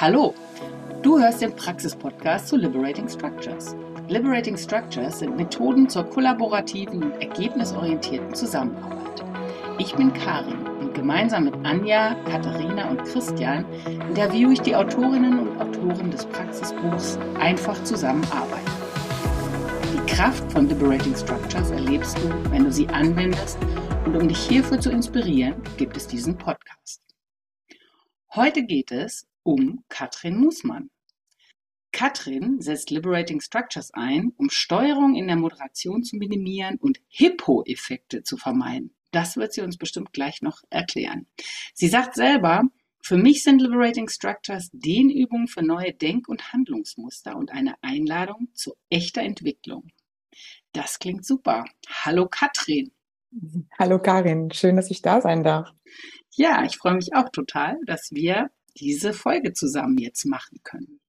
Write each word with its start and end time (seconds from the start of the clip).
Hallo, 0.00 0.34
du 1.02 1.18
hörst 1.18 1.42
den 1.42 1.54
Praxis-Podcast 1.54 2.48
zu 2.48 2.56
Liberating 2.56 3.06
Structures. 3.06 3.76
Liberating 4.08 4.56
Structures 4.56 5.18
sind 5.18 5.36
Methoden 5.36 5.90
zur 5.90 6.04
kollaborativen 6.04 7.02
und 7.02 7.20
ergebnisorientierten 7.20 8.34
Zusammenarbeit. 8.34 9.22
Ich 9.78 9.94
bin 9.94 10.10
Karin 10.14 10.66
und 10.78 10.94
gemeinsam 10.94 11.44
mit 11.44 11.54
Anja, 11.66 12.14
Katharina 12.24 12.88
und 12.88 13.04
Christian 13.04 13.66
interviewe 14.08 14.54
ich 14.54 14.62
die 14.62 14.74
Autorinnen 14.74 15.38
und 15.38 15.60
Autoren 15.60 16.10
des 16.10 16.24
Praxisbuchs 16.24 17.18
Einfach 17.38 17.84
zusammenarbeiten. 17.84 18.72
Die 19.92 20.10
Kraft 20.10 20.50
von 20.50 20.66
Liberating 20.66 21.14
Structures 21.14 21.72
erlebst 21.72 22.16
du, 22.16 22.50
wenn 22.50 22.64
du 22.64 22.72
sie 22.72 22.88
anwendest 22.88 23.58
und 24.06 24.16
um 24.16 24.28
dich 24.28 24.38
hierfür 24.38 24.80
zu 24.80 24.90
inspirieren, 24.90 25.62
gibt 25.76 25.98
es 25.98 26.06
diesen 26.06 26.38
Podcast. 26.38 27.02
Heute 28.34 28.64
geht 28.64 28.92
es 28.92 29.26
um 29.42 29.84
Katrin 29.88 30.38
Musmann. 30.38 30.90
Katrin 31.92 32.60
setzt 32.60 32.90
Liberating 32.90 33.40
Structures 33.40 33.92
ein, 33.92 34.32
um 34.36 34.48
Steuerung 34.48 35.16
in 35.16 35.26
der 35.26 35.36
Moderation 35.36 36.04
zu 36.04 36.16
minimieren 36.16 36.76
und 36.76 37.00
Hippo-Effekte 37.08 38.22
zu 38.22 38.36
vermeiden. 38.36 38.94
Das 39.10 39.36
wird 39.36 39.52
sie 39.52 39.62
uns 39.62 39.76
bestimmt 39.76 40.12
gleich 40.12 40.40
noch 40.40 40.62
erklären. 40.70 41.26
Sie 41.74 41.88
sagt 41.88 42.14
selber, 42.14 42.62
für 43.02 43.16
mich 43.16 43.42
sind 43.42 43.60
Liberating 43.60 44.08
Structures 44.08 44.70
Dehnübungen 44.72 45.48
für 45.48 45.62
neue 45.62 45.92
Denk- 45.92 46.28
und 46.28 46.52
Handlungsmuster 46.52 47.36
und 47.36 47.50
eine 47.50 47.74
Einladung 47.82 48.48
zu 48.54 48.74
echter 48.88 49.22
Entwicklung. 49.22 49.88
Das 50.72 50.98
klingt 50.98 51.26
super. 51.26 51.64
Hallo 51.88 52.28
Katrin. 52.28 52.92
Hallo 53.78 53.98
Karin, 54.00 54.52
schön, 54.52 54.76
dass 54.76 54.90
ich 54.90 55.02
da 55.02 55.20
sein 55.20 55.42
darf. 55.42 55.72
Ja, 56.36 56.64
ich 56.64 56.76
freue 56.76 56.94
mich 56.94 57.14
auch 57.14 57.30
total, 57.30 57.78
dass 57.86 58.10
wir 58.12 58.50
diese 58.76 59.12
Folge 59.12 59.52
zusammen 59.52 59.98
jetzt 59.98 60.24
machen 60.24 60.60
können. 60.62 61.00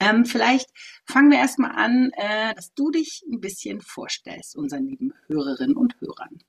Ähm, 0.00 0.24
vielleicht 0.24 0.70
fangen 1.06 1.30
wir 1.30 1.38
erstmal 1.38 1.72
an, 1.72 2.10
äh, 2.16 2.54
dass 2.54 2.72
du 2.74 2.90
dich 2.90 3.24
ein 3.30 3.40
bisschen 3.40 3.80
vorstellst, 3.80 4.56
unseren 4.56 4.86
lieben 4.86 5.12
Hörerinnen 5.28 5.76
und 5.76 6.00
Hörern. 6.00 6.42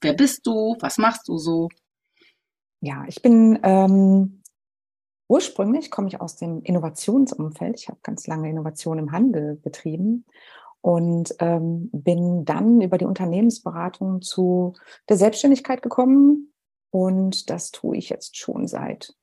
Wer 0.00 0.14
bist 0.14 0.46
du? 0.46 0.76
Was 0.80 0.98
machst 0.98 1.28
du 1.28 1.38
so? 1.38 1.68
Ja, 2.80 3.04
ich 3.06 3.22
bin 3.22 3.60
ähm, 3.62 4.42
ursprünglich 5.28 5.90
komme 5.92 6.08
ich 6.08 6.20
aus 6.20 6.36
dem 6.36 6.62
Innovationsumfeld. 6.62 7.78
Ich 7.78 7.88
habe 7.88 8.00
ganz 8.02 8.26
lange 8.26 8.50
Innovation 8.50 8.98
im 8.98 9.12
Handel 9.12 9.54
betrieben 9.56 10.26
und 10.80 11.34
ähm, 11.38 11.88
bin 11.92 12.44
dann 12.44 12.80
über 12.80 12.98
die 12.98 13.04
Unternehmensberatung 13.04 14.20
zu 14.20 14.74
der 15.08 15.16
Selbstständigkeit 15.16 15.82
gekommen. 15.82 16.52
Und 16.90 17.48
das 17.48 17.70
tue 17.70 17.96
ich 17.96 18.08
jetzt 18.08 18.36
schon 18.36 18.66
seit 18.66 19.14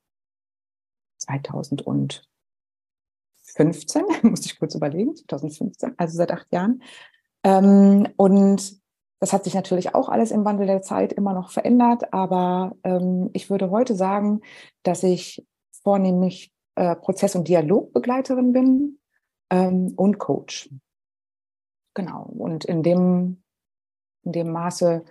2015, 1.30 4.04
muss 4.24 4.46
ich 4.46 4.60
kurz 4.60 4.76
überlegen, 4.76 5.16
2015, 5.16 5.94
also 5.98 6.18
seit 6.18 6.32
acht 6.32 6.52
Jahren. 6.52 6.84
Ähm, 7.44 8.08
und 8.18 8.80
das 9.20 9.34
hat 9.34 9.44
sich 9.44 9.54
natürlich 9.54 9.96
auch 9.96 10.10
alles 10.10 10.32
im 10.32 10.46
Wandel 10.46 10.68
der 10.68 10.82
Zeit 10.82 11.14
immer 11.14 11.34
noch 11.34 11.52
verändert, 11.52 12.14
aber 12.14 12.76
ähm, 12.84 13.30
ich 13.34 13.50
würde 13.50 13.70
heute 13.70 13.96
sagen, 13.96 14.42
dass 14.84 15.04
ich 15.04 15.46
vornehmlich 15.84 16.52
äh, 16.76 16.96
Prozess- 16.96 17.36
und 17.36 17.48
Dialogbegleiterin 17.48 18.54
bin 18.54 19.00
ähm, 19.50 19.94
und 19.96 20.20
Coach. 20.20 20.70
Genau. 21.94 22.24
Und 22.24 22.66
in 22.66 22.84
dem, 22.84 23.44
in 24.24 24.32
dem 24.32 24.52
Maße, 24.52 25.04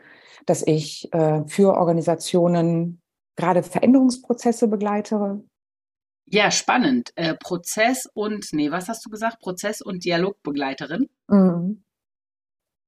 dass 0.47 0.67
ich 0.67 1.13
äh, 1.13 1.45
für 1.47 1.75
Organisationen 1.75 3.03
gerade 3.37 3.63
Veränderungsprozesse 3.63 4.69
begleite, 4.69 5.43
ja, 6.31 6.51
spannend. 6.51 7.13
Äh, 7.17 7.35
Prozess 7.35 8.09
und, 8.13 8.53
nee, 8.53 8.71
was 8.71 8.89
hast 8.89 9.05
du 9.05 9.11
gesagt? 9.11 9.41
Prozess- 9.41 9.83
und 9.83 10.05
Dialogbegleiterin. 10.05 11.09
Mhm. 11.29 11.83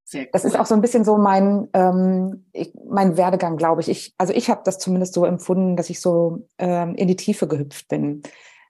Sehr 0.04 0.22
cool. 0.22 0.30
Das 0.32 0.44
ist 0.44 0.58
auch 0.58 0.66
so 0.66 0.74
ein 0.74 0.80
bisschen 0.80 1.04
so 1.04 1.16
mein, 1.16 1.68
ähm, 1.72 2.46
ich, 2.52 2.72
mein 2.88 3.16
Werdegang, 3.16 3.56
glaube 3.56 3.80
ich. 3.80 3.88
ich. 3.88 4.14
Also 4.18 4.32
ich 4.32 4.50
habe 4.50 4.62
das 4.64 4.78
zumindest 4.78 5.14
so 5.14 5.24
empfunden, 5.24 5.76
dass 5.76 5.88
ich 5.88 6.00
so 6.00 6.46
ähm, 6.58 6.94
in 6.96 7.06
die 7.08 7.16
Tiefe 7.16 7.46
gehüpft 7.46 7.88
bin. 7.88 8.22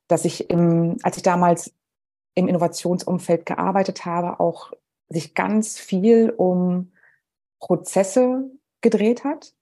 Dass 0.07 0.25
ich, 0.25 0.51
im, 0.51 0.99
als 1.03 1.17
ich 1.17 1.23
damals 1.23 1.73
im 2.35 2.47
Innovationsumfeld 2.47 3.47
gearbeitet 3.47 4.05
habe, 4.05 4.39
auch 4.39 4.73
sich 5.09 5.35
ganz 5.35 5.79
viel 5.79 6.31
um 6.31 6.93
Prozesse 7.59 8.51
gedreht 8.81 9.25
hat, 9.25 9.55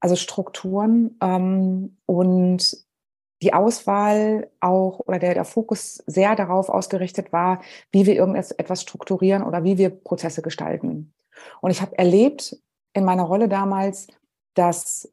also 0.00 0.16
Strukturen 0.16 1.16
ähm, 1.20 1.96
und 2.06 2.85
die 3.42 3.52
Auswahl 3.52 4.50
auch 4.60 5.00
oder 5.00 5.18
der, 5.18 5.34
der 5.34 5.44
Fokus 5.44 6.02
sehr 6.06 6.36
darauf 6.36 6.68
ausgerichtet 6.68 7.32
war, 7.32 7.60
wie 7.92 8.06
wir 8.06 8.14
irgendetwas 8.14 8.82
strukturieren 8.82 9.42
oder 9.42 9.64
wie 9.64 9.78
wir 9.78 9.90
Prozesse 9.90 10.42
gestalten. 10.42 11.12
Und 11.60 11.70
ich 11.70 11.82
habe 11.82 11.98
erlebt 11.98 12.56
in 12.94 13.04
meiner 13.04 13.24
Rolle 13.24 13.48
damals, 13.48 14.06
dass 14.54 15.12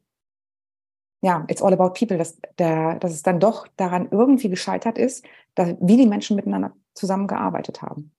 ja, 1.21 1.45
it's 1.47 1.61
all 1.61 1.73
about 1.73 1.93
people, 1.93 2.17
dass, 2.17 2.37
der, 2.59 2.99
dass 2.99 3.13
es 3.13 3.23
dann 3.23 3.39
doch 3.39 3.65
daran 3.77 4.09
irgendwie 4.11 4.49
gescheitert 4.49 4.97
ist, 4.97 5.25
dass, 5.55 5.75
wie 5.79 5.95
die 5.95 6.05
Menschen 6.05 6.35
miteinander 6.35 6.73
zusammengearbeitet 6.95 7.81
haben. 7.81 8.11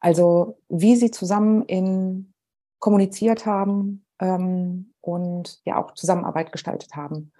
Also 0.00 0.58
wie 0.68 0.96
sie 0.96 1.10
zusammen 1.10 1.62
in 1.62 2.34
kommuniziert 2.78 3.46
haben 3.46 4.04
ähm, 4.20 4.92
und 5.00 5.60
ja 5.64 5.82
auch 5.82 5.94
Zusammenarbeit 5.94 6.52
gestaltet 6.52 6.94
haben. 6.94 7.32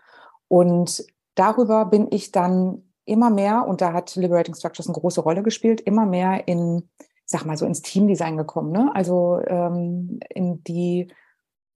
Und 0.48 1.04
darüber 1.36 1.84
bin 1.86 2.08
ich 2.10 2.32
dann 2.32 2.82
immer 3.04 3.30
mehr, 3.30 3.66
und 3.66 3.80
da 3.80 3.92
hat 3.92 4.16
Liberating 4.16 4.54
Structures 4.54 4.88
eine 4.88 4.98
große 4.98 5.20
Rolle 5.20 5.42
gespielt, 5.42 5.80
immer 5.80 6.04
mehr 6.04 6.48
in, 6.48 6.88
sag 7.24 7.44
mal 7.44 7.56
so, 7.56 7.64
ins 7.64 7.82
Teamdesign 7.82 8.36
gekommen. 8.36 8.72
Ne? 8.72 8.90
Also 8.94 9.40
ähm, 9.46 10.18
in 10.28 10.64
die 10.64 11.12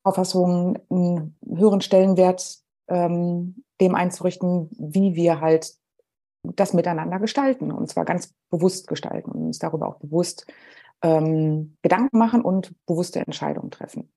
Auffassung, 0.02 0.78
einen 0.90 1.36
höheren 1.46 1.80
Stellenwert 1.80 2.58
ähm, 2.88 3.62
dem 3.80 3.94
einzurichten, 3.94 4.68
wie 4.72 5.14
wir 5.14 5.40
halt 5.40 5.74
das 6.42 6.72
miteinander 6.72 7.18
gestalten. 7.20 7.70
Und 7.70 7.88
zwar 7.88 8.04
ganz 8.04 8.34
bewusst 8.50 8.88
gestalten 8.88 9.30
und 9.30 9.46
uns 9.46 9.58
darüber 9.58 9.88
auch 9.88 9.96
bewusst 9.96 10.46
ähm, 11.02 11.76
Gedanken 11.82 12.18
machen 12.18 12.42
und 12.42 12.74
bewusste 12.86 13.20
Entscheidungen 13.20 13.70
treffen. 13.70 14.12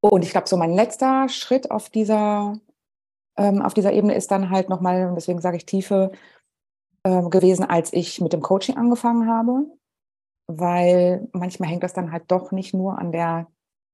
Und 0.00 0.24
ich 0.24 0.30
glaube, 0.30 0.48
so 0.48 0.56
mein 0.56 0.72
letzter 0.72 1.28
Schritt 1.28 1.70
auf 1.70 1.88
dieser 1.88 2.58
ähm, 3.36 3.62
auf 3.62 3.74
dieser 3.74 3.92
Ebene 3.92 4.14
ist 4.14 4.30
dann 4.30 4.50
halt 4.50 4.68
nochmal, 4.68 5.08
und 5.08 5.14
deswegen 5.14 5.40
sage 5.40 5.56
ich 5.56 5.66
Tiefe, 5.66 6.12
äh, 7.04 7.22
gewesen, 7.28 7.64
als 7.64 7.92
ich 7.92 8.20
mit 8.20 8.32
dem 8.32 8.42
Coaching 8.42 8.76
angefangen 8.76 9.28
habe, 9.28 9.66
weil 10.46 11.28
manchmal 11.32 11.68
hängt 11.70 11.82
das 11.82 11.94
dann 11.94 12.12
halt 12.12 12.24
doch 12.28 12.52
nicht 12.52 12.74
nur 12.74 12.98
an 12.98 13.12
der 13.12 13.48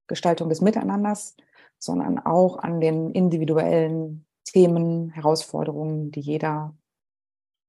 Gestaltung 0.07 0.49
des 0.49 0.61
Miteinanders, 0.61 1.37
sondern 1.79 2.19
auch 2.19 2.59
an 2.59 2.81
den 2.81 3.11
individuellen 3.11 4.27
Themen, 4.45 5.11
Herausforderungen, 5.11 6.11
die 6.11 6.21
jeder 6.21 6.75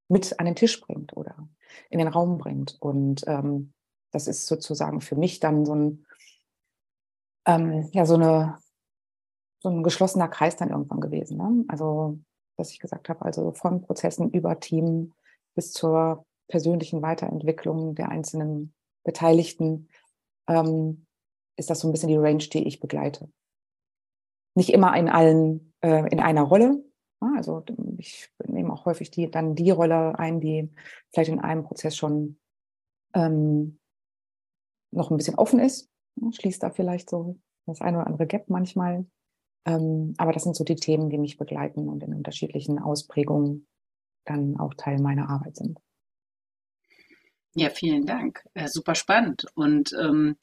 mit 0.07 0.39
an 0.39 0.45
den 0.45 0.55
Tisch 0.55 0.81
bringt 0.81 1.15
oder 1.15 1.47
in 1.89 1.99
den 1.99 2.07
Raum 2.07 2.37
bringt. 2.37 2.77
Und 2.79 3.23
ähm, 3.27 3.73
das 4.11 4.27
ist 4.27 4.47
sozusagen 4.47 5.01
für 5.01 5.15
mich 5.15 5.39
dann 5.39 5.65
so 5.65 5.75
ein, 5.75 6.05
ähm, 7.45 7.89
ja, 7.91 8.05
so 8.05 8.15
eine 8.15 8.57
so 9.59 9.69
ein 9.69 9.83
geschlossener 9.83 10.27
Kreis 10.27 10.55
dann 10.55 10.69
irgendwann 10.69 11.01
gewesen. 11.01 11.37
Ne? 11.37 11.65
Also, 11.67 12.19
was 12.57 12.71
ich 12.71 12.79
gesagt 12.79 13.09
habe, 13.09 13.23
also 13.23 13.51
von 13.51 13.81
Prozessen 13.81 14.31
über 14.31 14.59
Team 14.59 15.13
bis 15.55 15.71
zur 15.73 16.25
persönlichen 16.47 17.01
Weiterentwicklung 17.01 17.95
der 17.95 18.09
einzelnen 18.09 18.73
Beteiligten 19.03 19.87
ähm, 20.47 21.05
ist 21.55 21.69
das 21.69 21.79
so 21.79 21.87
ein 21.87 21.91
bisschen 21.91 22.09
die 22.09 22.17
Range, 22.17 22.37
die 22.37 22.67
ich 22.67 22.79
begleite. 22.79 23.29
Nicht 24.55 24.69
immer 24.71 24.95
in 24.97 25.09
allen, 25.09 25.73
äh, 25.81 26.09
in 26.09 26.19
einer 26.19 26.43
Rolle. 26.43 26.83
Ja, 27.21 27.33
also 27.35 27.63
ich 27.97 28.29
nehme 28.45 28.73
auch 28.73 28.85
häufig 28.85 29.11
die, 29.11 29.29
dann 29.29 29.55
die 29.55 29.71
Rolle 29.71 30.17
ein, 30.17 30.39
die 30.39 30.69
vielleicht 31.11 31.29
in 31.29 31.39
einem 31.39 31.63
Prozess 31.63 31.95
schon 31.95 32.39
ähm, 33.13 33.77
noch 34.91 35.11
ein 35.11 35.17
bisschen 35.17 35.35
offen 35.35 35.59
ist. 35.59 35.89
Ja, 36.15 36.31
schließt 36.31 36.63
da 36.63 36.69
vielleicht 36.69 37.09
so 37.09 37.37
das 37.65 37.81
eine 37.81 37.97
oder 37.97 38.07
andere 38.07 38.27
Gap 38.27 38.49
manchmal. 38.49 39.05
Ähm, 39.69 40.15
aber 40.17 40.31
das 40.31 40.43
sind 40.43 40.55
so 40.55 40.63
die 40.63 40.75
Themen, 40.75 41.09
die 41.09 41.19
mich 41.19 41.37
begleiten 41.37 41.89
und 41.89 42.03
in 42.03 42.13
unterschiedlichen 42.13 42.79
Ausprägungen 42.79 43.67
dann 44.25 44.57
auch 44.59 44.73
Teil 44.73 44.99
meiner 44.99 45.29
Arbeit 45.29 45.57
sind. 45.57 45.79
Ja, 47.53 47.69
vielen 47.69 48.05
Dank. 48.05 48.43
Äh, 48.53 48.67
super 48.67 48.95
spannend. 48.95 49.45
Und 49.55 49.93
ähm, 49.99 50.37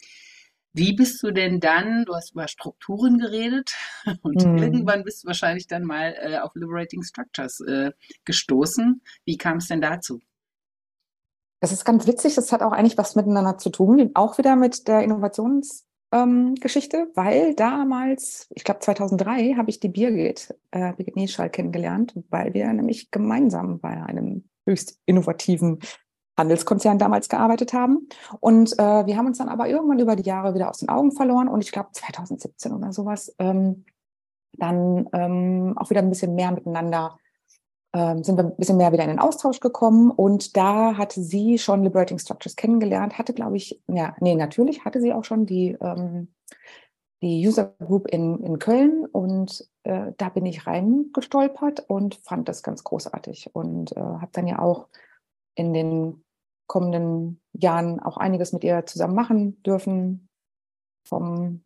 wie 0.73 0.95
bist 0.95 1.23
du 1.23 1.33
denn 1.33 1.59
dann, 1.59 2.05
du 2.05 2.15
hast 2.15 2.33
über 2.33 2.47
Strukturen 2.47 3.19
geredet 3.19 3.75
und 4.23 4.43
hm. 4.43 4.59
irgendwann 4.59 5.03
bist 5.03 5.25
du 5.25 5.27
wahrscheinlich 5.27 5.67
dann 5.67 5.85
mal 5.85 6.15
äh, 6.21 6.39
auf 6.39 6.55
Liberating 6.55 7.03
Structures 7.03 7.61
äh, 7.61 7.93
gestoßen. 8.25 9.03
Wie 9.25 9.39
kam 9.39 9.59
es 9.59 9.69
denn 9.69 9.81
dazu? 9.81 10.21
Das 11.61 11.73
ist 11.73 11.85
ganz 11.85 12.07
witzig, 12.07 12.35
das 12.35 12.53
hat 12.53 12.63
auch 12.63 12.73
eigentlich 12.73 12.99
was 12.99 13.17
miteinander 13.17 13.59
zu 13.59 13.71
tun, 13.71 14.11
auch 14.15 14.39
wieder 14.39 14.55
mit 14.55 14.87
der 14.87 15.01
Innovations- 15.01 15.86
Geschichte, 16.61 17.11
weil 17.15 17.55
damals, 17.55 18.47
ich 18.55 18.65
glaube 18.65 18.81
2003, 18.81 19.55
habe 19.55 19.69
ich 19.69 19.81
die 19.81 19.89
Birgit, 19.89 20.55
äh, 20.71 20.93
Birgit 20.95 21.17
Nieschall 21.17 21.51
kennengelernt, 21.51 22.15
weil 22.31 22.55
wir 22.55 22.73
nämlich 22.73 23.11
gemeinsam 23.11 23.81
bei 23.81 23.91
einem 23.91 24.49
höchst 24.67 24.99
innovativen 25.05 25.81
Handelskonzern 26.39 26.99
damals 26.99 27.29
gearbeitet 27.29 27.73
haben. 27.73 28.09
Und 28.41 28.79
äh, 28.79 29.07
wir 29.07 29.17
haben 29.17 29.27
uns 29.27 29.39
dann 29.39 29.49
aber 29.49 29.69
irgendwann 29.69 29.99
über 29.99 30.17
die 30.17 30.29
Jahre 30.29 30.55
wieder 30.55 30.71
aus 30.71 30.79
den 30.79 30.89
Augen 30.89 31.13
verloren 31.13 31.49
und 31.49 31.63
ich 31.63 31.73
glaube 31.73 31.91
2017 31.93 32.73
oder 32.73 32.93
sowas 32.93 33.35
ähm, 33.39 33.85
dann 34.53 35.09
ähm, 35.13 35.75
auch 35.77 35.91
wieder 35.91 36.01
ein 36.01 36.09
bisschen 36.09 36.35
mehr 36.35 36.51
miteinander 36.51 37.19
ähm, 37.97 38.23
sind 38.23 38.37
wir 38.37 38.45
ein 38.45 38.57
bisschen 38.57 38.77
mehr 38.77 38.93
wieder 38.93 39.05
in 39.05 39.09
den 39.09 39.19
Austausch 39.19 39.59
gekommen. 39.61 40.11
Und 40.11 40.55
da 40.57 40.99
hatte 40.99 41.23
sie 41.23 41.57
schon 41.59 41.83
Liberating 41.83 42.19
Structures 42.19 42.55
kennengelernt, 42.55 43.17
hatte, 43.17 43.33
glaube 43.33 43.57
ich, 43.57 43.81
ja, 43.89 44.15
nee, 44.21 44.35
natürlich 44.35 44.85
hatte 44.85 45.01
sie 45.01 45.15
auch 45.15 45.25
schon 45.25 45.47
die, 45.47 45.79
ähm, 45.81 46.29
die 47.23 47.47
User 47.47 47.75
Group 47.79 48.07
in, 48.09 48.43
in 48.45 48.59
Köln. 48.59 49.07
Und 49.07 49.67
äh, 49.85 50.13
da 50.19 50.29
bin 50.29 50.45
ich 50.45 50.67
reingestolpert 50.67 51.89
und 51.89 52.17
fand 52.17 52.51
das 52.51 52.63
ganz 52.63 52.85
großartig. 52.85 53.51
Und 53.55 53.97
äh, 53.97 54.01
habe 54.01 54.31
dann 54.33 54.47
ja 54.47 54.59
auch 54.59 54.89
in 55.55 55.73
den 55.73 56.23
kommenden 56.67 57.41
Jahren 57.55 57.99
auch 58.01 58.19
einiges 58.19 58.53
mit 58.53 58.63
ihr 58.63 58.85
zusammen 58.85 59.15
machen 59.15 59.63
dürfen. 59.63 60.29
Vom, 61.09 61.63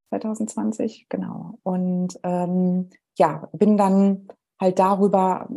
2020, 0.09 1.09
genau. 1.11 1.59
Und 1.63 2.19
ähm, 2.23 2.89
ja, 3.19 3.47
bin 3.53 3.77
dann 3.77 4.29
halt 4.59 4.79
darüber 4.79 5.51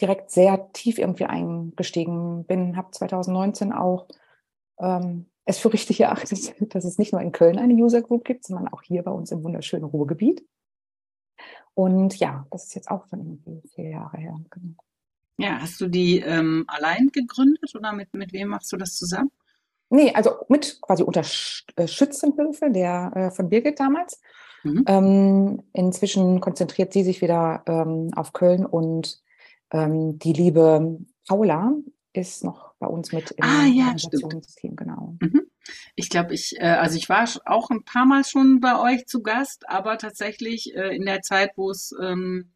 direkt 0.00 0.30
sehr 0.30 0.72
tief 0.72 0.98
irgendwie 0.98 1.26
eingestiegen. 1.26 2.44
Bin, 2.44 2.76
habe 2.76 2.90
2019 2.90 3.72
auch 3.72 4.08
ähm, 4.78 5.26
es 5.44 5.58
für 5.58 5.72
richtig 5.72 6.00
erachtet, 6.02 6.54
dass 6.74 6.84
es 6.84 6.98
nicht 6.98 7.12
nur 7.12 7.20
in 7.20 7.32
Köln 7.32 7.58
eine 7.58 7.74
User 7.74 8.02
Group 8.02 8.24
gibt, 8.24 8.44
sondern 8.44 8.68
auch 8.68 8.82
hier 8.82 9.02
bei 9.02 9.10
uns 9.10 9.30
im 9.30 9.44
wunderschönen 9.44 9.84
Ruhrgebiet. 9.84 10.46
Und 11.74 12.16
ja, 12.18 12.46
das 12.50 12.64
ist 12.64 12.74
jetzt 12.74 12.90
auch 12.90 13.06
schon 13.08 13.20
irgendwie 13.20 13.68
vier 13.68 13.90
Jahre 13.90 14.16
her. 14.16 14.40
Genau. 14.50 14.74
Ja, 15.38 15.60
hast 15.60 15.80
du 15.80 15.88
die 15.88 16.20
ähm, 16.20 16.64
allein 16.68 17.08
gegründet 17.08 17.74
oder 17.74 17.92
mit, 17.92 18.14
mit 18.14 18.32
wem 18.32 18.48
machst 18.48 18.72
du 18.72 18.76
das 18.76 18.94
zusammen? 18.94 19.32
Nee, 19.90 20.12
also 20.14 20.30
mit 20.48 20.80
quasi 20.80 21.02
Unterstützenhilfe 21.02 22.70
der 22.70 23.12
äh, 23.14 23.30
von 23.32 23.48
Birgit 23.48 23.80
damals. 23.80 24.20
Mhm. 24.62 24.84
Ähm, 24.86 25.62
inzwischen 25.72 26.40
konzentriert 26.40 26.92
sie 26.92 27.02
sich 27.02 27.20
wieder 27.20 27.62
ähm, 27.66 28.10
auf 28.14 28.32
Köln 28.32 28.64
und 28.64 29.20
ähm, 29.74 30.18
die 30.20 30.32
liebe 30.32 30.98
Paula 31.26 31.72
ist 32.12 32.44
noch 32.44 32.74
bei 32.78 32.86
uns 32.86 33.12
mit 33.12 33.32
im 33.32 33.44
ah, 33.44 33.66
ja, 33.66 33.86
Organisationsteam, 33.86 34.76
genau. 34.76 35.16
Mhm. 35.20 35.42
Ich 35.96 36.10
glaube, 36.10 36.32
ich, 36.32 36.54
äh, 36.58 36.66
also 36.66 36.96
ich 36.96 37.08
war 37.08 37.28
auch 37.46 37.70
ein 37.70 37.84
paar 37.84 38.06
Mal 38.06 38.24
schon 38.24 38.60
bei 38.60 38.78
euch 38.78 39.06
zu 39.06 39.22
Gast, 39.22 39.68
aber 39.68 39.98
tatsächlich 39.98 40.74
äh, 40.76 40.94
in 40.94 41.04
der 41.04 41.22
Zeit, 41.22 41.52
wo 41.56 41.70
es, 41.70 41.92
ähm, 42.00 42.52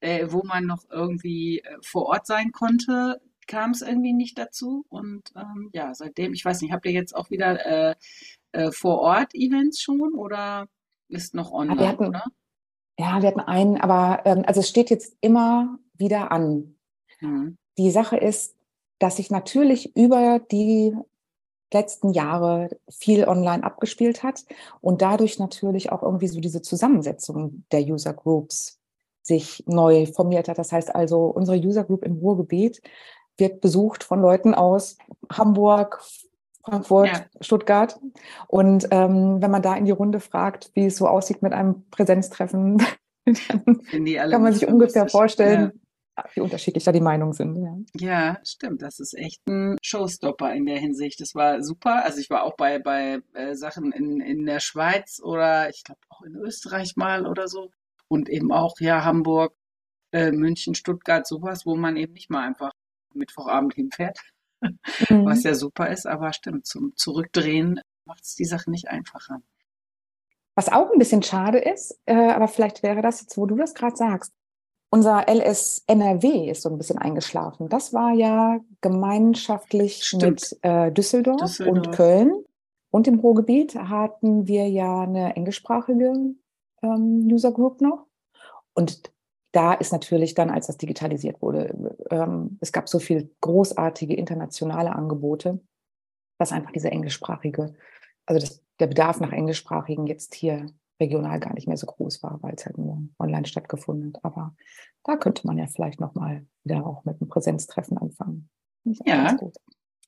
äh, 0.00 0.28
wo 0.30 0.42
man 0.44 0.64
noch 0.64 0.84
irgendwie 0.90 1.58
äh, 1.58 1.76
vor 1.82 2.06
Ort 2.06 2.26
sein 2.26 2.52
konnte, 2.52 3.20
kam 3.46 3.72
es 3.72 3.82
irgendwie 3.82 4.14
nicht 4.14 4.38
dazu. 4.38 4.86
Und 4.88 5.30
ähm, 5.36 5.68
ja, 5.74 5.94
seitdem, 5.94 6.32
ich 6.32 6.44
weiß 6.44 6.62
nicht, 6.62 6.72
habt 6.72 6.86
ihr 6.86 6.92
jetzt 6.92 7.14
auch 7.14 7.28
wieder 7.30 7.66
äh, 7.66 7.94
äh, 8.52 8.70
vor 8.72 9.00
Ort 9.00 9.34
Events 9.34 9.82
schon 9.82 10.14
oder 10.14 10.68
ist 11.08 11.34
noch 11.34 11.52
online, 11.52 11.88
hatten, 11.88 12.06
oder? 12.06 12.24
Ja, 12.98 13.20
wir 13.20 13.28
hatten 13.28 13.40
einen, 13.40 13.80
aber 13.80 14.22
ähm, 14.24 14.44
also 14.46 14.60
es 14.60 14.68
steht 14.68 14.90
jetzt 14.90 15.16
immer 15.20 15.78
wieder 15.94 16.32
an. 16.32 16.76
Mhm. 17.20 17.56
Die 17.78 17.90
Sache 17.90 18.16
ist, 18.16 18.54
dass 18.98 19.16
sich 19.16 19.30
natürlich 19.30 19.96
über 19.96 20.38
die 20.38 20.94
letzten 21.72 22.12
Jahre 22.12 22.70
viel 22.90 23.24
online 23.24 23.64
abgespielt 23.64 24.22
hat 24.22 24.44
und 24.80 25.02
dadurch 25.02 25.38
natürlich 25.38 25.90
auch 25.90 26.02
irgendwie 26.02 26.28
so 26.28 26.40
diese 26.40 26.62
Zusammensetzung 26.62 27.64
der 27.72 27.82
User 27.82 28.12
Groups 28.12 28.78
sich 29.22 29.64
neu 29.66 30.06
formiert 30.06 30.48
hat. 30.48 30.58
Das 30.58 30.72
heißt 30.72 30.94
also, 30.94 31.26
unsere 31.26 31.56
User 31.56 31.84
Group 31.84 32.04
im 32.04 32.18
Ruhrgebiet 32.18 32.82
wird 33.38 33.60
besucht 33.60 34.04
von 34.04 34.20
Leuten 34.20 34.54
aus 34.54 34.98
Hamburg, 35.30 36.02
Frankfurt, 36.64 37.08
ja. 37.08 37.24
Stuttgart. 37.40 37.98
Und 38.46 38.88
ähm, 38.90 39.40
wenn 39.40 39.50
man 39.50 39.62
da 39.62 39.74
in 39.74 39.84
die 39.84 39.90
Runde 39.90 40.20
fragt, 40.20 40.70
wie 40.74 40.86
es 40.86 40.96
so 40.96 41.08
aussieht 41.08 41.42
mit 41.42 41.52
einem 41.52 41.84
Präsenztreffen, 41.90 42.78
dann 43.24 43.80
kann 44.30 44.42
man 44.42 44.52
sich 44.52 44.66
ungefähr 44.66 45.08
vorstellen, 45.08 45.72
ja. 45.74 45.80
Wie 46.34 46.40
unterschiedlich 46.40 46.84
da 46.84 46.92
die 46.92 47.00
Meinungen 47.00 47.32
sind. 47.32 47.56
Ja. 47.56 48.34
ja. 48.34 48.38
stimmt. 48.44 48.82
Das 48.82 49.00
ist 49.00 49.14
echt 49.14 49.46
ein 49.46 49.76
Showstopper 49.82 50.52
in 50.54 50.66
der 50.66 50.78
Hinsicht. 50.78 51.20
Das 51.20 51.34
war 51.34 51.62
super. 51.62 52.04
Also 52.04 52.18
ich 52.20 52.30
war 52.30 52.44
auch 52.44 52.56
bei, 52.56 52.78
bei 52.78 53.20
äh, 53.34 53.54
Sachen 53.54 53.92
in, 53.92 54.20
in 54.20 54.46
der 54.46 54.60
Schweiz 54.60 55.20
oder 55.22 55.70
ich 55.70 55.84
glaube 55.84 56.00
auch 56.08 56.22
in 56.22 56.36
Österreich 56.36 56.96
mal 56.96 57.26
oder 57.26 57.48
so. 57.48 57.70
Und 58.08 58.28
eben 58.28 58.52
auch, 58.52 58.74
ja, 58.80 59.04
Hamburg, 59.04 59.54
äh, 60.12 60.30
München, 60.30 60.74
Stuttgart, 60.74 61.26
sowas, 61.26 61.66
wo 61.66 61.74
man 61.74 61.96
eben 61.96 62.12
nicht 62.12 62.30
mal 62.30 62.46
einfach 62.46 62.72
Mittwochabend 63.14 63.74
hinfährt, 63.74 64.18
mhm. 64.60 65.24
was 65.24 65.42
ja 65.42 65.54
super 65.54 65.88
ist, 65.88 66.06
aber 66.06 66.32
stimmt, 66.32 66.66
zum 66.66 66.94
Zurückdrehen 66.96 67.80
macht 68.04 68.24
es 68.24 68.34
die 68.34 68.44
Sache 68.44 68.70
nicht 68.70 68.88
einfacher. 68.88 69.40
Was 70.54 70.68
auch 70.68 70.90
ein 70.90 70.98
bisschen 70.98 71.22
schade 71.22 71.58
ist, 71.58 71.98
äh, 72.04 72.14
aber 72.14 72.46
vielleicht 72.46 72.82
wäre 72.82 73.00
das 73.00 73.22
jetzt, 73.22 73.36
wo 73.38 73.46
du 73.46 73.56
das 73.56 73.74
gerade 73.74 73.96
sagst. 73.96 74.32
Unser 74.94 75.26
LS 75.26 75.84
NRW 75.86 76.50
ist 76.50 76.60
so 76.60 76.68
ein 76.68 76.76
bisschen 76.76 76.98
eingeschlafen. 76.98 77.70
Das 77.70 77.94
war 77.94 78.12
ja 78.12 78.60
gemeinschaftlich 78.82 80.04
Stimmt. 80.04 80.22
mit 80.22 80.58
äh, 80.60 80.92
Düsseldorf, 80.92 81.40
Düsseldorf, 81.40 81.76
und 81.78 81.92
Köln. 81.92 82.44
Und 82.90 83.08
im 83.08 83.18
Ruhrgebiet 83.18 83.74
hatten 83.74 84.46
wir 84.46 84.68
ja 84.68 85.00
eine 85.00 85.34
englischsprachige 85.34 86.34
ähm, 86.82 87.26
User 87.32 87.52
Group 87.52 87.80
noch. 87.80 88.04
Und 88.74 89.10
da 89.52 89.72
ist 89.72 89.92
natürlich 89.92 90.34
dann, 90.34 90.50
als 90.50 90.66
das 90.66 90.76
digitalisiert 90.76 91.40
wurde, 91.40 91.96
ähm, 92.10 92.58
es 92.60 92.70
gab 92.70 92.86
so 92.86 92.98
viel 92.98 93.30
großartige 93.40 94.14
internationale 94.14 94.94
Angebote, 94.94 95.58
dass 96.38 96.52
einfach 96.52 96.72
diese 96.72 96.90
englischsprachige, 96.90 97.72
also 98.26 98.46
das, 98.46 98.62
der 98.78 98.88
Bedarf 98.88 99.20
nach 99.20 99.32
englischsprachigen 99.32 100.06
jetzt 100.06 100.34
hier 100.34 100.66
regional 101.02 101.40
gar 101.40 101.54
nicht 101.54 101.68
mehr 101.68 101.76
so 101.76 101.86
groß 101.86 102.22
war, 102.22 102.42
weil 102.42 102.54
es 102.54 102.64
halt 102.64 102.78
nur 102.78 103.02
online 103.18 103.46
stattgefunden 103.46 104.12
hat. 104.14 104.24
Aber 104.24 104.54
da 105.04 105.16
könnte 105.16 105.46
man 105.46 105.58
ja 105.58 105.66
vielleicht 105.66 106.00
nochmal 106.00 106.46
wieder 106.64 106.86
auch 106.86 107.04
mit 107.04 107.20
einem 107.20 107.28
Präsenztreffen 107.28 107.98
anfangen. 107.98 108.48
Ja, 109.04 109.32
gut. 109.34 109.56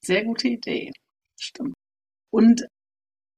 sehr 0.01 0.25
gute 0.25 0.49
Idee. 0.49 0.93
Stimmt. 1.39 1.75
Und 2.33 2.67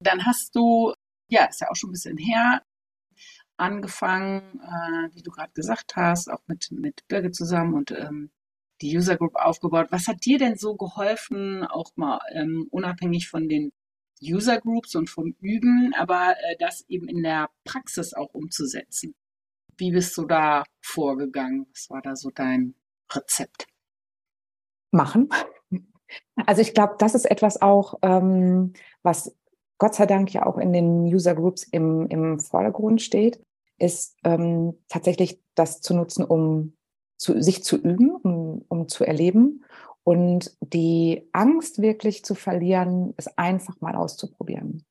dann 0.01 0.25
hast 0.27 0.55
du, 0.55 0.93
ja, 1.31 1.45
ist 1.47 1.61
ja 1.61 1.71
auch 1.71 1.77
schon 1.77 1.91
ein 1.91 1.93
bisschen 1.93 2.19
her, 2.19 2.63
angefangen, 3.59 4.61
äh, 4.61 5.15
wie 5.15 5.23
du 5.23 5.31
gerade 5.31 5.53
gesagt 5.55 5.97
hast, 5.97 6.31
auch 6.31 6.43
mit, 6.47 6.71
mit 6.71 7.07
Birgit 7.09 7.35
zusammen 7.35 7.75
und 7.75 7.91
ähm, 7.91 8.31
die 8.83 8.97
User 8.97 9.17
Group 9.17 9.35
aufgebaut. 9.37 9.89
Was 9.91 10.09
hat 10.09 10.25
dir 10.25 10.39
denn 10.39 10.57
so 10.57 10.77
geholfen, 10.77 11.65
auch 11.65 11.91
mal 11.97 12.21
ähm, 12.33 12.67
unabhängig 12.71 13.29
von 13.29 13.49
den 13.49 13.73
User 14.23 14.61
Groups 14.61 14.95
und 14.95 15.11
vom 15.11 15.35
Üben, 15.41 15.93
aber 15.97 16.35
äh, 16.43 16.57
das 16.59 16.85
eben 16.89 17.09
in 17.09 17.23
der 17.23 17.51
Praxis 17.65 18.15
auch 18.15 18.33
umzusetzen? 18.35 19.15
Wie 19.77 19.91
bist 19.91 20.17
du 20.17 20.25
da 20.25 20.65
vorgegangen? 20.81 21.67
Was 21.73 21.91
war 21.91 22.03
da 22.03 22.17
so 22.17 22.31
dein 22.31 22.75
Rezept? 23.13 23.67
Machen. 24.91 25.29
Also 26.37 26.63
ich 26.63 26.73
glaube, 26.73 26.95
das 26.99 27.15
ist 27.15 27.25
etwas 27.25 27.61
auch, 27.61 27.95
ähm, 28.03 28.73
was 29.03 29.35
Gott 29.79 29.95
sei 29.95 30.07
Dank 30.07 30.33
ja 30.33 30.47
auch 30.47 30.57
in 30.57 30.73
den 30.73 31.03
User 31.03 31.35
Groups 31.35 31.65
im, 31.65 32.07
im 32.09 32.39
Vordergrund 32.39 33.03
steht, 33.03 33.43
ist 33.79 34.17
ähm, 34.25 34.79
tatsächlich 34.89 35.43
das 35.55 35.81
zu 35.81 35.95
nutzen, 35.95 36.25
um 36.25 36.75
zu, 37.19 37.43
sich 37.43 37.65
zu 37.65 37.77
üben, 37.77 38.11
um, 38.11 38.65
um 38.69 38.89
zu 38.89 39.05
erleben 39.05 39.65
und 40.07 40.57
die 40.61 41.29
Angst 41.33 41.83
wirklich 41.83 42.25
zu 42.25 42.37
verlieren, 42.37 43.13
es 43.17 43.27
einfach 43.37 43.81
mal 43.81 43.97
auszuprobieren. 43.97 44.85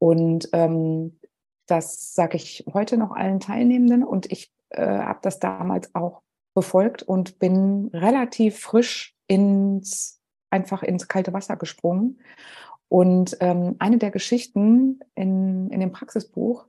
Und 0.00 0.48
ähm, 0.52 1.20
das 1.66 2.14
sage 2.14 2.36
ich 2.36 2.64
heute 2.72 2.96
noch 2.96 3.12
allen 3.12 3.38
Teilnehmenden 3.38 4.02
und 4.02 4.32
ich 4.32 4.52
äh, 4.70 4.84
habe 4.84 5.20
das 5.22 5.38
damals 5.38 5.94
auch 5.94 6.22
befolgt 6.52 7.04
und 7.04 7.38
bin 7.38 7.90
relativ 7.92 8.58
frisch 8.58 9.14
ins 9.28 10.20
einfach 10.50 10.82
ins 10.82 11.06
kalte 11.06 11.32
Wasser 11.32 11.56
gesprungen 11.56 12.18
und 12.88 13.36
ähm, 13.38 13.76
eine 13.78 13.98
der 13.98 14.10
Geschichten 14.10 14.98
in, 15.14 15.70
in 15.70 15.78
dem 15.78 15.92
Praxisbuch 15.92 16.66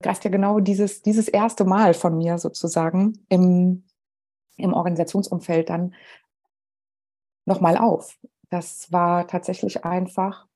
greift 0.00 0.24
ja 0.24 0.30
genau 0.30 0.60
dieses, 0.60 1.02
dieses 1.02 1.26
erste 1.26 1.64
Mal 1.64 1.94
von 1.94 2.16
mir 2.18 2.38
sozusagen 2.38 3.24
im, 3.28 3.84
im 4.56 4.74
Organisationsumfeld 4.74 5.70
dann 5.70 5.94
nochmal 7.44 7.76
auf. 7.76 8.18
Das 8.50 8.92
war 8.92 9.26
tatsächlich 9.26 9.84
einfach 9.84 10.46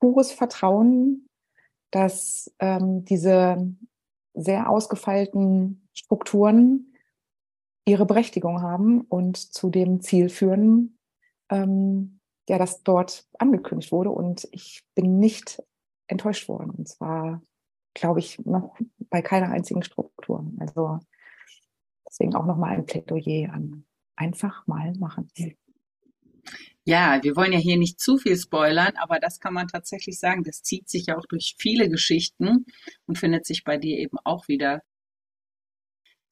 pures 0.00 0.32
Vertrauen, 0.32 1.28
dass 1.90 2.52
ähm, 2.58 3.04
diese 3.04 3.74
sehr 4.34 4.68
ausgefeilten 4.68 5.88
Strukturen 5.94 6.92
ihre 7.86 8.04
Berechtigung 8.04 8.62
haben 8.62 9.02
und 9.02 9.36
zu 9.36 9.70
dem 9.70 10.00
Ziel 10.00 10.28
führen, 10.28 10.98
ähm, 11.50 12.20
ja, 12.48 12.58
das 12.58 12.82
dort 12.82 13.26
angekündigt 13.38 13.92
wurde. 13.92 14.10
Und 14.10 14.48
ich 14.50 14.84
bin 14.94 15.18
nicht 15.18 15.62
enttäuscht 16.08 16.48
worden. 16.48 16.70
Und 16.70 16.88
zwar, 16.88 17.42
glaube 17.94 18.20
ich, 18.20 18.44
noch 18.44 18.76
bei 19.08 19.22
keiner 19.22 19.50
einzigen 19.50 19.82
Struktur. 19.82 20.44
Also 20.58 20.98
deswegen 22.06 22.34
auch 22.34 22.46
nochmal 22.46 22.72
ein 22.72 22.86
Plädoyer 22.86 23.52
an 23.52 23.84
einfach 24.16 24.66
mal 24.66 24.92
machen. 24.94 25.28
Ja, 26.84 27.20
wir 27.22 27.34
wollen 27.36 27.52
ja 27.52 27.58
hier 27.58 27.76
nicht 27.76 28.00
zu 28.00 28.16
viel 28.16 28.36
spoilern, 28.36 28.94
aber 28.96 29.18
das 29.18 29.40
kann 29.40 29.54
man 29.54 29.66
tatsächlich 29.68 30.18
sagen. 30.18 30.44
Das 30.44 30.62
zieht 30.62 30.88
sich 30.88 31.06
ja 31.06 31.18
auch 31.18 31.26
durch 31.26 31.56
viele 31.58 31.88
Geschichten 31.88 32.64
und 33.06 33.18
findet 33.18 33.44
sich 33.46 33.64
bei 33.64 33.76
dir 33.76 33.98
eben 33.98 34.18
auch 34.24 34.46
wieder 34.48 34.82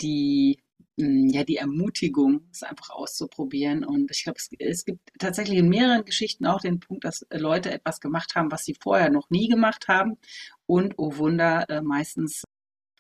die, 0.01 0.61
hm, 0.99 1.29
ja, 1.29 1.45
die 1.45 1.57
Ermutigung, 1.57 2.49
es 2.53 2.63
einfach 2.63 2.91
auszuprobieren. 2.91 3.85
Und 3.85 4.11
ich 4.11 4.25
glaube, 4.25 4.39
es, 4.39 4.51
es 4.59 4.85
gibt 4.85 5.01
tatsächlich 5.19 5.59
in 5.59 5.69
mehreren 5.69 6.05
Geschichten 6.05 6.47
auch 6.47 6.61
den 6.61 6.81
Punkt, 6.81 7.05
dass 7.05 7.27
Leute 7.31 7.73
etwas 7.73 8.01
gemacht 8.01 8.35
haben, 8.35 8.51
was 8.53 8.65
sie 8.65 8.77
vorher 8.81 9.11
noch 9.11 9.31
nie 9.31 9.49
gemacht 9.49 9.89
haben. 9.89 10.19
Und, 10.67 10.95
oh 10.99 11.17
Wunder, 11.17 11.69
äh, 11.69 11.83
meistens 11.83 12.45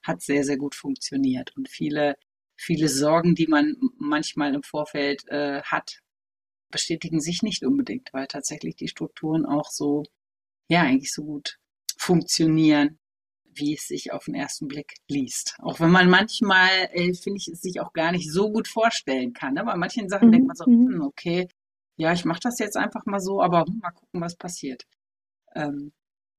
hat 0.03 0.23
sehr, 0.23 0.45
sehr 0.45 0.59
gut 0.59 0.75
funktioniert. 0.75 1.57
Und 1.57 1.69
viele, 1.69 2.17
viele 2.57 2.89
Sorgen, 2.89 3.35
die 3.35 3.47
man 3.47 3.77
manchmal 3.99 4.55
im 4.55 4.63
Vorfeld 4.63 5.27
äh, 5.29 5.63
hat, 5.63 6.01
bestätigen 6.75 7.21
sich 7.21 7.43
nicht 7.43 7.65
unbedingt, 7.65 8.13
weil 8.13 8.27
tatsächlich 8.27 8.75
die 8.75 8.89
Strukturen 8.89 9.47
auch 9.47 9.71
so, 9.71 10.03
ja, 10.69 10.83
eigentlich 10.83 11.13
so 11.13 11.25
gut 11.25 11.59
funktionieren, 11.97 12.99
wie 13.45 13.75
es 13.75 13.87
sich 13.87 14.13
auf 14.13 14.25
den 14.25 14.35
ersten 14.35 14.67
Blick 14.67 14.97
liest. 15.09 15.57
Auch 15.61 15.79
wenn 15.79 15.93
man 15.93 16.11
manchmal, 16.11 16.69
äh, 16.91 17.15
finde 17.15 17.39
ich, 17.39 17.47
es 17.47 17.61
sich 17.61 17.81
auch 17.81 17.93
gar 17.93 18.11
nicht 18.11 18.31
so 18.31 18.51
gut 18.51 18.67
vorstellen 18.67 19.33
kann. 19.33 19.55
Ne? 19.55 19.65
Bei 19.65 19.77
manchen 19.77 20.09
Sachen 20.09 20.29
mhm. 20.29 20.33
denkt 20.33 20.47
man 20.49 20.57
so, 20.57 20.67
mhm. 20.67 20.95
hm, 20.95 21.03
okay, 21.03 21.49
ja, 21.97 22.13
ich 22.13 22.25
mache 22.25 22.41
das 22.43 22.59
jetzt 22.59 22.77
einfach 22.77 23.07
mal 23.07 23.21
so, 23.21 23.41
aber 23.41 23.65
hm, 23.65 23.79
mal 23.79 23.93
gucken, 23.93 24.21
was 24.21 24.35
passiert. 24.35 24.85
Ähm, 25.55 25.93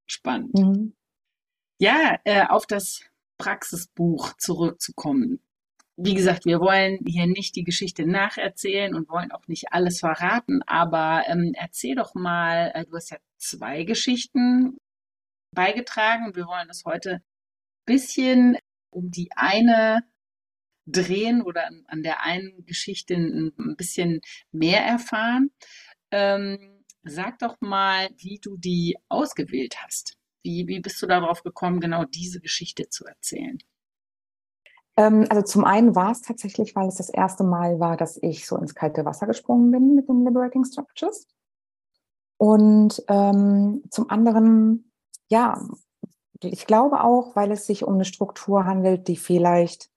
spannend. 0.05 0.53
Mhm. 0.53 0.93
Ja, 1.79 2.19
äh, 2.25 2.45
auf 2.47 2.65
das 2.65 3.01
Praxisbuch 3.37 4.33
zurückzukommen 4.37 5.39
wie 5.97 6.13
gesagt, 6.13 6.45
wir 6.45 6.59
wollen 6.59 6.99
hier 7.05 7.25
nicht 7.27 7.55
die 7.55 7.63
Geschichte 7.63 8.05
nacherzählen 8.05 8.93
und 8.93 9.09
wollen 9.09 9.31
auch 9.31 9.47
nicht 9.47 9.71
alles 9.71 9.99
verraten, 9.99 10.61
aber 10.67 11.23
ähm, 11.27 11.53
erzähl 11.55 11.95
doch 11.95 12.15
mal, 12.15 12.71
äh, 12.73 12.85
du 12.85 12.95
hast 12.95 13.11
ja 13.11 13.17
zwei 13.37 13.83
Geschichten 13.83 14.77
beigetragen 15.51 16.25
und 16.27 16.35
wir 16.35 16.47
wollen 16.47 16.67
das 16.67 16.83
heute 16.85 17.15
ein 17.15 17.21
bisschen 17.85 18.57
um 18.89 19.09
die 19.09 19.29
eine 19.35 20.03
drehen 20.85 21.41
oder 21.41 21.69
an, 21.87 22.03
der 22.03 22.23
einen 22.23 22.65
Geschichte 22.65 23.15
ein, 23.15 23.53
ein 23.57 23.75
bisschen 23.75 24.21
mehr 24.51 24.81
erfahren. 24.85 25.51
Ähm, 26.11 26.83
sag 27.03 27.39
doch 27.39 27.55
mal, 27.61 28.09
wie 28.17 28.39
du 28.41 28.57
die 28.57 28.97
ausgewählt 29.09 29.77
hast. 29.83 30.17
Wie, 30.43 30.67
wie 30.67 30.79
bist 30.79 31.01
du 31.01 31.07
darauf 31.07 31.41
gekommen, 31.43 31.79
genau 31.79 32.03
diese 32.05 32.39
Geschichte 32.39 32.89
zu 32.89 33.05
erzählen? 33.05 33.57
Ähm, 34.97 35.25
also 35.29 35.41
zum 35.41 35.65
einen 35.65 35.95
war 35.95 36.11
es 36.11 36.21
tatsächlich, 36.21 36.75
weil 36.75 36.87
es 36.87 36.95
das 36.95 37.09
erste 37.09 37.43
Mal 37.43 37.79
war, 37.79 37.97
dass 37.97 38.17
ich 38.17 38.47
so 38.47 38.57
ins 38.57 38.75
kalte 38.75 39.05
Wasser 39.05 39.27
gesprungen 39.27 39.71
bin 39.71 39.95
mit 39.95 40.07
den 40.07 40.23
Liberating 40.23 40.63
Structures. 40.63 41.27
Und 42.37 43.03
ähm, 43.07 43.83
zum 43.89 44.09
anderen, 44.09 44.91
ja, 45.29 45.61
ich 46.41 46.65
glaube 46.65 47.03
auch, 47.03 47.35
weil 47.35 47.51
es 47.51 47.65
sich 47.65 47.83
um 47.83 47.95
eine 47.95 48.05
Struktur 48.05 48.65
handelt, 48.65 49.07
die 49.07 49.17
vielleicht 49.17 49.89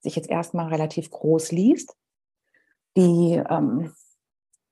sich 0.00 0.16
jetzt 0.16 0.28
erstmal 0.28 0.68
relativ 0.68 1.10
groß 1.10 1.52
liest, 1.52 1.96
die 2.96 3.42
ähm, 3.48 3.92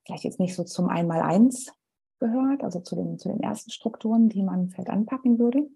vielleicht 0.04 0.24
jetzt 0.24 0.40
nicht 0.40 0.54
so 0.54 0.64
zum 0.64 0.88
Einmaleins 0.88 1.72
gehört, 2.20 2.62
also 2.62 2.80
zu 2.80 2.96
den, 2.96 3.18
zu 3.18 3.28
den 3.28 3.40
ersten 3.40 3.70
Strukturen, 3.70 4.28
die 4.28 4.42
man 4.42 4.68
vielleicht 4.68 4.90
anpacken 4.90 5.38
würde. 5.38 5.68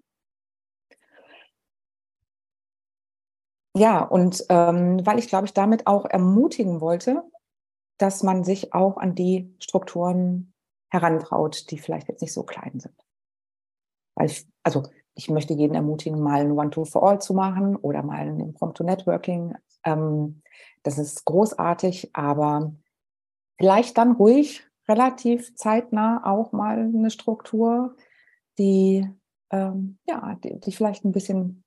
Ja, 3.77 4.03
und 4.03 4.45
ähm, 4.49 5.05
weil 5.05 5.19
ich, 5.19 5.29
glaube 5.29 5.47
ich, 5.47 5.53
damit 5.53 5.87
auch 5.87 6.05
ermutigen 6.07 6.81
wollte, 6.81 7.23
dass 7.99 8.23
man 8.23 8.45
sich 8.45 8.73
auch 8.75 8.97
an 8.97 9.15
die 9.15 9.55
Strukturen 9.61 10.53
herantraut, 10.91 11.71
die 11.71 11.79
vielleicht 11.79 12.09
jetzt 12.09 12.23
nicht 12.23 12.33
so 12.33 12.43
klein 12.45 12.81
sind. 12.81 12.95
Weil 14.15 14.27
ich, 14.27 14.47
also 14.63 14.85
ich 15.15 15.29
möchte 15.29 15.53
jeden 15.53 15.75
ermutigen, 15.75 16.21
mal 16.21 16.41
ein 16.41 16.53
One-Two-for-All 16.53 17.21
zu 17.21 17.35
machen 17.35 17.77
oder 17.77 18.03
mal 18.03 18.21
ein 18.21 18.41
Impromptu-Networking. 18.41 19.55
Ähm, 19.85 20.43
das 20.83 20.99
ist 20.99 21.25
großartig, 21.25 22.11
aber 22.15 22.73
vielleicht 23.59 23.99
dann 23.99 24.13
ruhig, 24.13 24.65
relativ 24.89 25.55
zeitnah 25.57 26.23
auch 26.25 26.53
mal 26.53 26.79
eine 26.79 27.11
Struktur, 27.11 27.97
die, 28.59 29.09
ähm, 29.51 29.99
ja, 30.09 30.37
die, 30.43 30.59
die 30.61 30.73
vielleicht 30.73 31.05
ein 31.05 31.13
bisschen 31.13 31.65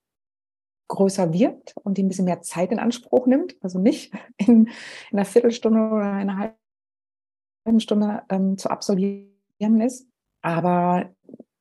größer 0.92 1.34
wirkt 1.34 1.74
und 1.84 1.98
die 1.98 2.04
ein 2.04 2.10
bisschen 2.10 2.26
mehr 2.26 2.42
Zeit 2.42 2.72
in 2.72 2.80
Anspruch 2.80 3.26
nimmt, 3.26 3.56
also 3.62 3.80
nicht 3.80 4.14
in, 4.38 4.68
in 5.10 5.18
einer 5.18 5.26
Viertelstunde 5.26 5.80
oder 5.80 6.12
einer 6.12 6.56
halben 7.66 7.80
Stunde 7.80 8.24
ähm, 8.30 8.58
zu 8.58 8.70
absolvieren 8.70 9.82
ist. 9.82 10.08
Aber 10.42 11.10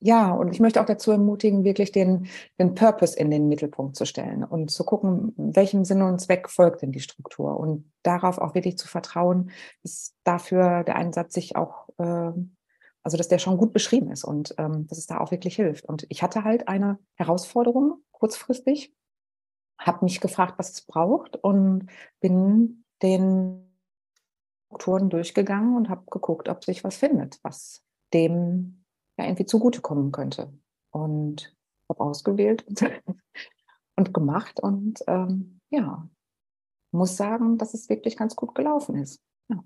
ja, 0.01 0.33
und 0.33 0.51
ich 0.51 0.61
möchte 0.61 0.81
auch 0.81 0.87
dazu 0.87 1.11
ermutigen, 1.11 1.63
wirklich 1.63 1.93
den, 1.93 2.27
den 2.59 2.75
Purpose 2.75 3.19
in 3.19 3.31
den 3.31 3.49
Mittelpunkt 3.49 3.97
zu 3.97 4.07
stellen 4.07 4.43
und 4.45 4.71
zu 4.71 4.85
gucken, 4.85 5.35
welchem 5.37 5.85
Sinn 5.85 6.03
und 6.03 6.21
Zweck 6.21 6.49
folgt 6.49 6.83
denn 6.83 6.91
die 6.91 7.01
Struktur 7.01 7.61
und 7.61 7.93
darauf 8.03 8.39
auch 8.39 8.55
wirklich 8.55 8.79
zu 8.79 8.89
vertrauen, 8.89 9.51
dass 9.83 10.15
dafür 10.25 10.85
der 10.85 10.97
Einsatz 10.97 11.35
sich 11.35 11.55
auch, 11.55 11.89
äh, 11.99 12.33
also 13.03 13.17
dass 13.17 13.29
der 13.29 13.39
schon 13.39 13.59
gut 13.59 13.75
beschrieben 13.75 14.11
ist 14.11 14.25
und 14.25 14.55
ähm, 14.59 14.87
dass 14.89 14.99
es 14.99 15.07
da 15.07 15.19
auch 15.19 15.31
wirklich 15.31 15.57
hilft. 15.57 15.85
Und 15.85 16.07
ich 16.09 16.23
hatte 16.23 16.45
halt 16.45 16.67
eine 16.67 16.99
Herausforderung 17.17 18.03
kurzfristig 18.11 18.95
habe 19.81 20.05
mich 20.05 20.21
gefragt, 20.21 20.59
was 20.59 20.71
es 20.71 20.83
braucht 20.83 21.37
und 21.37 21.87
bin 22.21 22.85
den 23.03 23.67
Strukturen 24.67 25.11
durchgegangen 25.11 25.77
und 25.77 25.89
habe 25.89 26.05
geguckt, 26.11 26.49
ob 26.49 26.65
sich 26.65 26.85
was 26.85 26.97
findet, 26.97 27.41
was 27.43 27.83
dem 28.13 28.85
ja 29.19 29.25
irgendwie 29.25 29.47
zugutekommen 29.47 30.13
könnte. 30.13 30.53
Und 30.93 31.55
habe 31.89 32.01
ausgewählt 32.01 32.65
und 33.97 34.15
gemacht 34.15 34.61
und 34.61 35.01
ähm, 35.07 35.61
ja, 35.71 36.09
muss 36.93 37.17
sagen, 37.17 37.59
dass 37.59 37.75
es 37.75 37.89
wirklich 37.89 38.17
ganz 38.17 38.37
gut 38.37 38.55
gelaufen 38.55 38.97
ist. 38.97 39.21
Ja. 39.49 39.63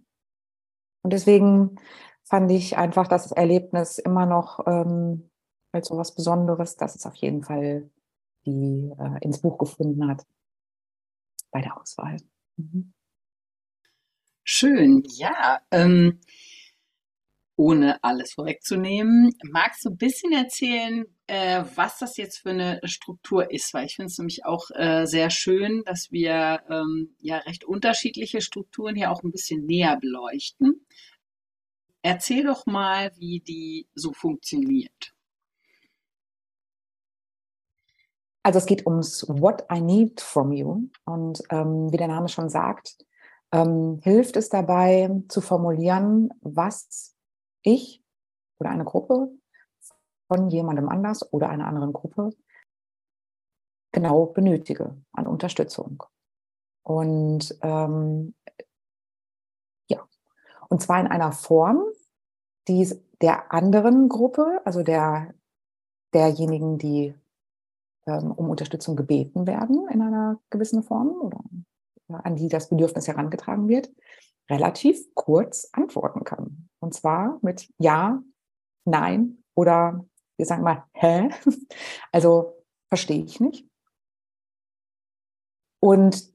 Und 1.03 1.13
deswegen 1.13 1.77
fand 2.25 2.51
ich 2.51 2.77
einfach 2.77 3.09
das 3.09 3.33
Erlebnis 3.33 3.99
immer 3.99 4.27
noch 4.27 4.67
ähm, 4.67 5.31
als 5.73 5.89
so 5.89 5.97
was 5.97 6.15
Besonderes, 6.15 6.77
dass 6.77 6.95
es 6.95 7.07
auf 7.07 7.15
jeden 7.17 7.43
Fall 7.43 7.91
die 8.47 8.93
äh, 8.99 9.25
ins 9.25 9.41
Buch 9.41 9.59
gefunden 9.59 10.09
hat 10.09 10.25
bei 11.51 11.61
der 11.61 11.81
Auswahl. 11.81 12.17
Mhm. 12.57 12.93
Schön, 14.43 15.03
ja. 15.17 15.61
Ähm, 15.71 16.21
ohne 17.57 18.03
alles 18.03 18.33
vorwegzunehmen, 18.33 19.31
magst 19.45 19.85
du 19.85 19.91
ein 19.91 19.97
bisschen 19.97 20.33
erzählen, 20.33 21.05
äh, 21.29 21.63
was 21.77 21.99
das 21.99 22.17
jetzt 22.17 22.39
für 22.39 22.51
eine 22.51 22.81
Struktur 22.85 23.51
ist? 23.51 23.73
Weil 23.73 23.87
ich 23.87 23.97
finde 23.97 24.11
es 24.11 24.19
nämlich 24.19 24.45
auch 24.45 24.71
äh, 24.75 25.07
sehr 25.07 25.31
schön, 25.31 25.83
dass 25.87 26.11
wir 26.11 26.63
ähm, 26.69 27.15
ja 27.21 27.39
recht 27.39 27.65
unterschiedliche 27.65 28.41
Strukturen 28.41 28.97
hier 28.97 29.13
auch 29.13 29.23
ein 29.23 29.31
bisschen 29.31 29.65
näher 29.67 29.97
beleuchten. 30.01 30.85
Erzähl 32.03 32.45
doch 32.45 32.67
mal, 32.67 33.13
wie 33.17 33.41
die 33.41 33.87
so 33.95 34.13
funktioniert. 34.13 35.14
Also 38.45 38.59
es 38.59 38.67
geht 38.67 38.87
ums 38.87 39.27
What 39.27 39.67
I 39.73 39.81
Need 39.81 40.21
from 40.21 40.53
You. 40.53 40.89
Und 41.07 41.43
ähm, 41.49 41.91
wie 41.91 41.97
der 41.97 42.09
Name 42.09 42.29
schon 42.29 42.51
sagt, 42.51 42.99
ähm, 43.53 44.01
hilft 44.03 44.37
es 44.37 44.51
dabei 44.51 45.11
zu 45.29 45.41
formulieren, 45.41 46.29
was 46.43 47.17
ich 47.63 48.03
oder 48.59 48.71
eine 48.71 48.85
Gruppe 48.85 49.31
von 50.29 50.51
jemandem 50.51 50.89
anders 50.89 51.33
oder 51.33 51.49
einer 51.49 51.67
anderen 51.67 51.93
Gruppe 51.93 52.31
genau 53.93 54.27
benötige 54.27 54.95
an 55.13 55.27
Unterstützung. 55.27 56.03
Und 56.83 57.57
ähm, 57.63 58.35
ja, 59.89 60.07
und 60.69 60.83
zwar 60.83 61.01
in 61.01 61.07
einer 61.07 61.33
Form, 61.33 61.83
die 62.69 62.93
der 63.23 63.53
anderen 63.53 64.11
Gruppe, 64.11 64.61
also 64.67 64.83
der 64.83 65.33
derjenigen, 66.13 66.77
die 66.77 67.15
ähm, 68.07 68.33
um 68.33 68.51
Unterstützung 68.51 68.97
gebeten 68.97 69.47
werden 69.47 69.89
in 69.89 70.03
einer 70.03 70.41
gewissen 70.51 70.83
Form 70.83 71.09
oder 71.21 71.41
an 72.09 72.37
die 72.37 72.49
das 72.49 72.69
Bedürfnis 72.69 73.09
herangetragen 73.09 73.69
wird, 73.69 73.91
relativ 74.51 75.03
kurz 75.15 75.69
antworten 75.73 76.25
kann. 76.25 76.69
Und 76.81 76.95
zwar 76.95 77.39
mit 77.43 77.69
Ja, 77.79 78.23
Nein 78.85 79.43
oder 79.55 80.05
wir 80.37 80.47
sagen 80.47 80.63
mal 80.63 80.85
Hä? 80.93 81.31
Also 82.13 82.63
verstehe 82.89 83.25
ich 83.25 83.41
nicht. 83.41 83.67
Und 85.81 86.33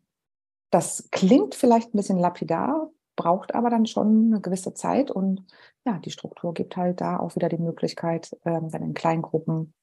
das 0.71 1.09
klingt 1.11 1.55
vielleicht 1.55 1.93
ein 1.93 1.97
bisschen 1.97 2.19
lapidar, 2.19 2.91
braucht 3.15 3.55
aber 3.55 3.69
dann 3.69 3.85
schon 3.85 4.27
eine 4.27 4.41
gewisse 4.41 4.73
Zeit 4.73 5.11
und 5.11 5.45
ja, 5.85 5.97
die 5.99 6.11
Struktur 6.11 6.53
gibt 6.53 6.77
halt 6.77 7.01
da 7.01 7.17
auch 7.17 7.35
wieder 7.35 7.49
die 7.49 7.57
Möglichkeit, 7.57 8.37
ähm, 8.45 8.69
dann 8.69 8.83
in 8.83 8.93
Kleingruppen 8.93 9.73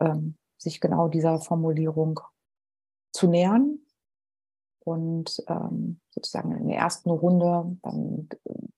ähm, 0.00 0.36
sich 0.56 0.80
genau 0.80 1.08
dieser 1.08 1.40
Formulierung 1.40 2.20
zu 3.12 3.28
nähern 3.28 3.78
und 4.80 5.42
ähm, 5.48 6.00
sozusagen 6.10 6.52
in 6.56 6.68
der 6.68 6.78
ersten 6.78 7.10
Runde 7.10 7.76
dann 7.82 8.28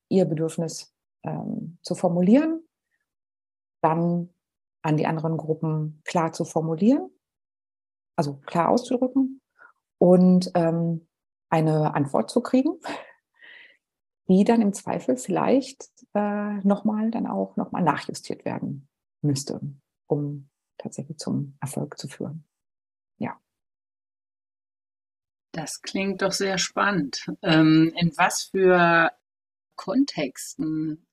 ihr 0.09 0.25
Bedürfnis 0.25 0.95
ähm, 1.25 1.79
zu 1.83 1.95
formulieren, 1.95 2.63
dann 3.83 4.31
an 4.83 4.97
die 4.97 5.07
anderen 5.07 5.37
Gruppen 5.37 6.01
klar 6.05 6.33
zu 6.33 6.45
formulieren, 6.45 7.11
also 8.17 8.35
klar 8.47 8.69
auszudrücken 8.69 9.41
und 9.99 10.51
ähm, 10.55 11.07
eine 11.49 11.95
Antwort 11.95 12.31
zu 12.31 12.41
kriegen, 12.41 12.79
die 14.29 14.45
dann 14.45 14.63
im 14.63 14.73
Zweifel 14.73 15.17
vielleicht 15.17 15.89
äh, 16.15 16.55
nochmal 16.63 17.11
dann 17.11 17.27
auch 17.27 17.57
nochmal 17.57 17.83
nachjustiert 17.83 18.45
werden 18.45 18.89
müsste, 19.23 19.61
um 20.07 20.49
tatsächlich 20.79 21.19
zum 21.19 21.57
Erfolg 21.61 21.99
zu 21.99 22.09
führen. 22.09 22.45
Ja. 23.19 23.41
Das 25.53 25.81
klingt 25.83 26.23
doch 26.23 26.33
sehr 26.33 26.59
spannend. 26.59 27.27
Ähm, 27.43 27.93
in 27.97 28.13
was 28.17 28.45
für 28.45 29.11
Kontexten 29.77 31.07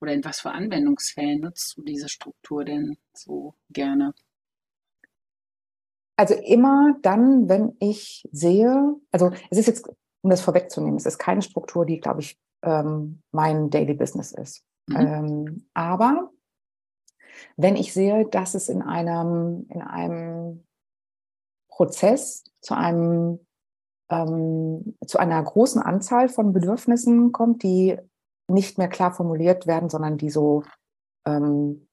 oder 0.00 0.12
in 0.12 0.24
was 0.24 0.40
für 0.40 0.50
Anwendungsfällen 0.50 1.40
nutzt 1.40 1.76
du 1.76 1.82
diese 1.82 2.08
Struktur 2.08 2.64
denn 2.64 2.96
so 3.12 3.54
gerne? 3.70 4.14
Also 6.16 6.34
immer 6.34 6.96
dann, 7.02 7.48
wenn 7.48 7.76
ich 7.80 8.28
sehe, 8.30 8.94
also 9.10 9.30
es 9.50 9.58
ist 9.58 9.66
jetzt, 9.68 9.88
um 10.22 10.28
das 10.28 10.42
vorwegzunehmen, 10.42 10.96
es 10.96 11.06
ist 11.06 11.18
keine 11.18 11.40
Struktur, 11.40 11.86
die, 11.86 11.98
glaube 11.98 12.20
ich, 12.20 12.38
ähm, 12.62 13.22
mein 13.30 13.70
Daily 13.70 13.94
Business 13.94 14.32
ist. 14.32 14.62
Mhm. 14.86 14.96
Ähm, 14.96 15.66
aber 15.72 16.30
wenn 17.56 17.76
ich 17.76 17.92
sehe, 17.92 18.26
dass 18.26 18.54
es 18.54 18.68
in 18.68 18.82
einem, 18.82 19.66
in 19.68 19.82
einem 19.82 20.64
Prozess 21.68 22.44
zu 22.60 22.74
einem 22.74 23.40
ähm, 24.10 24.96
zu 25.06 25.18
einer 25.18 25.42
großen 25.42 25.80
Anzahl 25.80 26.28
von 26.28 26.52
Bedürfnissen 26.52 27.32
kommt, 27.32 27.62
die 27.62 27.96
nicht 28.48 28.76
mehr 28.76 28.88
klar 28.88 29.12
formuliert 29.12 29.66
werden, 29.66 29.88
sondern 29.88 30.18
die 30.18 30.30
so, 30.30 30.64
ähm, 31.24 31.88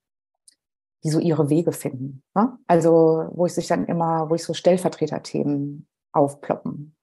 die 1.03 1.09
so 1.09 1.19
ihre 1.19 1.49
Wege 1.49 1.71
finden. 1.71 2.23
Ne? 2.35 2.57
Also 2.67 3.29
wo 3.31 3.45
ich 3.45 3.53
sich 3.53 3.67
dann 3.67 3.85
immer, 3.85 4.29
wo 4.29 4.35
ich 4.35 4.43
so 4.43 4.53
Stellvertreterthemen 4.53 5.87
aufploppen, 6.11 6.95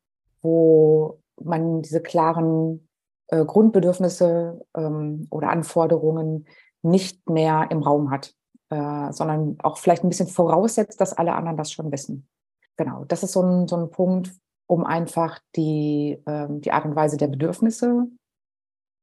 wo 0.43 1.21
man 1.41 1.83
diese 1.83 2.03
klaren 2.03 2.89
äh, 3.29 3.45
Grundbedürfnisse 3.45 4.61
ähm, 4.77 5.27
oder 5.31 5.51
Anforderungen 5.51 6.47
nicht 6.85 7.29
mehr 7.29 7.69
im 7.71 7.83
Raum 7.83 8.11
hat, 8.11 8.35
äh, 8.71 9.13
sondern 9.13 9.59
auch 9.63 9.79
vielleicht 9.79 10.05
ein 10.05 10.09
bisschen 10.09 10.29
voraussetzt, 10.29 11.01
dass 11.01 11.13
alle 11.13 11.35
anderen 11.35 11.57
das 11.57 11.73
schon 11.73 11.91
wissen. 11.91 12.29
Genau, 12.77 13.05
das 13.05 13.23
ist 13.23 13.33
so 13.33 13.43
ein, 13.43 13.69
so 13.69 13.77
ein 13.77 13.91
Punkt, 13.91 14.33
um 14.67 14.85
einfach 14.85 15.39
die, 15.57 16.23
äh, 16.27 16.47
die 16.49 16.73
Art 16.73 16.85
und 16.85 16.97
Weise 16.97 17.17
der 17.17 17.29
Bedürfnisse 17.29 18.07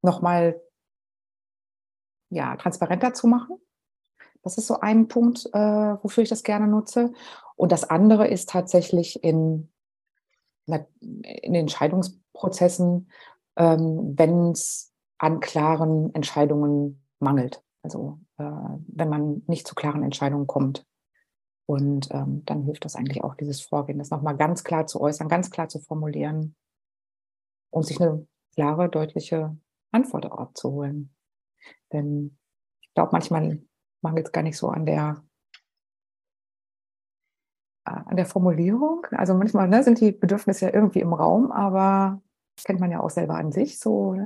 nochmal 0.01 0.61
ja, 2.29 2.55
transparenter 2.55 3.13
zu 3.13 3.27
machen. 3.27 3.57
Das 4.43 4.57
ist 4.57 4.67
so 4.67 4.79
ein 4.79 5.07
Punkt, 5.07 5.47
äh, 5.53 5.59
wofür 6.03 6.23
ich 6.23 6.29
das 6.29 6.43
gerne 6.43 6.67
nutze. 6.67 7.13
Und 7.55 7.71
das 7.71 7.83
andere 7.83 8.27
ist 8.27 8.49
tatsächlich 8.49 9.23
in, 9.23 9.71
in 10.65 11.55
Entscheidungsprozessen, 11.55 13.11
ähm, 13.57 14.13
wenn 14.17 14.51
es 14.51 14.91
an 15.19 15.39
klaren 15.39 16.13
Entscheidungen 16.15 17.05
mangelt. 17.19 17.63
Also 17.83 18.19
äh, 18.37 18.43
wenn 18.43 19.09
man 19.09 19.43
nicht 19.47 19.67
zu 19.67 19.75
klaren 19.75 20.03
Entscheidungen 20.03 20.47
kommt. 20.47 20.85
Und 21.65 22.09
ähm, 22.11 22.43
dann 22.45 22.63
hilft 22.63 22.85
das 22.85 22.95
eigentlich 22.95 23.23
auch, 23.23 23.35
dieses 23.35 23.61
Vorgehen, 23.61 23.99
das 23.99 24.09
nochmal 24.09 24.35
ganz 24.35 24.63
klar 24.63 24.87
zu 24.87 24.99
äußern, 24.99 25.29
ganz 25.29 25.51
klar 25.51 25.69
zu 25.69 25.79
formulieren 25.79 26.55
und 27.69 27.85
sich 27.85 28.01
eine 28.01 28.27
klare, 28.53 28.89
deutliche 28.89 29.57
Antwort 29.91 30.25
abzuholen. 30.25 31.13
Denn 31.93 32.37
ich 32.81 32.93
glaube, 32.93 33.11
manchmal 33.13 33.61
mangelt 34.01 34.27
es 34.27 34.31
gar 34.31 34.43
nicht 34.43 34.57
so 34.57 34.67
an 34.69 34.85
der 34.85 35.23
äh, 37.85 37.91
an 37.91 38.15
der 38.15 38.25
Formulierung. 38.25 39.05
Also 39.11 39.33
manchmal 39.33 39.67
ne, 39.67 39.83
sind 39.83 39.99
die 40.01 40.11
Bedürfnisse 40.11 40.65
ja 40.65 40.73
irgendwie 40.73 40.99
im 40.99 41.13
Raum, 41.13 41.51
aber 41.51 42.21
das 42.55 42.65
kennt 42.65 42.79
man 42.79 42.91
ja 42.91 42.99
auch 42.99 43.09
selber 43.09 43.35
an 43.35 43.51
sich, 43.51 43.79
so 43.79 44.17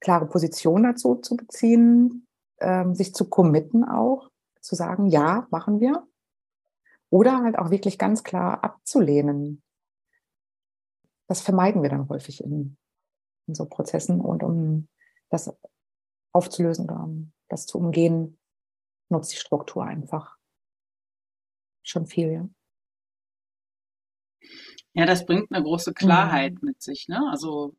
klare 0.00 0.26
Position 0.26 0.82
dazu 0.82 1.16
zu 1.16 1.36
beziehen, 1.36 2.26
ähm, 2.62 2.94
sich 2.94 3.14
zu 3.14 3.28
committen 3.28 3.84
auch, 3.84 4.30
zu 4.60 4.74
sagen, 4.74 5.08
ja, 5.08 5.46
machen 5.50 5.80
wir. 5.80 6.06
Oder 7.10 7.42
halt 7.42 7.58
auch 7.58 7.70
wirklich 7.70 7.98
ganz 7.98 8.24
klar 8.24 8.64
abzulehnen. 8.64 9.62
Das 11.28 11.40
vermeiden 11.40 11.82
wir 11.82 11.90
dann 11.90 12.08
häufig 12.08 12.42
in, 12.42 12.76
in 13.46 13.54
so 13.54 13.66
Prozessen 13.66 14.20
und 14.20 14.42
um 14.42 14.88
das 15.28 15.54
aufzulösen 16.32 16.86
oder 16.86 17.04
um 17.04 17.32
das 17.48 17.66
zu 17.66 17.78
umgehen, 17.78 18.38
nutzt 19.10 19.32
die 19.32 19.36
Struktur 19.36 19.84
einfach 19.84 20.38
schon 21.82 22.06
viel. 22.06 22.32
Ja. 22.32 22.48
Ja, 24.94 25.06
das 25.06 25.24
bringt 25.24 25.50
eine 25.50 25.62
große 25.62 25.94
Klarheit 25.94 26.54
mhm. 26.54 26.68
mit 26.68 26.82
sich. 26.82 27.08
Ne? 27.08 27.28
Also 27.30 27.74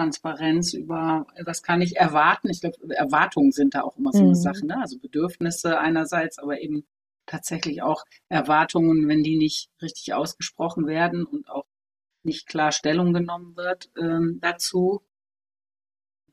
Transparenz 0.00 0.72
über, 0.72 1.26
was 1.44 1.62
kann 1.62 1.82
ich 1.82 1.96
erwarten? 1.96 2.48
Ich 2.48 2.62
glaube, 2.62 2.94
Erwartungen 2.96 3.52
sind 3.52 3.74
da 3.74 3.82
auch 3.82 3.98
immer 3.98 4.12
so 4.12 4.20
eine 4.20 4.28
mhm. 4.28 4.34
Sache. 4.34 4.66
Ne? 4.66 4.80
Also 4.80 4.98
Bedürfnisse 4.98 5.78
einerseits, 5.78 6.38
aber 6.38 6.58
eben 6.60 6.86
tatsächlich 7.26 7.82
auch 7.82 8.04
Erwartungen, 8.30 9.08
wenn 9.08 9.22
die 9.22 9.36
nicht 9.36 9.70
richtig 9.82 10.14
ausgesprochen 10.14 10.86
werden 10.86 11.26
und 11.26 11.50
auch 11.50 11.66
nicht 12.22 12.46
klar 12.46 12.72
Stellung 12.72 13.12
genommen 13.12 13.56
wird 13.56 13.90
ähm, 13.98 14.38
dazu, 14.40 15.02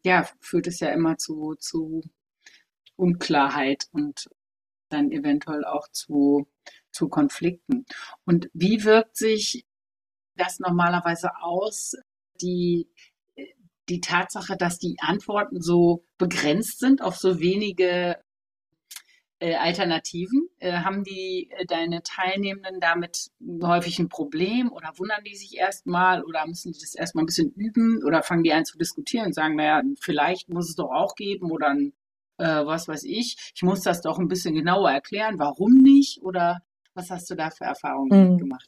ja, 0.06 0.25
führt 0.39 0.67
es 0.67 0.80
ja 0.80 0.89
immer 0.89 1.17
zu, 1.17 1.56
zu 1.56 2.03
Unklarheit 2.95 3.89
und 3.91 4.30
dann 4.88 5.12
eventuell 5.12 5.65
auch 5.65 5.89
zu, 5.89 6.47
zu 6.91 7.10
Konflikten. 7.10 7.86
Und 8.23 8.49
wie 8.53 8.86
wirkt 8.86 9.17
sich 9.17 9.65
das 10.38 10.60
normalerweise 10.60 11.32
aus, 11.41 11.95
die, 12.41 12.88
die 13.89 14.02
Tatsache, 14.02 14.58
dass 14.58 14.80
die 14.80 14.97
Antworten 15.00 15.62
so 15.62 16.04
begrenzt 16.17 16.80
sind 16.80 17.02
auf 17.02 17.15
so 17.17 17.39
wenige 17.39 18.17
äh, 19.39 19.56
Alternativen? 19.56 20.50
Äh, 20.60 20.73
haben 20.80 21.04
die 21.04 21.50
äh, 21.52 21.65
deine 21.65 22.04
Teilnehmenden 22.04 22.80
damit 22.80 23.32
häufig 23.62 24.00
ein 24.00 24.10
Problem 24.10 24.71
oder 24.71 24.91
wundern 24.97 25.23
die 25.23 25.36
sich 25.36 25.58
erstmal 25.58 26.23
oder 26.23 26.45
müssen 26.47 26.71
die 26.71 26.80
das 26.80 26.95
erstmal 26.95 27.23
ein 27.23 27.28
bisschen 27.28 27.52
üben 27.52 28.04
oder 28.04 28.23
fangen 28.23 28.43
die 28.43 28.54
an 28.54 28.65
zu 28.65 28.78
diskutieren 28.78 29.28
und 29.28 29.34
sagen, 29.34 29.56
naja, 29.56 29.82
vielleicht 30.02 30.50
muss 30.50 30.69
es 30.69 30.76
doch 30.76 30.91
auch 30.91 31.15
geben 31.15 31.52
oder 31.52 31.69
ein, 31.69 31.93
äh, 32.38 32.65
was 32.65 32.88
weiß 32.88 33.04
ich, 33.04 33.52
ich 33.56 33.63
muss 33.63 33.82
das 33.82 34.02
doch 34.02 34.19
ein 34.19 34.28
bisschen 34.28 34.56
genauer 34.56 34.91
erklären, 34.91 35.39
warum 35.39 35.73
nicht 35.73 36.21
oder 36.23 36.62
was 36.93 37.12
hast 37.12 37.30
du 37.30 37.36
da 37.36 37.52
für 37.52 37.65
Erfahrungen 37.65 38.34
mhm. 38.34 38.38
gemacht? 38.38 38.67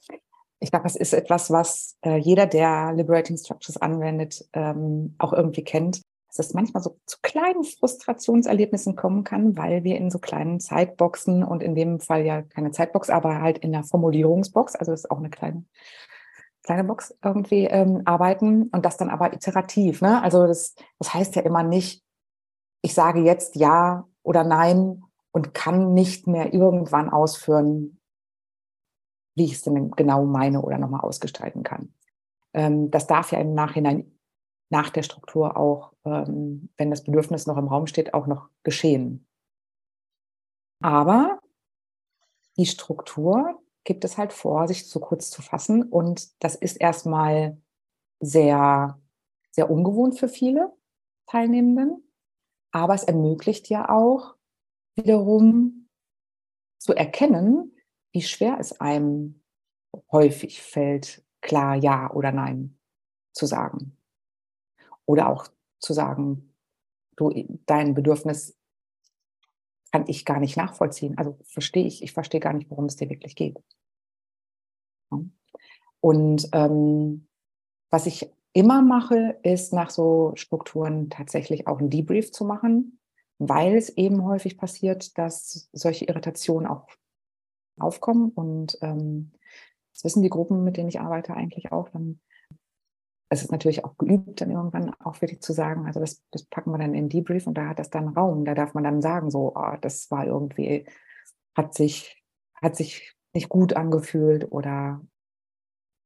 Ich 0.59 0.71
glaube, 0.71 0.87
es 0.87 0.95
ist 0.95 1.13
etwas, 1.13 1.51
was 1.51 1.95
äh, 2.03 2.17
jeder, 2.17 2.45
der 2.45 2.93
Liberating 2.93 3.37
Structures 3.37 3.77
anwendet, 3.77 4.45
ähm, 4.53 5.15
auch 5.17 5.33
irgendwie 5.33 5.63
kennt 5.63 6.01
dass 6.29 6.45
es 6.45 6.53
manchmal 6.53 6.83
so 6.83 6.97
zu 7.05 7.17
kleinen 7.21 7.63
Frustrationserlebnissen 7.63 8.95
kommen 8.95 9.23
kann, 9.23 9.57
weil 9.57 9.83
wir 9.83 9.97
in 9.97 10.11
so 10.11 10.19
kleinen 10.19 10.59
Zeitboxen 10.59 11.43
und 11.43 11.63
in 11.63 11.75
dem 11.75 11.99
Fall 11.99 12.23
ja 12.23 12.43
keine 12.43 12.71
Zeitbox, 12.71 13.09
aber 13.09 13.41
halt 13.41 13.57
in 13.57 13.71
der 13.71 13.83
Formulierungsbox, 13.83 14.75
also 14.75 14.93
ist 14.93 15.09
auch 15.09 15.17
eine 15.17 15.29
kleine 15.29 15.65
kleine 16.63 16.83
Box 16.83 17.17
irgendwie 17.23 17.65
ähm, 17.65 18.03
arbeiten 18.05 18.69
und 18.71 18.85
das 18.85 18.97
dann 18.97 19.09
aber 19.09 19.33
iterativ. 19.33 20.01
Ne? 20.01 20.21
Also 20.21 20.45
das, 20.45 20.75
das 20.99 21.13
heißt 21.13 21.35
ja 21.35 21.41
immer 21.41 21.63
nicht, 21.63 22.03
ich 22.83 22.93
sage 22.93 23.21
jetzt 23.21 23.55
ja 23.55 24.07
oder 24.21 24.43
nein 24.43 25.03
und 25.31 25.55
kann 25.55 25.95
nicht 25.95 26.27
mehr 26.27 26.53
irgendwann 26.53 27.09
ausführen, 27.09 27.98
wie 29.39 29.45
ich 29.45 29.53
es 29.53 29.61
denn 29.63 29.91
genau 29.91 30.25
meine 30.25 30.61
oder 30.61 30.77
nochmal 30.77 31.01
ausgestalten 31.01 31.63
kann. 31.63 31.93
Ähm, 32.53 32.91
das 32.91 33.07
darf 33.07 33.31
ja 33.31 33.39
im 33.39 33.53
Nachhinein 33.53 34.19
nach 34.69 34.89
der 34.89 35.01
Struktur 35.01 35.55
auch, 35.57 35.93
ähm, 36.05 36.69
wenn 36.77 36.91
das 36.91 37.03
Bedürfnis 37.05 37.47
noch 37.47 37.57
im 37.57 37.69
Raum 37.69 37.87
steht, 37.87 38.13
auch 38.13 38.27
noch 38.27 38.49
geschehen. 38.63 39.25
Aber 40.81 41.39
die 42.57 42.65
Struktur 42.65 43.61
gibt 43.85 44.03
es 44.03 44.17
halt 44.17 44.33
vor, 44.33 44.67
sich 44.67 44.87
zu 44.87 44.99
kurz 44.99 45.29
zu 45.29 45.41
fassen. 45.41 45.83
Und 45.83 46.43
das 46.43 46.55
ist 46.55 46.75
erstmal 46.75 47.57
sehr, 48.19 48.99
sehr 49.51 49.71
ungewohnt 49.71 50.19
für 50.19 50.27
viele 50.27 50.73
Teilnehmenden. 51.27 52.03
Aber 52.71 52.93
es 52.93 53.03
ermöglicht 53.03 53.69
ja 53.69 53.89
auch 53.89 54.35
wiederum 54.95 55.87
zu 56.77 56.93
erkennen, 56.93 57.73
wie 58.11 58.21
schwer 58.21 58.57
es 58.59 58.79
einem 58.79 59.41
häufig 60.11 60.61
fällt, 60.61 61.23
klar 61.41 61.75
Ja 61.75 62.11
oder 62.11 62.31
Nein 62.31 62.77
zu 63.33 63.45
sagen. 63.45 63.97
Oder 65.05 65.29
auch 65.29 65.47
zu 65.79 65.93
sagen, 65.93 66.53
du, 67.15 67.31
dein 67.65 67.93
Bedürfnis 67.93 68.55
kann 69.91 70.05
ich 70.07 70.25
gar 70.25 70.39
nicht 70.39 70.57
nachvollziehen. 70.57 71.17
Also 71.17 71.37
verstehe 71.43 71.87
ich, 71.87 72.03
ich 72.03 72.11
verstehe 72.11 72.39
gar 72.39 72.53
nicht, 72.53 72.69
worum 72.69 72.85
es 72.85 72.95
dir 72.95 73.09
wirklich 73.09 73.35
geht. 73.35 73.57
Und 76.01 76.49
ähm, 76.53 77.27
was 77.89 78.05
ich 78.05 78.31
immer 78.53 78.81
mache, 78.81 79.39
ist 79.43 79.73
nach 79.73 79.89
so 79.89 80.33
Strukturen 80.35 81.09
tatsächlich 81.09 81.67
auch 81.67 81.79
einen 81.79 81.89
Debrief 81.89 82.31
zu 82.31 82.45
machen, 82.45 82.99
weil 83.37 83.75
es 83.75 83.89
eben 83.89 84.23
häufig 84.23 84.57
passiert, 84.57 85.17
dass 85.17 85.69
solche 85.71 86.05
Irritationen 86.05 86.67
auch 86.67 86.87
aufkommen. 87.81 88.29
Und 88.29 88.77
ähm, 88.81 89.31
das 89.93 90.03
wissen 90.03 90.23
die 90.23 90.29
Gruppen, 90.29 90.63
mit 90.63 90.77
denen 90.77 90.89
ich 90.89 90.99
arbeite, 90.99 91.33
eigentlich 91.33 91.71
auch. 91.71 91.89
Dann 91.89 92.19
es 93.29 93.43
ist 93.43 93.51
natürlich 93.51 93.85
auch 93.85 93.95
geübt, 93.97 94.41
dann 94.41 94.49
irgendwann 94.49 94.93
auch 94.95 95.21
wirklich 95.21 95.41
zu 95.41 95.53
sagen, 95.53 95.85
also 95.85 95.99
das, 95.99 96.23
das 96.31 96.43
packen 96.45 96.71
wir 96.71 96.79
dann 96.79 96.95
in 96.95 97.09
Debrief 97.09 97.45
und 97.45 97.55
da 97.55 97.69
hat 97.69 97.79
das 97.79 97.91
dann 97.91 98.07
Raum. 98.07 98.43
Da 98.43 98.55
darf 98.55 98.73
man 98.73 98.83
dann 98.83 99.03
sagen, 99.03 99.29
so, 99.29 99.53
oh, 99.55 99.75
das 99.81 100.09
war 100.09 100.25
irgendwie, 100.25 100.85
hat 101.55 101.75
sich, 101.75 102.23
hat 102.55 102.75
sich 102.75 103.15
nicht 103.33 103.47
gut 103.47 103.73
angefühlt 103.73 104.51
oder 104.51 105.01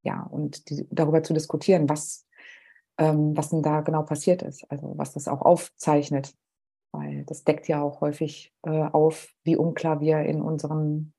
ja, 0.03 0.23
und 0.23 0.69
die, 0.69 0.85
darüber 0.91 1.23
zu 1.23 1.33
diskutieren, 1.33 1.87
was, 1.87 2.27
ähm, 2.97 3.37
was 3.37 3.49
denn 3.49 3.63
da 3.63 3.79
genau 3.79 4.03
passiert 4.03 4.41
ist, 4.41 4.69
also 4.69 4.93
was 4.97 5.13
das 5.13 5.29
auch 5.29 5.41
aufzeichnet. 5.41 6.35
Weil 6.91 7.23
das 7.23 7.45
deckt 7.45 7.69
ja 7.69 7.81
auch 7.81 8.01
häufig 8.01 8.53
äh, 8.63 8.69
auf, 8.69 9.33
wie 9.43 9.55
unklar 9.55 10.01
wir 10.01 10.19
in 10.19 10.41
unseren, 10.41 11.13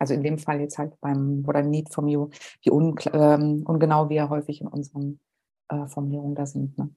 also 0.00 0.14
in 0.14 0.22
dem 0.22 0.38
Fall 0.38 0.60
jetzt 0.60 0.78
halt 0.78 0.98
beim 1.00 1.46
What 1.46 1.56
I 1.56 1.62
Need 1.62 1.92
from 1.92 2.08
You, 2.08 2.30
wie 2.62 2.70
unklar, 2.70 3.38
ähm, 3.38 3.62
ungenau 3.66 4.08
wir 4.08 4.28
häufig 4.28 4.60
in 4.60 4.66
unseren 4.66 5.20
äh, 5.68 5.86
Formulierungen 5.86 6.34
da 6.34 6.46
sind. 6.46 6.76
Ne? 6.78 6.90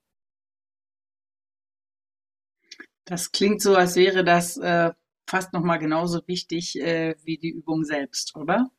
Das 3.05 3.31
klingt 3.31 3.61
so, 3.61 3.75
als 3.75 3.95
wäre 3.97 4.23
das 4.23 4.57
äh, 4.57 4.91
fast 5.27 5.51
nochmal 5.53 5.79
genauso 5.79 6.25
wichtig 6.27 6.79
äh, 6.79 7.15
wie 7.23 7.37
die 7.37 7.51
Übung 7.51 7.83
selbst, 7.83 8.35
oder? 8.37 8.71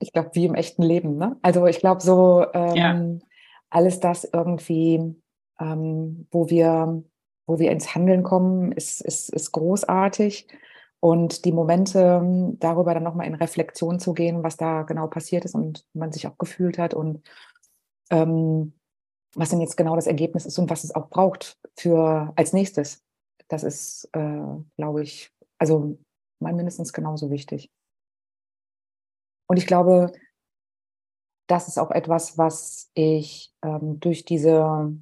Ich 0.00 0.12
glaube, 0.12 0.30
wie 0.34 0.46
im 0.46 0.54
echten 0.54 0.82
Leben. 0.82 1.16
Ne? 1.16 1.38
Also 1.42 1.66
ich 1.66 1.78
glaube, 1.78 2.02
so 2.02 2.44
ähm, 2.52 2.74
ja. 2.74 3.18
alles 3.70 4.00
das 4.00 4.24
irgendwie, 4.24 5.14
ähm, 5.60 6.26
wo 6.30 6.50
wir 6.50 7.04
wo 7.48 7.58
wir 7.58 7.70
ins 7.72 7.94
Handeln 7.94 8.22
kommen, 8.22 8.72
ist, 8.72 9.00
ist, 9.00 9.30
ist 9.30 9.52
großartig. 9.52 10.46
Und 11.00 11.44
die 11.44 11.52
Momente, 11.52 12.54
darüber 12.58 12.92
dann 12.92 13.04
nochmal 13.04 13.26
in 13.26 13.34
Reflexion 13.34 14.00
zu 14.00 14.14
gehen, 14.14 14.42
was 14.42 14.56
da 14.56 14.82
genau 14.82 15.06
passiert 15.06 15.44
ist 15.44 15.54
und 15.54 15.84
man 15.92 16.12
sich 16.12 16.26
auch 16.26 16.38
gefühlt 16.38 16.76
hat 16.76 16.92
und 16.92 17.22
ähm, 18.10 18.72
was 19.34 19.50
denn 19.50 19.60
jetzt 19.60 19.76
genau 19.76 19.94
das 19.94 20.06
Ergebnis 20.06 20.46
ist 20.46 20.58
und 20.58 20.70
was 20.70 20.84
es 20.84 20.94
auch 20.94 21.08
braucht 21.08 21.56
für 21.76 22.32
als 22.34 22.52
nächstes. 22.52 23.04
Das 23.46 23.62
ist, 23.62 24.08
äh, 24.12 24.42
glaube 24.76 25.02
ich, 25.02 25.30
also 25.58 25.98
mal 26.40 26.52
mindestens 26.52 26.92
genauso 26.92 27.30
wichtig. 27.30 27.70
Und 29.46 29.56
ich 29.56 29.66
glaube, 29.66 30.12
das 31.48 31.68
ist 31.68 31.78
auch 31.78 31.90
etwas, 31.90 32.36
was 32.36 32.90
ich 32.94 33.52
ähm, 33.62 34.00
durch 34.00 34.24
diese 34.24 34.92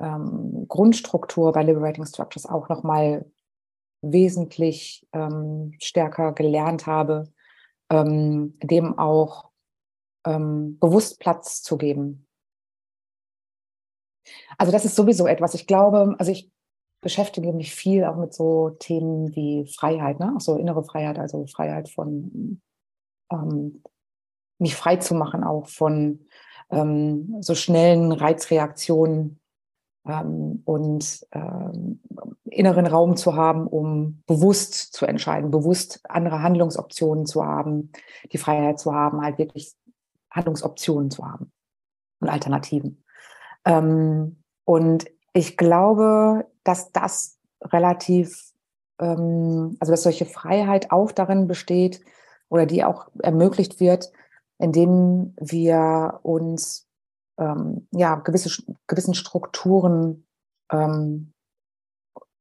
ähm, 0.00 0.66
Grundstruktur 0.66 1.52
bei 1.52 1.62
Liberating 1.62 2.04
Structures 2.04 2.46
auch 2.46 2.68
nochmal 2.68 3.30
wesentlich 4.00 5.06
ähm, 5.12 5.74
stärker 5.80 6.32
gelernt 6.32 6.86
habe, 6.86 7.32
ähm, 7.90 8.58
dem 8.62 8.98
auch 8.98 9.50
ähm, 10.26 10.78
bewusst 10.78 11.20
Platz 11.20 11.62
zu 11.62 11.76
geben. 11.76 12.26
Also 14.56 14.72
das 14.72 14.84
ist 14.84 14.96
sowieso 14.96 15.26
etwas. 15.26 15.54
Ich 15.54 15.66
glaube, 15.66 16.14
also 16.18 16.30
ich 16.30 16.50
beschäftige 17.00 17.52
mich 17.52 17.74
viel 17.74 18.04
auch 18.04 18.16
mit 18.16 18.34
so 18.34 18.70
Themen 18.70 19.34
wie 19.34 19.66
Freiheit, 19.66 20.18
ne? 20.20 20.34
Auch 20.36 20.40
so 20.40 20.56
innere 20.56 20.84
Freiheit, 20.84 21.18
also 21.18 21.46
Freiheit 21.46 21.88
von 21.88 22.60
ähm, 23.30 23.82
mich 24.58 24.74
frei 24.74 24.96
zu 24.96 25.14
machen, 25.14 25.44
auch 25.44 25.68
von 25.68 26.26
ähm, 26.70 27.36
so 27.40 27.54
schnellen 27.54 28.12
Reizreaktionen 28.12 29.37
ähm, 30.08 30.62
und 30.64 31.26
ähm, 31.32 32.00
inneren 32.44 32.86
Raum 32.86 33.16
zu 33.16 33.36
haben, 33.36 33.66
um 33.66 34.22
bewusst 34.26 34.92
zu 34.94 35.06
entscheiden, 35.06 35.50
bewusst 35.50 36.00
andere 36.08 36.42
Handlungsoptionen 36.42 37.26
zu 37.26 37.44
haben, 37.44 37.92
die 38.32 38.38
Freiheit 38.38 38.80
zu 38.80 38.94
haben, 38.94 39.20
halt 39.20 39.38
wirklich 39.38 39.76
Handlungsoptionen 40.30 41.10
zu 41.10 41.26
haben 41.26 41.52
und 42.20 42.28
Alternativen. 42.28 43.04
Ähm, 43.64 44.42
und 44.64 45.06
ich 45.34 45.56
glaube, 45.56 46.46
dass 46.64 46.90
das 46.92 47.38
relativ, 47.62 48.52
ähm, 48.98 49.76
also 49.78 49.92
dass 49.92 50.02
solche 50.02 50.26
Freiheit 50.26 50.90
auch 50.90 51.12
darin 51.12 51.46
besteht 51.46 52.00
oder 52.48 52.66
die 52.66 52.82
auch 52.82 53.08
ermöglicht 53.22 53.78
wird, 53.78 54.10
indem 54.58 55.34
wir 55.38 56.20
uns 56.22 56.87
ähm, 57.38 57.88
ja 57.92 58.16
gewisse 58.16 58.62
gewissen 58.86 59.14
Strukturen 59.14 60.26
ähm, 60.70 61.32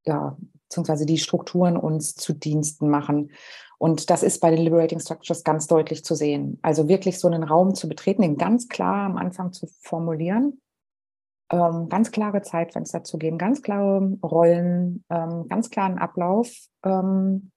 ja 0.06 0.38
beziehungsweise 0.68 1.06
die 1.06 1.18
Strukturen 1.18 1.78
uns 1.78 2.16
zu 2.16 2.34
Diensten 2.34 2.90
machen. 2.90 3.32
Und 3.80 4.10
das 4.10 4.24
ist 4.24 4.40
bei 4.42 4.50
den 4.50 4.62
Liberating 4.62 5.00
Structures 5.00 5.44
ganz 5.44 5.68
deutlich 5.68 6.04
zu 6.04 6.16
sehen. 6.16 6.60
Also 6.62 6.88
wirklich 6.88 7.20
so 7.20 7.28
einen 7.28 7.44
Raum 7.44 7.76
zu 7.76 7.88
betreten, 7.88 8.24
den 8.24 8.38
ganz 8.38 8.68
klar 8.68 9.06
am 9.06 9.18
Anfang 9.18 9.54
zu 9.54 9.68
formulieren, 9.82 10.60
ähm, 11.52 11.88
ganz 11.88 12.12
klare 12.12 12.42
Zeitfenster 12.42 13.04
zu 13.04 13.18
geben, 13.18 13.38
ganz 13.38 13.62
klare 13.62 14.18
Rollen, 14.24 15.06
ähm, 15.10 15.48
ganz 15.48 15.70
klaren 15.70 15.98
Ablauf 16.00 16.52
ähm, 16.84 17.52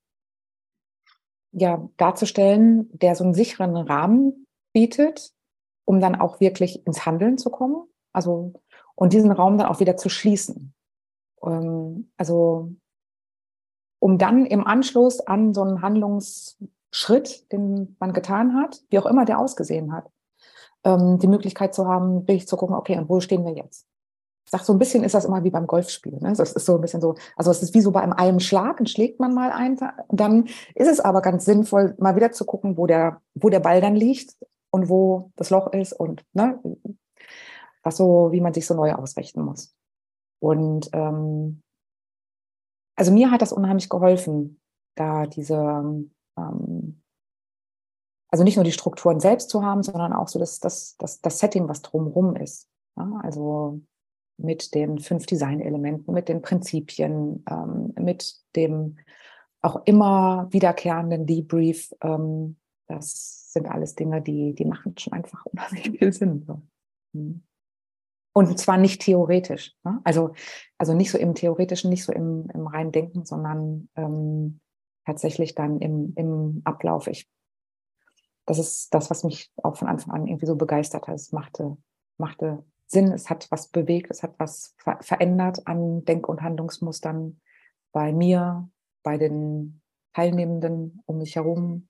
ja, 1.53 1.89
darzustellen, 1.97 2.89
der 2.93 3.17
so 3.17 3.25
einen 3.25 3.35
sicheren 3.35 3.77
Rahmen 3.77 4.47
bietet, 4.73 5.33
um 5.91 6.01
dann 6.01 6.15
auch 6.15 6.39
wirklich 6.39 6.87
ins 6.87 7.05
Handeln 7.05 7.37
zu 7.37 7.51
kommen. 7.51 7.83
Also 8.13 8.53
und 8.95 9.13
diesen 9.13 9.33
Raum 9.33 9.59
dann 9.59 9.67
auch 9.67 9.81
wieder 9.81 9.97
zu 9.97 10.09
schließen. 10.09 10.73
Ähm, 11.45 12.13
also 12.17 12.71
um 13.99 14.17
dann 14.17 14.47
im 14.47 14.65
Anschluss 14.65 15.19
an 15.19 15.53
so 15.53 15.63
einen 15.63 15.83
Handlungsschritt, 15.83 17.51
den 17.51 17.97
man 17.99 18.13
getan 18.13 18.55
hat, 18.55 18.85
wie 18.91 19.01
auch 19.01 19.07
immer 19.07 19.25
der 19.25 19.41
ausgesehen 19.41 19.93
hat, 19.93 20.07
ähm, 20.85 21.19
die 21.19 21.27
Möglichkeit 21.27 21.75
zu 21.75 21.89
haben, 21.89 22.21
wirklich 22.21 22.47
zu 22.47 22.57
gucken, 22.57 22.77
okay, 22.77 22.97
und 22.97 23.09
wo 23.09 23.19
stehen 23.19 23.45
wir 23.45 23.55
jetzt? 23.55 23.85
Ich 24.45 24.53
sag, 24.53 24.61
so 24.61 24.73
ein 24.73 24.79
bisschen 24.79 25.03
ist 25.03 25.15
das 25.15 25.25
immer 25.25 25.43
wie 25.43 25.51
beim 25.51 25.67
Golfspiel. 25.67 26.19
Ne? 26.21 26.35
Das 26.37 26.53
ist 26.53 26.67
so 26.67 26.77
ein 26.77 26.81
bisschen 26.81 27.01
so, 27.01 27.17
also 27.35 27.51
es 27.51 27.65
ist 27.65 27.75
wie 27.75 27.81
so 27.81 27.91
bei 27.91 28.01
einem, 28.01 28.13
einem 28.13 28.39
Schlag, 28.39 28.77
dann 28.77 28.87
schlägt 28.87 29.19
man 29.19 29.35
mal 29.35 29.51
ein, 29.51 29.77
dann 30.09 30.45
ist 30.77 30.89
es 30.89 31.01
aber 31.01 31.21
ganz 31.21 31.47
sinnvoll, 31.47 31.97
mal 31.99 32.15
wieder 32.15 32.31
zu 32.31 32.45
gucken, 32.45 32.77
wo 32.77 32.87
der, 32.87 33.21
wo 33.35 33.49
der 33.49 33.61
Ball 33.61 33.81
dann 33.81 33.97
liegt 33.97 34.37
und 34.71 34.89
wo 34.89 35.33
das 35.37 35.51
Loch 35.51 35.73
ist 35.73 35.93
und 35.93 36.25
ne, 36.33 36.61
was 37.83 37.97
so, 37.97 38.33
wie 38.33 38.41
man 38.41 38.55
sich 38.55 38.67
so 38.67 38.75
neu 38.75 38.93
ausrichten 38.93 39.43
muss. 39.43 39.75
Und 40.39 40.91
ähm, 40.93 41.63
also 42.97 43.13
mir 43.13 43.31
hat 43.31 43.43
das 43.43 43.53
unheimlich 43.53 43.89
geholfen, 43.89 44.61
da 44.95 45.27
diese, 45.27 45.55
ähm, 46.37 47.03
also 48.29 48.45
nicht 48.45 48.57
nur 48.57 48.65
die 48.65 48.73
Strukturen 48.73 49.21
selbst 49.21 49.51
zu 49.51 49.65
haben, 49.65 49.83
sondern 49.83 50.13
auch 50.13 50.29
so 50.29 50.39
das, 50.39 50.61
das, 50.61 50.97
das, 50.99 51.21
das 51.21 51.39
Setting, 51.39 51.69
was 51.69 51.83
drumherum 51.83 52.37
ist. 52.37 52.69
Ja, 52.97 53.21
also 53.23 53.81
mit 54.37 54.75
den 54.75 54.99
fünf 54.99 55.27
Designelementen, 55.27 56.13
mit 56.15 56.29
den 56.29 56.43
Prinzipien, 56.43 57.45
ähm, 57.49 57.93
mit 57.99 58.37
dem 58.57 58.97
auch 59.63 59.83
immer 59.85 60.49
wiederkehrenden 60.51 61.27
Debrief. 61.27 61.95
Ähm, 62.03 62.57
das 62.87 63.40
sind 63.53 63.67
alles 63.67 63.95
Dinge, 63.95 64.23
die, 64.23 64.55
die 64.55 64.65
machen 64.65 64.97
schon 64.99 65.13
einfach 65.13 65.45
unheimlich 65.53 65.99
viel 65.99 66.13
Sinn. 66.13 66.47
Mhm. 67.13 67.43
Und 68.33 68.59
zwar 68.59 68.77
nicht 68.77 69.03
theoretisch. 69.03 69.75
Ne? 69.83 70.01
Also, 70.05 70.35
also 70.79 70.95
nicht 70.95 71.11
so 71.11 71.19
im 71.19 71.35
Theoretischen, 71.35 71.91
nicht 71.91 72.05
so 72.05 72.13
im, 72.13 72.49
im 72.55 72.67
reinen 72.67 72.93
Denken, 72.93 73.25
sondern 73.25 73.89
ähm, 73.97 74.61
tatsächlich 75.05 75.55
dann 75.55 75.81
im, 75.81 76.13
im 76.15 76.63
Ablauf. 76.65 77.09
Ich, 77.09 77.29
das 78.47 78.59
ist 78.59 78.95
das, 78.95 79.11
was 79.11 79.25
mich 79.25 79.53
auch 79.63 79.77
von 79.77 79.89
Anfang 79.89 80.15
an 80.15 80.27
irgendwie 80.29 80.47
so 80.47 80.55
begeistert 80.55 81.09
hat. 81.09 81.17
Es 81.17 81.33
machte, 81.33 81.77
machte 82.19 82.65
Sinn, 82.87 83.13
es 83.13 83.31
hat 83.31 83.51
was 83.51 83.69
bewegt, 83.69 84.11
es 84.11 84.23
hat 84.23 84.35
was 84.39 84.75
ver 84.79 84.99
verändert 85.01 85.67
an 85.67 86.05
Denk- 86.05 86.29
und 86.29 86.43
Handlungsmustern 86.43 87.41
bei 87.93 88.13
mir, 88.13 88.69
bei 89.03 89.19
den 89.19 89.81
Teilnehmenden 90.15 91.03
um 91.07 91.19
mich 91.19 91.35
herum, 91.37 91.89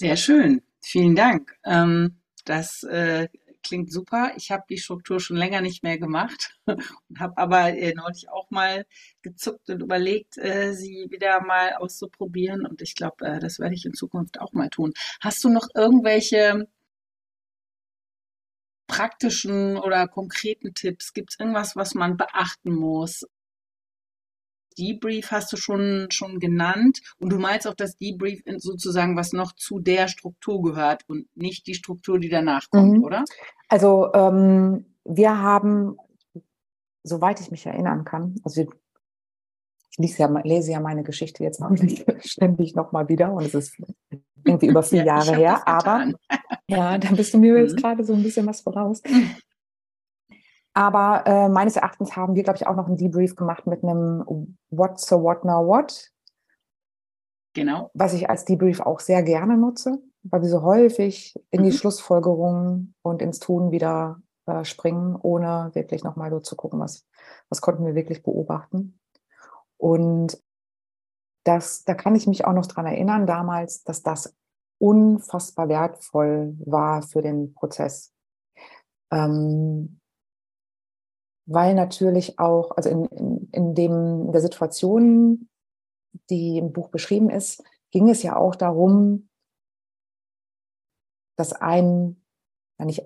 Sehr 0.00 0.16
schön. 0.16 0.62
Vielen 0.80 1.14
Dank. 1.14 1.58
Ähm, 1.62 2.22
das 2.46 2.84
äh, 2.84 3.28
klingt 3.62 3.92
super. 3.92 4.32
Ich 4.34 4.50
habe 4.50 4.64
die 4.70 4.78
Struktur 4.78 5.20
schon 5.20 5.36
länger 5.36 5.60
nicht 5.60 5.82
mehr 5.82 5.98
gemacht 5.98 6.56
und 6.64 7.20
habe 7.20 7.36
aber 7.36 7.74
äh, 7.76 7.92
neulich 7.94 8.30
auch 8.30 8.50
mal 8.50 8.86
gezuckt 9.20 9.68
und 9.68 9.82
überlegt, 9.82 10.38
äh, 10.38 10.72
sie 10.72 11.08
wieder 11.10 11.42
mal 11.42 11.74
auszuprobieren. 11.74 12.64
Und 12.64 12.80
ich 12.80 12.94
glaube, 12.94 13.26
äh, 13.26 13.40
das 13.40 13.58
werde 13.58 13.74
ich 13.74 13.84
in 13.84 13.92
Zukunft 13.92 14.40
auch 14.40 14.54
mal 14.54 14.70
tun. 14.70 14.94
Hast 15.20 15.44
du 15.44 15.50
noch 15.50 15.68
irgendwelche 15.74 16.66
praktischen 18.86 19.76
oder 19.76 20.08
konkreten 20.08 20.72
Tipps? 20.72 21.12
Gibt 21.12 21.32
es 21.34 21.38
irgendwas, 21.38 21.76
was 21.76 21.94
man 21.94 22.16
beachten 22.16 22.72
muss? 22.74 23.26
Debrief 24.78 25.30
hast 25.30 25.52
du 25.52 25.56
schon, 25.56 26.08
schon 26.10 26.38
genannt. 26.38 27.00
Und 27.18 27.32
du 27.32 27.38
meinst 27.38 27.66
auch 27.66 27.74
das 27.74 27.96
Debrief 27.96 28.42
sozusagen, 28.58 29.16
was 29.16 29.32
noch 29.32 29.52
zu 29.54 29.78
der 29.78 30.08
Struktur 30.08 30.62
gehört 30.62 31.02
und 31.08 31.26
nicht 31.34 31.66
die 31.66 31.74
Struktur, 31.74 32.18
die 32.18 32.28
danach 32.28 32.68
kommt, 32.70 32.98
mhm. 32.98 33.04
oder? 33.04 33.24
Also 33.68 34.12
ähm, 34.14 34.86
wir 35.04 35.38
haben, 35.38 35.96
soweit 37.02 37.40
ich 37.40 37.50
mich 37.50 37.66
erinnern 37.66 38.04
kann, 38.04 38.36
also 38.44 38.62
ich 38.62 38.68
lese 39.98 40.22
ja, 40.22 40.40
lese 40.44 40.72
ja 40.72 40.80
meine 40.80 41.02
Geschichte 41.02 41.42
jetzt 41.44 41.62
auch 41.62 41.70
nicht 41.70 42.04
ständig 42.24 42.74
nochmal 42.74 43.08
wieder 43.08 43.32
und 43.32 43.44
es 43.44 43.54
ist 43.54 43.76
irgendwie 44.44 44.66
über 44.66 44.82
vier 44.82 45.04
ja, 45.04 45.16
Jahre 45.18 45.36
her, 45.36 45.68
aber 45.68 46.12
ja, 46.68 46.98
da 46.98 47.10
bist 47.12 47.34
du 47.34 47.38
mir 47.38 47.54
mhm. 47.54 47.60
jetzt 47.60 47.76
gerade 47.76 48.04
so 48.04 48.14
ein 48.14 48.22
bisschen 48.22 48.46
was 48.46 48.60
voraus. 48.60 49.02
Aber 50.80 51.24
äh, 51.26 51.50
meines 51.50 51.76
Erachtens 51.76 52.16
haben 52.16 52.34
wir, 52.34 52.42
glaube 52.42 52.56
ich, 52.56 52.66
auch 52.66 52.74
noch 52.74 52.86
einen 52.86 52.96
Debrief 52.96 53.36
gemacht 53.36 53.66
mit 53.66 53.84
einem 53.84 54.56
What 54.70 54.98
so 54.98 55.22
what 55.22 55.44
now 55.44 55.66
what. 55.66 56.10
Genau. 57.52 57.90
Was 57.92 58.14
ich 58.14 58.30
als 58.30 58.46
Debrief 58.46 58.80
auch 58.80 58.98
sehr 58.98 59.22
gerne 59.22 59.58
nutze, 59.58 59.98
weil 60.22 60.40
wir 60.40 60.48
so 60.48 60.62
häufig 60.62 61.34
in 61.50 61.64
die 61.64 61.68
mhm. 61.68 61.74
Schlussfolgerungen 61.74 62.94
und 63.02 63.20
ins 63.20 63.40
Tun 63.40 63.72
wieder 63.72 64.22
äh, 64.46 64.64
springen, 64.64 65.16
ohne 65.20 65.70
wirklich 65.74 66.02
nochmal 66.02 66.30
so 66.30 66.40
zu 66.40 66.56
gucken, 66.56 66.80
was, 66.80 67.06
was 67.50 67.60
konnten 67.60 67.84
wir 67.84 67.94
wirklich 67.94 68.22
beobachten. 68.22 68.98
Und 69.76 70.42
das, 71.44 71.84
da 71.84 71.92
kann 71.92 72.16
ich 72.16 72.26
mich 72.26 72.46
auch 72.46 72.54
noch 72.54 72.64
dran 72.64 72.86
erinnern 72.86 73.26
damals, 73.26 73.84
dass 73.84 74.02
das 74.02 74.34
unfassbar 74.78 75.68
wertvoll 75.68 76.56
war 76.64 77.02
für 77.02 77.20
den 77.20 77.52
Prozess. 77.52 78.14
Ähm, 79.10 79.99
weil 81.50 81.74
natürlich 81.74 82.38
auch, 82.38 82.76
also 82.76 82.88
in, 82.88 83.06
in, 83.06 83.48
in, 83.50 83.74
dem, 83.74 84.30
der 84.30 84.40
Situation, 84.40 85.48
die 86.30 86.58
im 86.58 86.72
Buch 86.72 86.88
beschrieben 86.90 87.28
ist, 87.28 87.64
ging 87.90 88.08
es 88.08 88.22
ja 88.22 88.36
auch 88.36 88.54
darum, 88.54 89.28
dass 91.36 91.52
ein, 91.52 92.22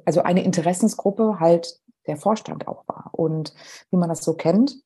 also 0.05 0.23
eine 0.23 0.45
Interessensgruppe 0.45 1.41
halt 1.41 1.81
der 2.07 2.19
Vorstand 2.19 2.69
auch 2.69 2.87
war. 2.87 3.09
Und 3.13 3.55
wie 3.91 3.97
man 3.97 4.11
das 4.11 4.23
so 4.23 4.35
kennt, 4.35 4.77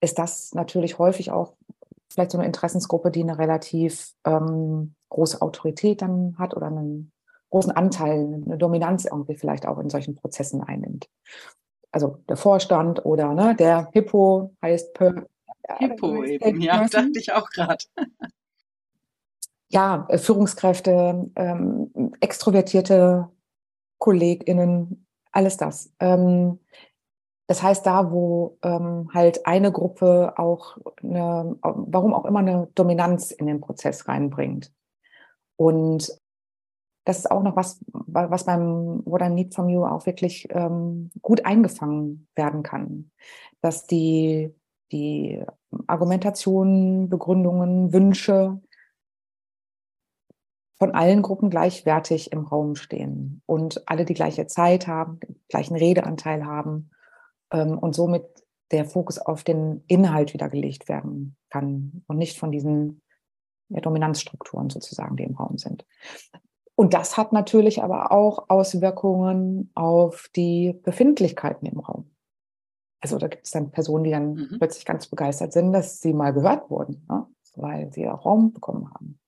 ist 0.00 0.18
das 0.18 0.54
natürlich 0.54 0.98
häufig 0.98 1.30
auch 1.30 1.54
vielleicht 2.12 2.32
so 2.32 2.38
eine 2.38 2.46
Interessensgruppe, 2.46 3.12
die 3.12 3.22
eine 3.22 3.38
relativ 3.38 4.12
ähm, 4.24 4.96
große 5.08 5.40
Autorität 5.40 6.02
dann 6.02 6.36
hat 6.36 6.56
oder 6.56 6.66
einen 6.66 7.12
großen 7.50 7.70
Anteil, 7.70 8.42
eine 8.44 8.58
Dominanz 8.58 9.04
irgendwie 9.04 9.36
vielleicht 9.36 9.66
auch 9.66 9.78
in 9.78 9.88
solchen 9.88 10.16
Prozessen 10.16 10.60
einnimmt 10.60 11.08
also 11.94 12.18
der 12.28 12.36
Vorstand 12.36 13.04
oder 13.04 13.32
ne, 13.34 13.54
der 13.54 13.88
Hippo 13.92 14.52
heißt 14.60 14.94
per, 14.94 15.26
Hippo 15.78 16.24
eben, 16.24 16.60
ja, 16.60 16.84
dachte 16.88 17.12
ich 17.14 17.32
auch 17.32 17.48
gerade. 17.50 17.84
ja, 19.68 20.04
äh, 20.08 20.18
Führungskräfte, 20.18 21.30
ähm, 21.36 22.12
extrovertierte 22.20 23.28
KollegInnen, 23.98 25.06
alles 25.30 25.56
das. 25.56 25.92
Ähm, 26.00 26.58
das 27.46 27.62
heißt, 27.62 27.86
da, 27.86 28.10
wo 28.10 28.58
ähm, 28.62 29.10
halt 29.14 29.46
eine 29.46 29.70
Gruppe 29.70 30.34
auch, 30.36 30.76
eine, 31.00 31.56
warum 31.62 32.12
auch 32.12 32.24
immer, 32.24 32.40
eine 32.40 32.68
Dominanz 32.74 33.30
in 33.30 33.46
den 33.46 33.60
Prozess 33.60 34.08
reinbringt. 34.08 34.72
Und 35.56 36.10
das 37.04 37.18
ist 37.18 37.30
auch 37.30 37.42
noch 37.42 37.56
was, 37.56 37.84
was 37.90 38.44
beim 38.44 39.02
What 39.04 39.22
I 39.22 39.28
Need 39.28 39.54
From 39.54 39.68
You 39.68 39.84
auch 39.84 40.06
wirklich 40.06 40.48
ähm, 40.50 41.10
gut 41.20 41.44
eingefangen 41.44 42.28
werden 42.34 42.62
kann. 42.62 43.10
Dass 43.60 43.86
die, 43.86 44.54
die 44.90 45.44
Argumentationen, 45.86 47.08
Begründungen, 47.10 47.92
Wünsche 47.92 48.60
von 50.78 50.92
allen 50.92 51.22
Gruppen 51.22 51.50
gleichwertig 51.50 52.32
im 52.32 52.44
Raum 52.44 52.74
stehen 52.74 53.42
und 53.46 53.88
alle 53.88 54.04
die 54.04 54.14
gleiche 54.14 54.46
Zeit 54.46 54.86
haben, 54.86 55.20
den 55.20 55.36
gleichen 55.48 55.76
Redeanteil 55.76 56.44
haben 56.44 56.90
ähm, 57.52 57.78
und 57.78 57.94
somit 57.94 58.24
der 58.70 58.84
Fokus 58.86 59.18
auf 59.18 59.44
den 59.44 59.84
Inhalt 59.86 60.32
wieder 60.32 60.48
gelegt 60.48 60.88
werden 60.88 61.36
kann 61.50 62.02
und 62.06 62.16
nicht 62.16 62.38
von 62.38 62.50
diesen 62.50 63.02
ja, 63.68 63.80
Dominanzstrukturen 63.80 64.70
sozusagen, 64.70 65.16
die 65.16 65.24
im 65.24 65.36
Raum 65.36 65.58
sind. 65.58 65.86
Und 66.76 66.92
das 66.92 67.16
hat 67.16 67.32
natürlich 67.32 67.82
aber 67.82 68.10
auch 68.10 68.46
Auswirkungen 68.48 69.70
auf 69.74 70.28
die 70.34 70.72
Befindlichkeiten 70.82 71.66
im 71.66 71.78
Raum. 71.78 72.10
Also 73.00 73.18
da 73.18 73.28
gibt 73.28 73.44
es 73.44 73.52
dann 73.52 73.70
Personen, 73.70 74.04
die 74.04 74.10
dann 74.10 74.34
mhm. 74.34 74.56
plötzlich 74.58 74.84
ganz 74.84 75.06
begeistert 75.06 75.52
sind, 75.52 75.72
dass 75.72 76.00
sie 76.00 76.12
mal 76.12 76.32
gehört 76.32 76.70
wurden, 76.70 77.04
ne? 77.08 77.26
weil 77.54 77.92
sie 77.92 78.08
auch 78.08 78.24
Raum 78.24 78.52
bekommen 78.52 78.90
haben. 78.92 79.20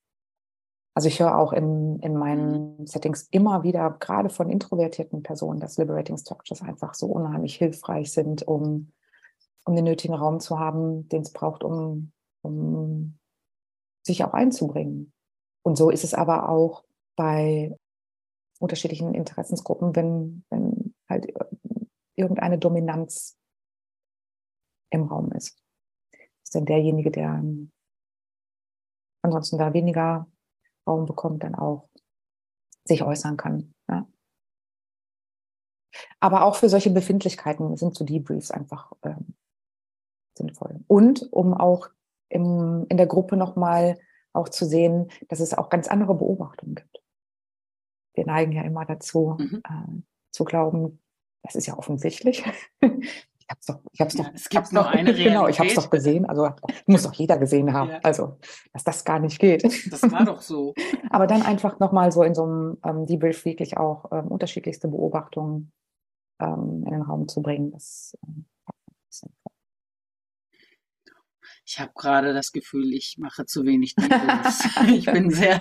Also 0.94 1.08
ich 1.08 1.20
höre 1.20 1.36
auch 1.36 1.52
in, 1.52 2.00
in 2.00 2.16
meinen 2.16 2.78
mhm. 2.78 2.86
Settings 2.86 3.28
immer 3.30 3.62
wieder, 3.62 3.90
gerade 4.00 4.30
von 4.30 4.48
introvertierten 4.48 5.22
Personen, 5.22 5.60
dass 5.60 5.76
Liberating 5.76 6.16
Structures 6.16 6.62
einfach 6.62 6.94
so 6.94 7.06
unheimlich 7.06 7.56
hilfreich 7.56 8.12
sind, 8.12 8.48
um, 8.48 8.92
um 9.66 9.76
den 9.76 9.84
nötigen 9.84 10.14
Raum 10.14 10.40
zu 10.40 10.58
haben, 10.58 11.06
den 11.10 11.20
es 11.20 11.32
braucht, 11.34 11.62
um, 11.62 12.12
um 12.40 13.18
sich 14.02 14.24
auch 14.24 14.32
einzubringen. 14.32 15.12
Und 15.62 15.76
so 15.76 15.90
ist 15.90 16.02
es 16.02 16.14
aber 16.14 16.48
auch 16.48 16.85
bei 17.16 17.76
unterschiedlichen 18.58 19.14
Interessensgruppen, 19.14 19.94
wenn, 19.94 20.44
wenn 20.50 20.94
halt 21.08 21.26
irgendeine 22.14 22.58
Dominanz 22.58 23.38
im 24.90 25.04
Raum 25.04 25.32
ist. 25.32 25.62
Ist 26.42 26.54
dann 26.54 26.66
derjenige, 26.66 27.10
der 27.10 27.42
ansonsten 29.22 29.58
da 29.58 29.72
weniger 29.72 30.30
Raum 30.86 31.06
bekommt, 31.06 31.42
dann 31.42 31.54
auch 31.54 31.88
sich 32.84 33.02
äußern 33.02 33.36
kann. 33.36 33.74
Ja. 33.88 34.06
Aber 36.20 36.44
auch 36.44 36.54
für 36.54 36.68
solche 36.68 36.90
Befindlichkeiten 36.90 37.76
sind 37.76 37.96
so 37.96 38.04
Debriefs 38.04 38.50
einfach 38.50 38.92
ähm, 39.02 39.34
sinnvoll. 40.34 40.84
Und 40.86 41.28
um 41.32 41.52
auch 41.52 41.88
im, 42.28 42.86
in 42.88 42.96
der 42.96 43.06
Gruppe 43.06 43.36
nochmal 43.36 43.98
auch 44.32 44.48
zu 44.48 44.66
sehen, 44.66 45.10
dass 45.28 45.40
es 45.40 45.54
auch 45.54 45.68
ganz 45.68 45.88
andere 45.88 46.14
Beobachtungen 46.14 46.76
gibt 46.76 47.02
wir 48.16 48.26
neigen 48.26 48.52
ja 48.52 48.62
immer 48.62 48.84
dazu, 48.84 49.36
mhm. 49.38 49.62
äh, 49.64 50.02
zu 50.32 50.44
glauben, 50.44 51.00
das 51.42 51.54
ist 51.54 51.66
ja 51.66 51.78
offensichtlich. 51.78 52.44
Ich 53.48 53.50
habe 53.52 53.60
es 53.60 53.66
doch, 53.66 53.80
ich 53.92 54.00
habe 54.00 54.08
es 54.08 54.14
ja, 54.18 54.24
doch, 54.24 54.34
es 54.34 54.48
gibt 54.48 54.72
nur 54.72 54.88
eine 54.88 55.10
Realität. 55.10 55.26
Genau, 55.32 55.46
ich 55.46 55.60
habe 55.60 55.68
es 55.68 55.76
doch 55.76 55.88
gesehen. 55.88 56.26
Also 56.26 56.50
muss 56.86 57.04
doch 57.04 57.12
jeder 57.12 57.38
gesehen 57.38 57.72
haben. 57.72 57.90
Ja. 57.90 58.00
Also, 58.02 58.38
dass 58.72 58.82
das 58.82 59.04
gar 59.04 59.20
nicht 59.20 59.38
geht. 59.38 59.62
Das 59.92 60.02
war 60.10 60.24
doch 60.24 60.42
so. 60.42 60.74
Aber 61.10 61.28
dann 61.28 61.42
einfach 61.42 61.78
nochmal 61.78 62.10
so 62.10 62.24
in 62.24 62.34
so 62.34 62.42
einem 62.42 62.78
ähm, 62.84 63.06
Debrief 63.06 63.44
wirklich 63.44 63.76
auch 63.76 64.10
ähm, 64.10 64.26
unterschiedlichste 64.26 64.88
Beobachtungen 64.88 65.70
ähm, 66.40 66.82
in 66.86 66.90
den 66.90 67.02
Raum 67.02 67.28
zu 67.28 67.40
bringen. 67.40 67.70
Das 67.70 68.18
ähm, 68.26 68.46
ich 71.66 71.80
habe 71.80 71.92
gerade 71.94 72.32
das 72.32 72.52
Gefühl, 72.52 72.94
ich 72.94 73.16
mache 73.18 73.44
zu 73.44 73.64
wenig 73.64 73.96
Debriefs. 73.96 74.68
ich 74.88 75.06
bin 75.06 75.30
sehr, 75.30 75.60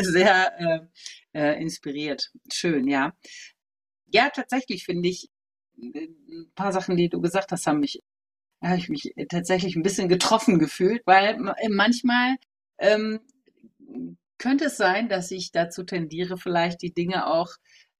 sehr 0.00 0.60
äh, 0.60 0.80
äh, 1.32 1.60
inspiriert. 1.60 2.30
Schön, 2.52 2.86
ja. 2.86 3.14
Ja, 4.06 4.28
tatsächlich 4.28 4.84
finde 4.84 5.08
ich, 5.08 5.30
ein 5.78 6.52
paar 6.54 6.72
Sachen, 6.72 6.96
die 6.96 7.08
du 7.08 7.20
gesagt 7.22 7.50
hast, 7.50 7.66
haben 7.66 7.80
mich, 7.80 8.02
habe 8.62 8.76
ich 8.76 8.90
mich 8.90 9.14
tatsächlich 9.30 9.74
ein 9.74 9.82
bisschen 9.82 10.10
getroffen 10.10 10.58
gefühlt, 10.58 11.02
weil 11.06 11.38
manchmal 11.70 12.36
ähm, 12.76 13.20
könnte 14.36 14.66
es 14.66 14.76
sein, 14.76 15.08
dass 15.08 15.30
ich 15.30 15.50
dazu 15.50 15.82
tendiere, 15.82 16.36
vielleicht 16.36 16.82
die 16.82 16.92
Dinge 16.92 17.26
auch 17.26 17.48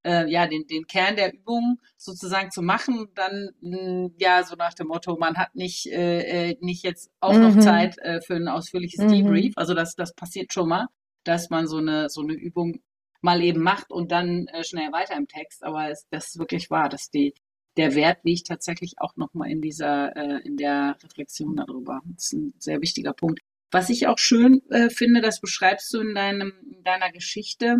äh, 0.04 0.30
ja, 0.30 0.46
den, 0.46 0.66
den 0.66 0.86
Kern 0.86 1.16
der 1.16 1.32
Übung 1.32 1.78
sozusagen 1.96 2.50
zu 2.50 2.62
machen, 2.62 3.08
dann 3.14 3.50
mh, 3.60 3.78
hm, 3.78 4.14
ja 4.18 4.42
so 4.44 4.56
nach 4.56 4.74
dem 4.74 4.88
Motto, 4.88 5.16
man 5.16 5.36
hat 5.36 5.54
nicht, 5.54 5.86
äh, 5.86 6.50
äh, 6.50 6.56
nicht 6.60 6.84
jetzt 6.84 7.10
auch 7.20 7.34
mhm. 7.34 7.42
noch 7.42 7.58
Zeit 7.60 7.98
äh, 7.98 8.20
für 8.20 8.34
ein 8.34 8.48
ausführliches 8.48 9.04
mhm. 9.04 9.12
Debrief. 9.12 9.52
Also 9.56 9.74
das, 9.74 9.94
das 9.94 10.14
passiert 10.14 10.52
schon 10.52 10.68
mal, 10.68 10.86
dass 11.24 11.50
man 11.50 11.66
so 11.66 11.78
eine, 11.78 12.08
so 12.08 12.22
eine 12.22 12.34
Übung 12.34 12.80
mal 13.20 13.42
eben 13.42 13.62
macht 13.62 13.90
und 13.90 14.10
dann 14.10 14.48
äh, 14.48 14.64
schnell 14.64 14.92
weiter 14.92 15.16
im 15.16 15.28
Text. 15.28 15.62
Aber 15.62 15.88
es, 15.88 16.06
das 16.10 16.28
ist 16.28 16.38
wirklich 16.38 16.70
wahr, 16.70 16.88
dass 16.88 17.10
die, 17.10 17.34
der 17.76 17.94
Wert 17.94 18.18
liegt 18.24 18.48
tatsächlich 18.48 18.94
auch 18.98 19.16
nochmal 19.16 19.50
in 19.50 19.60
dieser, 19.60 20.14
äh, 20.16 20.40
in 20.44 20.56
der 20.56 20.96
Reflexion 21.02 21.56
darüber. 21.56 22.00
Das 22.14 22.26
ist 22.26 22.32
ein 22.32 22.54
sehr 22.58 22.80
wichtiger 22.80 23.12
Punkt. 23.12 23.40
Was 23.70 23.88
ich 23.88 24.06
auch 24.06 24.18
schön 24.18 24.60
äh, 24.70 24.90
finde, 24.90 25.22
das 25.22 25.40
beschreibst 25.40 25.94
du 25.94 26.00
in, 26.00 26.14
deinem, 26.14 26.52
in 26.70 26.82
deiner 26.82 27.10
Geschichte, 27.10 27.78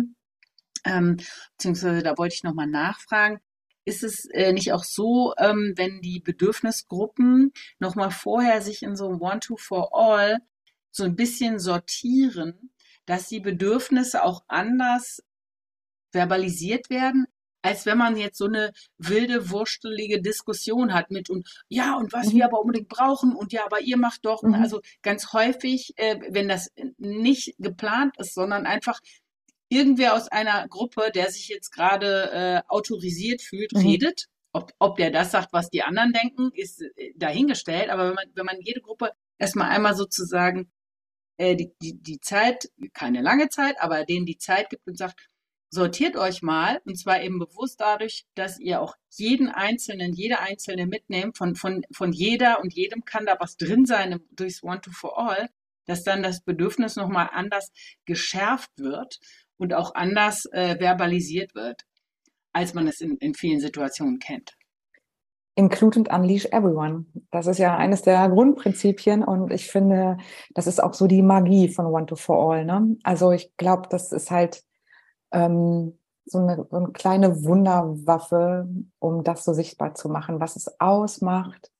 ähm, 0.85 1.17
beziehungsweise 1.57 2.03
da 2.03 2.17
wollte 2.17 2.35
ich 2.35 2.43
nochmal 2.43 2.67
nachfragen, 2.67 3.39
ist 3.85 4.03
es 4.03 4.25
äh, 4.31 4.53
nicht 4.53 4.71
auch 4.71 4.83
so, 4.83 5.33
ähm, 5.37 5.73
wenn 5.75 6.01
die 6.01 6.19
Bedürfnisgruppen 6.19 7.51
nochmal 7.79 8.11
vorher 8.11 8.61
sich 8.61 8.83
in 8.83 8.95
so 8.95 9.07
einem 9.07 9.21
One-Two-For-All 9.21 10.39
so 10.91 11.03
ein 11.03 11.15
bisschen 11.15 11.59
sortieren, 11.59 12.71
dass 13.05 13.27
die 13.27 13.39
Bedürfnisse 13.39 14.23
auch 14.23 14.43
anders 14.47 15.21
verbalisiert 16.11 16.89
werden, 16.89 17.25
als 17.63 17.85
wenn 17.85 17.97
man 17.97 18.17
jetzt 18.17 18.37
so 18.37 18.45
eine 18.45 18.73
wilde, 18.97 19.49
wurstelige 19.49 20.21
Diskussion 20.21 20.93
hat 20.93 21.11
mit 21.11 21.29
und 21.29 21.47
ja, 21.69 21.95
und 21.95 22.13
was 22.13 22.27
mhm. 22.27 22.37
wir 22.37 22.45
aber 22.45 22.59
unbedingt 22.59 22.89
brauchen 22.89 23.35
und 23.35 23.53
ja, 23.53 23.65
aber 23.65 23.81
ihr 23.81 23.97
macht 23.97 24.25
doch. 24.25 24.43
Mhm. 24.43 24.53
Also 24.55 24.81
ganz 25.01 25.33
häufig, 25.33 25.93
äh, 25.95 26.19
wenn 26.29 26.49
das 26.49 26.71
nicht 26.97 27.55
geplant 27.59 28.15
ist, 28.19 28.33
sondern 28.33 28.65
einfach 28.65 28.99
irgendwer 29.73 30.15
aus 30.15 30.27
einer 30.27 30.67
Gruppe, 30.67 31.11
der 31.13 31.31
sich 31.31 31.47
jetzt 31.47 31.71
gerade 31.71 32.31
äh, 32.31 32.61
autorisiert 32.67 33.41
fühlt, 33.41 33.73
mhm. 33.73 33.79
redet. 33.79 34.27
Ob, 34.53 34.71
ob 34.77 34.97
der 34.97 35.09
das 35.09 35.31
sagt, 35.31 35.51
was 35.51 35.69
die 35.69 35.81
anderen 35.81 36.13
denken, 36.13 36.51
ist 36.53 36.81
äh, 36.81 37.13
dahingestellt. 37.15 37.89
Aber 37.89 38.07
wenn 38.07 38.15
man, 38.15 38.25
wenn 38.35 38.45
man 38.45 38.61
jede 38.61 38.81
Gruppe 38.81 39.11
erstmal 39.37 39.69
einmal 39.69 39.95
sozusagen 39.95 40.71
äh, 41.37 41.55
die, 41.55 41.73
die, 41.81 42.01
die 42.01 42.19
Zeit, 42.19 42.69
keine 42.93 43.21
lange 43.21 43.49
Zeit, 43.49 43.75
aber 43.79 44.05
denen 44.05 44.25
die 44.25 44.37
Zeit 44.37 44.69
gibt 44.69 44.87
und 44.87 44.97
sagt, 44.97 45.29
sortiert 45.73 46.15
euch 46.15 46.43
mal, 46.43 46.81
und 46.85 46.97
zwar 46.99 47.21
eben 47.23 47.39
bewusst 47.39 47.81
dadurch, 47.81 48.25
dass 48.35 48.59
ihr 48.59 48.79
auch 48.79 48.95
jeden 49.09 49.49
Einzelnen, 49.49 50.13
jede 50.13 50.39
Einzelne 50.39 50.85
mitnehmt, 50.85 51.35
von, 51.35 51.55
von, 51.55 51.83
von 51.91 52.13
jeder 52.13 52.61
und 52.61 52.73
jedem 52.73 53.05
kann 53.05 53.25
da 53.25 53.37
was 53.39 53.57
drin 53.57 53.85
sein 53.85 54.19
durchs 54.31 54.61
One-to-For-All, 54.61 55.49
dass 55.85 56.03
dann 56.03 56.21
das 56.21 56.41
Bedürfnis 56.41 56.95
nochmal 56.95 57.29
anders 57.33 57.71
geschärft 58.05 58.71
wird 58.77 59.19
und 59.57 59.73
auch 59.73 59.95
anders 59.95 60.45
äh, 60.51 60.77
verbalisiert 60.77 61.55
wird, 61.55 61.81
als 62.53 62.73
man 62.73 62.87
es 62.87 63.01
in, 63.01 63.17
in 63.17 63.33
vielen 63.33 63.59
Situationen 63.59 64.19
kennt. 64.19 64.55
Include 65.55 65.99
and 65.99 66.11
unleash 66.11 66.45
everyone. 66.45 67.05
Das 67.29 67.45
ist 67.45 67.59
ja 67.59 67.77
eines 67.77 68.01
der 68.01 68.27
Grundprinzipien 68.29 69.23
und 69.23 69.51
ich 69.51 69.67
finde, 69.67 70.17
das 70.55 70.65
ist 70.65 70.81
auch 70.81 70.95
so 70.95 71.05
die 71.05 71.21
Magie 71.21 71.69
von 71.69 71.85
One 71.85 72.07
to 72.07 72.15
For 72.15 72.53
All. 72.53 72.65
Ne? 72.65 72.97
Also 73.03 73.31
ich 73.31 73.55
glaube, 73.57 73.87
das 73.89 74.11
ist 74.11 74.31
halt 74.31 74.63
ähm, 75.31 75.99
so, 76.25 76.39
eine, 76.39 76.65
so 76.69 76.77
eine 76.77 76.91
kleine 76.91 77.43
Wunderwaffe, 77.43 78.67
um 78.97 79.23
das 79.23 79.45
so 79.45 79.53
sichtbar 79.53 79.93
zu 79.93 80.09
machen, 80.09 80.39
was 80.39 80.55
es 80.55 80.79
ausmacht, 80.79 81.71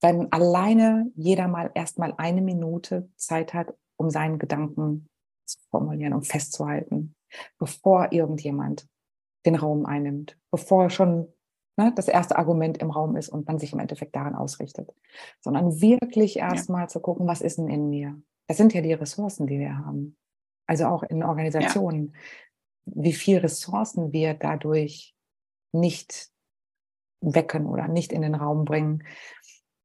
wenn 0.00 0.32
alleine 0.32 1.10
jeder 1.14 1.48
mal 1.48 1.70
erstmal 1.74 2.14
eine 2.16 2.40
Minute 2.40 3.10
Zeit 3.16 3.52
hat, 3.52 3.74
um 3.96 4.08
seinen 4.08 4.38
Gedanken 4.38 5.08
zu 5.44 5.58
formulieren 5.70 6.14
und 6.14 6.26
festzuhalten 6.26 7.14
bevor 7.58 8.12
irgendjemand 8.12 8.88
den 9.46 9.54
Raum 9.54 9.86
einnimmt, 9.86 10.38
bevor 10.50 10.90
schon 10.90 11.32
ne, 11.76 11.92
das 11.94 12.08
erste 12.08 12.36
Argument 12.36 12.78
im 12.78 12.90
Raum 12.90 13.16
ist 13.16 13.28
und 13.28 13.46
man 13.46 13.58
sich 13.58 13.72
im 13.72 13.78
Endeffekt 13.78 14.14
daran 14.14 14.34
ausrichtet, 14.34 14.92
sondern 15.40 15.80
wirklich 15.80 16.38
erstmal 16.38 16.82
ja. 16.82 16.88
zu 16.88 17.00
gucken, 17.00 17.26
was 17.26 17.40
ist 17.40 17.58
denn 17.58 17.68
in 17.68 17.88
mir? 17.88 18.20
Das 18.48 18.56
sind 18.56 18.74
ja 18.74 18.80
die 18.80 18.92
Ressourcen, 18.92 19.46
die 19.46 19.58
wir 19.58 19.78
haben. 19.78 20.16
Also 20.66 20.86
auch 20.86 21.02
in 21.02 21.22
Organisationen, 21.22 22.14
ja. 22.84 22.92
wie 23.04 23.12
viel 23.12 23.38
Ressourcen 23.38 24.12
wir 24.12 24.34
dadurch 24.34 25.14
nicht 25.72 26.30
wecken 27.20 27.66
oder 27.66 27.88
nicht 27.88 28.12
in 28.12 28.22
den 28.22 28.34
Raum 28.34 28.64
bringen, 28.64 29.04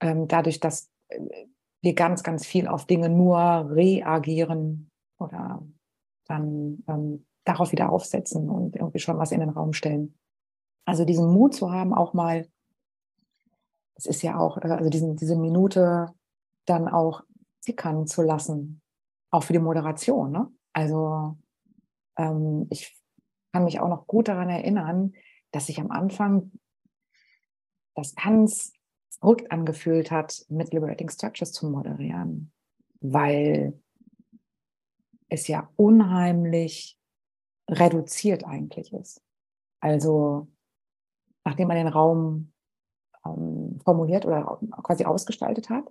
ähm, 0.01 0.27
dadurch, 0.27 0.59
dass 0.59 0.91
äh, 1.09 1.19
wir 1.81 1.93
ganz, 1.95 2.23
ganz 2.23 2.45
viel 2.45 2.67
auf 2.67 2.85
Dinge 2.85 3.09
nur 3.09 3.69
reagieren 3.69 4.89
oder 5.19 5.65
dann 6.25 6.83
ähm, 6.87 7.25
darauf 7.43 7.71
wieder 7.71 7.91
aufsetzen 7.91 8.49
und 8.49 8.75
irgendwie 8.75 8.99
schon 8.99 9.17
was 9.17 9.31
in 9.31 9.39
den 9.39 9.49
Raum 9.49 9.73
stellen. 9.73 10.17
Also 10.85 11.05
diesen 11.05 11.31
Mut 11.31 11.53
zu 11.53 11.71
haben, 11.71 11.93
auch 11.93 12.13
mal, 12.13 12.47
es 13.95 14.05
ist 14.05 14.21
ja 14.21 14.37
auch, 14.37 14.57
äh, 14.57 14.67
also 14.67 14.89
diesen, 14.89 15.15
diese 15.15 15.35
Minute 15.35 16.13
dann 16.65 16.87
auch 16.87 17.23
sickern 17.59 18.07
zu 18.07 18.21
lassen, 18.21 18.81
auch 19.29 19.43
für 19.43 19.53
die 19.53 19.59
Moderation. 19.59 20.31
Ne? 20.31 20.51
Also 20.73 21.37
ähm, 22.17 22.67
ich 22.69 22.97
kann 23.51 23.65
mich 23.65 23.79
auch 23.79 23.89
noch 23.89 24.07
gut 24.07 24.27
daran 24.27 24.49
erinnern, 24.49 25.13
dass 25.51 25.69
ich 25.69 25.79
am 25.79 25.91
Anfang 25.91 26.51
das 27.95 28.15
ganz 28.15 28.73
verrückt 29.19 29.51
angefühlt 29.51 30.11
hat, 30.11 30.43
mit 30.49 30.73
Liberating 30.73 31.09
Structures 31.09 31.51
zu 31.51 31.69
moderieren, 31.69 32.51
weil 32.99 33.79
es 35.29 35.47
ja 35.47 35.69
unheimlich 35.75 36.97
reduziert 37.69 38.45
eigentlich 38.45 38.93
ist. 38.93 39.21
Also 39.79 40.47
nachdem 41.43 41.67
man 41.67 41.77
den 41.77 41.87
Raum 41.87 42.53
ähm, 43.25 43.79
formuliert 43.83 44.25
oder 44.25 44.59
quasi 44.83 45.05
ausgestaltet 45.05 45.69
hat, 45.69 45.85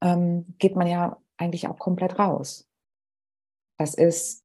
ähm, 0.00 0.54
geht 0.58 0.76
man 0.76 0.86
ja 0.86 1.18
eigentlich 1.36 1.68
auch 1.68 1.78
komplett 1.78 2.18
raus. 2.18 2.66
Das 3.76 3.94
ist, 3.94 4.44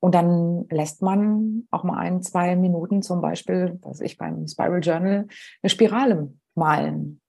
und 0.00 0.14
dann 0.14 0.66
lässt 0.68 1.02
man 1.02 1.66
auch 1.70 1.84
mal 1.84 1.98
ein, 1.98 2.22
zwei 2.22 2.56
Minuten 2.56 3.02
zum 3.02 3.20
Beispiel, 3.20 3.78
was 3.82 4.00
ich 4.00 4.18
beim 4.18 4.46
Spiral 4.46 4.80
Journal, 4.80 5.28
eine 5.62 5.70
Spirale 5.70 6.32
malen. 6.54 7.21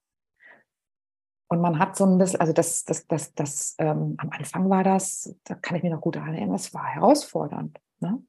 Und 1.54 1.62
man 1.62 1.78
hat 1.78 1.96
so 1.96 2.04
ein 2.04 2.18
bisschen, 2.18 2.40
also 2.40 2.52
das, 2.52 2.84
das, 2.84 3.06
das, 3.06 3.36
das, 3.36 3.76
ähm, 3.78 4.16
am 4.18 4.32
Anfang 4.32 4.72
war 4.72 4.84
das, 4.84 5.36
da 5.44 5.54
kann 5.54 5.78
ich 5.78 5.84
mich 5.84 5.92
noch 5.92 6.02
gut 6.02 6.16
erinnern, 6.16 6.52
das 6.52 6.74
war 6.74 6.84
herausfordernd. 6.84 7.80
Ne? 8.00 8.24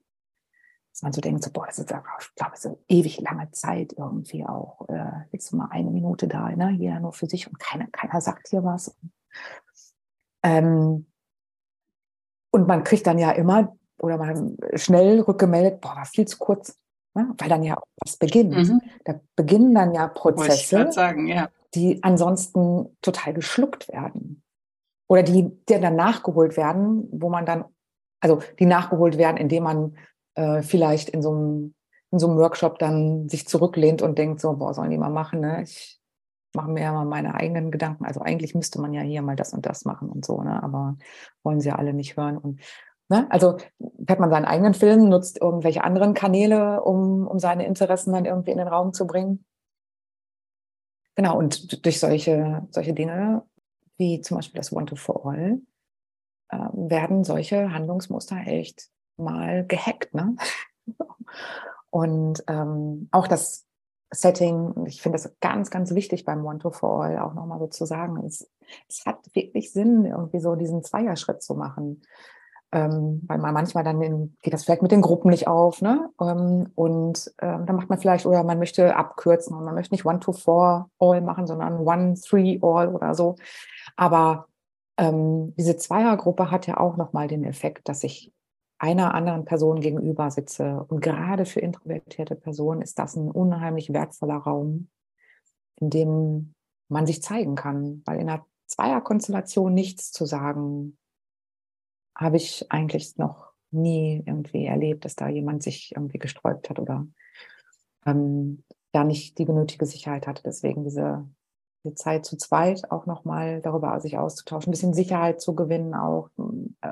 Dass 0.90 1.00
man 1.00 1.14
so 1.14 1.22
denkt, 1.22 1.42
so, 1.42 1.50
boah, 1.50 1.64
das 1.64 1.78
ist, 1.78 1.90
ich 1.90 2.34
glaube, 2.34 2.56
so 2.56 2.84
ewig 2.86 3.18
lange 3.22 3.50
Zeit 3.52 3.94
irgendwie 3.96 4.44
auch. 4.44 4.86
Äh, 4.90 5.24
jetzt 5.32 5.52
mal 5.54 5.68
eine 5.70 5.90
Minute 5.90 6.28
da, 6.28 6.50
ne? 6.50 6.72
jeder 6.72 7.00
nur 7.00 7.14
für 7.14 7.24
sich 7.24 7.48
und 7.48 7.58
keiner, 7.58 7.86
keiner 7.86 8.20
sagt 8.20 8.48
hier 8.48 8.62
was. 8.62 8.94
Ähm, 10.42 11.06
und 12.50 12.68
man 12.68 12.84
kriegt 12.84 13.06
dann 13.06 13.18
ja 13.18 13.30
immer 13.30 13.74
oder 14.00 14.18
man 14.18 14.58
schnell 14.74 15.20
rückgemeldet, 15.22 15.80
boah, 15.80 15.96
war 15.96 16.04
viel 16.04 16.28
zu 16.28 16.36
kurz. 16.36 16.78
Ne? 17.14 17.32
Weil 17.38 17.48
dann 17.48 17.62
ja 17.62 17.78
auch 17.78 17.86
was 18.04 18.16
beginnt. 18.16 18.56
Mhm. 18.56 18.80
Da 19.04 19.20
beginnen 19.36 19.74
dann 19.74 19.94
ja 19.94 20.08
Prozesse. 20.08 20.90
Sagen, 20.90 21.26
ja 21.28 21.48
die 21.74 22.02
ansonsten 22.02 22.96
total 23.02 23.34
geschluckt 23.34 23.88
werden. 23.88 24.42
Oder 25.08 25.22
die, 25.22 25.50
die 25.68 25.80
dann 25.80 25.96
nachgeholt 25.96 26.56
werden, 26.56 27.08
wo 27.12 27.28
man 27.28 27.44
dann, 27.44 27.64
also 28.20 28.40
die 28.58 28.66
nachgeholt 28.66 29.18
werden, 29.18 29.36
indem 29.36 29.64
man 29.64 29.96
äh, 30.34 30.62
vielleicht 30.62 31.10
in 31.10 31.22
so 31.22 31.32
einem 31.32 31.74
in 32.10 32.20
so 32.20 32.28
einem 32.28 32.38
Workshop 32.38 32.78
dann 32.78 33.28
sich 33.28 33.48
zurücklehnt 33.48 34.00
und 34.00 34.18
denkt 34.18 34.40
so, 34.40 34.52
boah, 34.52 34.72
sollen 34.72 34.92
die 34.92 34.98
mal 34.98 35.10
machen, 35.10 35.40
ne? 35.40 35.62
Ich 35.64 36.00
mache 36.54 36.70
mir 36.70 36.82
ja 36.82 36.92
mal 36.92 37.04
meine 37.04 37.34
eigenen 37.34 37.72
Gedanken. 37.72 38.04
Also 38.04 38.20
eigentlich 38.20 38.54
müsste 38.54 38.80
man 38.80 38.94
ja 38.94 39.00
hier 39.00 39.20
mal 39.20 39.34
das 39.34 39.52
und 39.52 39.66
das 39.66 39.84
machen 39.84 40.08
und 40.10 40.24
so, 40.24 40.40
ne? 40.40 40.62
Aber 40.62 40.96
wollen 41.42 41.60
sie 41.60 41.70
ja 41.70 41.74
alle 41.74 41.92
nicht 41.92 42.16
hören. 42.16 42.38
Und 42.38 42.60
ne? 43.08 43.26
also 43.30 43.56
hat 44.08 44.20
man 44.20 44.30
seinen 44.30 44.44
eigenen 44.44 44.74
Film, 44.74 45.08
nutzt 45.08 45.40
irgendwelche 45.40 45.84
anderen 45.84 46.14
Kanäle, 46.14 46.82
um, 46.82 47.26
um 47.26 47.38
seine 47.38 47.66
Interessen 47.66 48.12
dann 48.12 48.24
irgendwie 48.24 48.50
in 48.50 48.58
den 48.58 48.68
Raum 48.68 48.92
zu 48.92 49.06
bringen. 49.06 49.44
Genau, 51.14 51.38
und 51.38 51.84
durch 51.84 52.00
solche, 52.00 52.66
solche 52.70 52.92
Dinge, 52.92 53.44
wie 53.96 54.20
zum 54.20 54.38
Beispiel 54.38 54.58
das 54.58 54.72
One-to-For-All, 54.72 55.60
äh, 56.48 56.56
werden 56.72 57.24
solche 57.24 57.72
Handlungsmuster 57.72 58.36
echt 58.46 58.88
mal 59.16 59.64
gehackt. 59.66 60.12
Ne? 60.14 60.36
und 61.90 62.42
ähm, 62.48 63.08
auch 63.12 63.28
das 63.28 63.66
Setting, 64.10 64.86
ich 64.86 65.02
finde 65.02 65.18
das 65.18 65.36
ganz, 65.40 65.70
ganz 65.70 65.94
wichtig 65.94 66.24
beim 66.24 66.44
One-to-For-All 66.44 67.18
auch 67.18 67.34
nochmal 67.34 67.58
so 67.58 67.68
zu 67.68 67.84
sagen, 67.84 68.24
es, 68.24 68.50
es 68.88 69.06
hat 69.06 69.18
wirklich 69.34 69.72
Sinn, 69.72 70.04
irgendwie 70.04 70.40
so 70.40 70.56
diesen 70.56 70.82
Zweierschritt 70.82 71.42
zu 71.42 71.54
machen 71.54 72.02
ähm, 72.74 73.22
weil 73.28 73.38
man 73.38 73.54
manchmal 73.54 73.84
dann 73.84 74.02
in, 74.02 74.36
geht 74.42 74.52
das 74.52 74.64
vielleicht 74.64 74.82
mit 74.82 74.90
den 74.90 75.00
Gruppen 75.00 75.30
nicht 75.30 75.46
auf, 75.46 75.80
ne? 75.80 76.10
Ähm, 76.20 76.72
und 76.74 77.32
ähm, 77.40 77.66
dann 77.66 77.76
macht 77.76 77.88
man 77.88 78.00
vielleicht, 78.00 78.26
oder 78.26 78.42
man 78.42 78.58
möchte 78.58 78.96
abkürzen 78.96 79.56
und 79.56 79.64
man 79.64 79.76
möchte 79.76 79.94
nicht 79.94 80.04
One-to-Four-All 80.04 81.20
machen, 81.20 81.46
sondern 81.46 81.78
One-Three-All 81.78 82.88
oder 82.88 83.14
so. 83.14 83.36
Aber 83.94 84.48
ähm, 84.98 85.54
diese 85.56 85.76
Zweiergruppe 85.76 86.50
hat 86.50 86.66
ja 86.66 86.78
auch 86.78 86.96
nochmal 86.96 87.28
den 87.28 87.44
Effekt, 87.44 87.88
dass 87.88 88.02
ich 88.02 88.32
einer 88.78 89.14
anderen 89.14 89.44
Person 89.44 89.78
gegenüber 89.78 90.32
sitze. 90.32 90.84
Und 90.88 91.00
gerade 91.00 91.46
für 91.46 91.60
introvertierte 91.60 92.34
Personen 92.34 92.82
ist 92.82 92.98
das 92.98 93.14
ein 93.14 93.30
unheimlich 93.30 93.92
wertvoller 93.92 94.38
Raum, 94.38 94.88
in 95.76 95.90
dem 95.90 96.54
man 96.88 97.06
sich 97.06 97.22
zeigen 97.22 97.54
kann, 97.54 98.02
weil 98.04 98.18
in 98.18 98.28
einer 98.28 98.44
Zweierkonstellation 98.66 99.72
nichts 99.72 100.10
zu 100.10 100.26
sagen 100.26 100.96
habe 102.16 102.36
ich 102.36 102.70
eigentlich 102.70 103.16
noch 103.16 103.52
nie 103.70 104.22
irgendwie 104.24 104.66
erlebt, 104.66 105.04
dass 105.04 105.16
da 105.16 105.28
jemand 105.28 105.62
sich 105.62 105.92
irgendwie 105.96 106.18
gesträubt 106.18 106.70
hat 106.70 106.78
oder 106.78 107.06
ähm, 108.06 108.62
da 108.92 109.04
nicht 109.04 109.38
die 109.38 109.44
genötige 109.44 109.86
Sicherheit 109.86 110.26
hatte. 110.26 110.42
Deswegen 110.44 110.84
diese 110.84 111.28
die 111.84 111.94
Zeit 111.94 112.24
zu 112.24 112.36
zweit 112.36 112.90
auch 112.90 113.06
nochmal 113.06 113.60
darüber 113.60 114.00
sich 114.00 114.16
auszutauschen, 114.16 114.70
ein 114.70 114.72
bisschen 114.72 114.94
Sicherheit 114.94 115.40
zu 115.40 115.54
gewinnen, 115.54 115.94
auch 115.94 116.30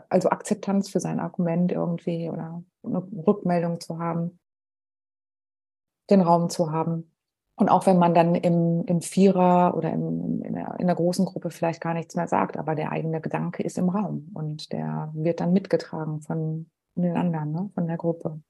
also 0.09 0.29
Akzeptanz 0.29 0.91
für 0.91 1.01
sein 1.01 1.19
Argument 1.19 1.73
irgendwie 1.73 2.29
oder 2.29 2.63
eine 2.85 2.99
Rückmeldung 3.27 3.81
zu 3.81 3.99
haben, 3.99 4.39
den 6.11 6.21
Raum 6.21 6.51
zu 6.51 6.71
haben. 6.71 7.11
Und 7.55 7.69
auch 7.69 7.87
wenn 7.87 7.99
man 7.99 8.15
dann 8.15 8.35
im, 8.35 8.85
im 8.87 9.03
Vierer 9.03 9.77
oder 9.77 9.93
im, 9.93 10.43
in, 10.43 10.55
der, 10.55 10.77
in 10.79 10.87
der 10.87 10.97
großen 10.97 11.27
Gruppe 11.27 11.51
vielleicht 11.51 11.81
gar 11.81 11.95
nichts 11.95 12.15
mehr 12.15 12.27
sagt, 12.27 12.57
aber 12.57 12.75
der 12.75 12.91
eigene 12.91 13.21
Gedanke 13.21 13.63
ist 13.63 13.79
im 13.79 13.91
Raum 13.91 14.31
und 14.35 14.73
der 14.73 15.11
wird 15.15 15.41
dann 15.41 15.53
mitgetragen 15.53 16.23
von, 16.23 16.71
den 16.95 17.17
anderen, 17.17 17.53
ne? 17.53 17.71
von 17.75 17.87
der 17.87 17.99
Gruppe. 17.99 18.41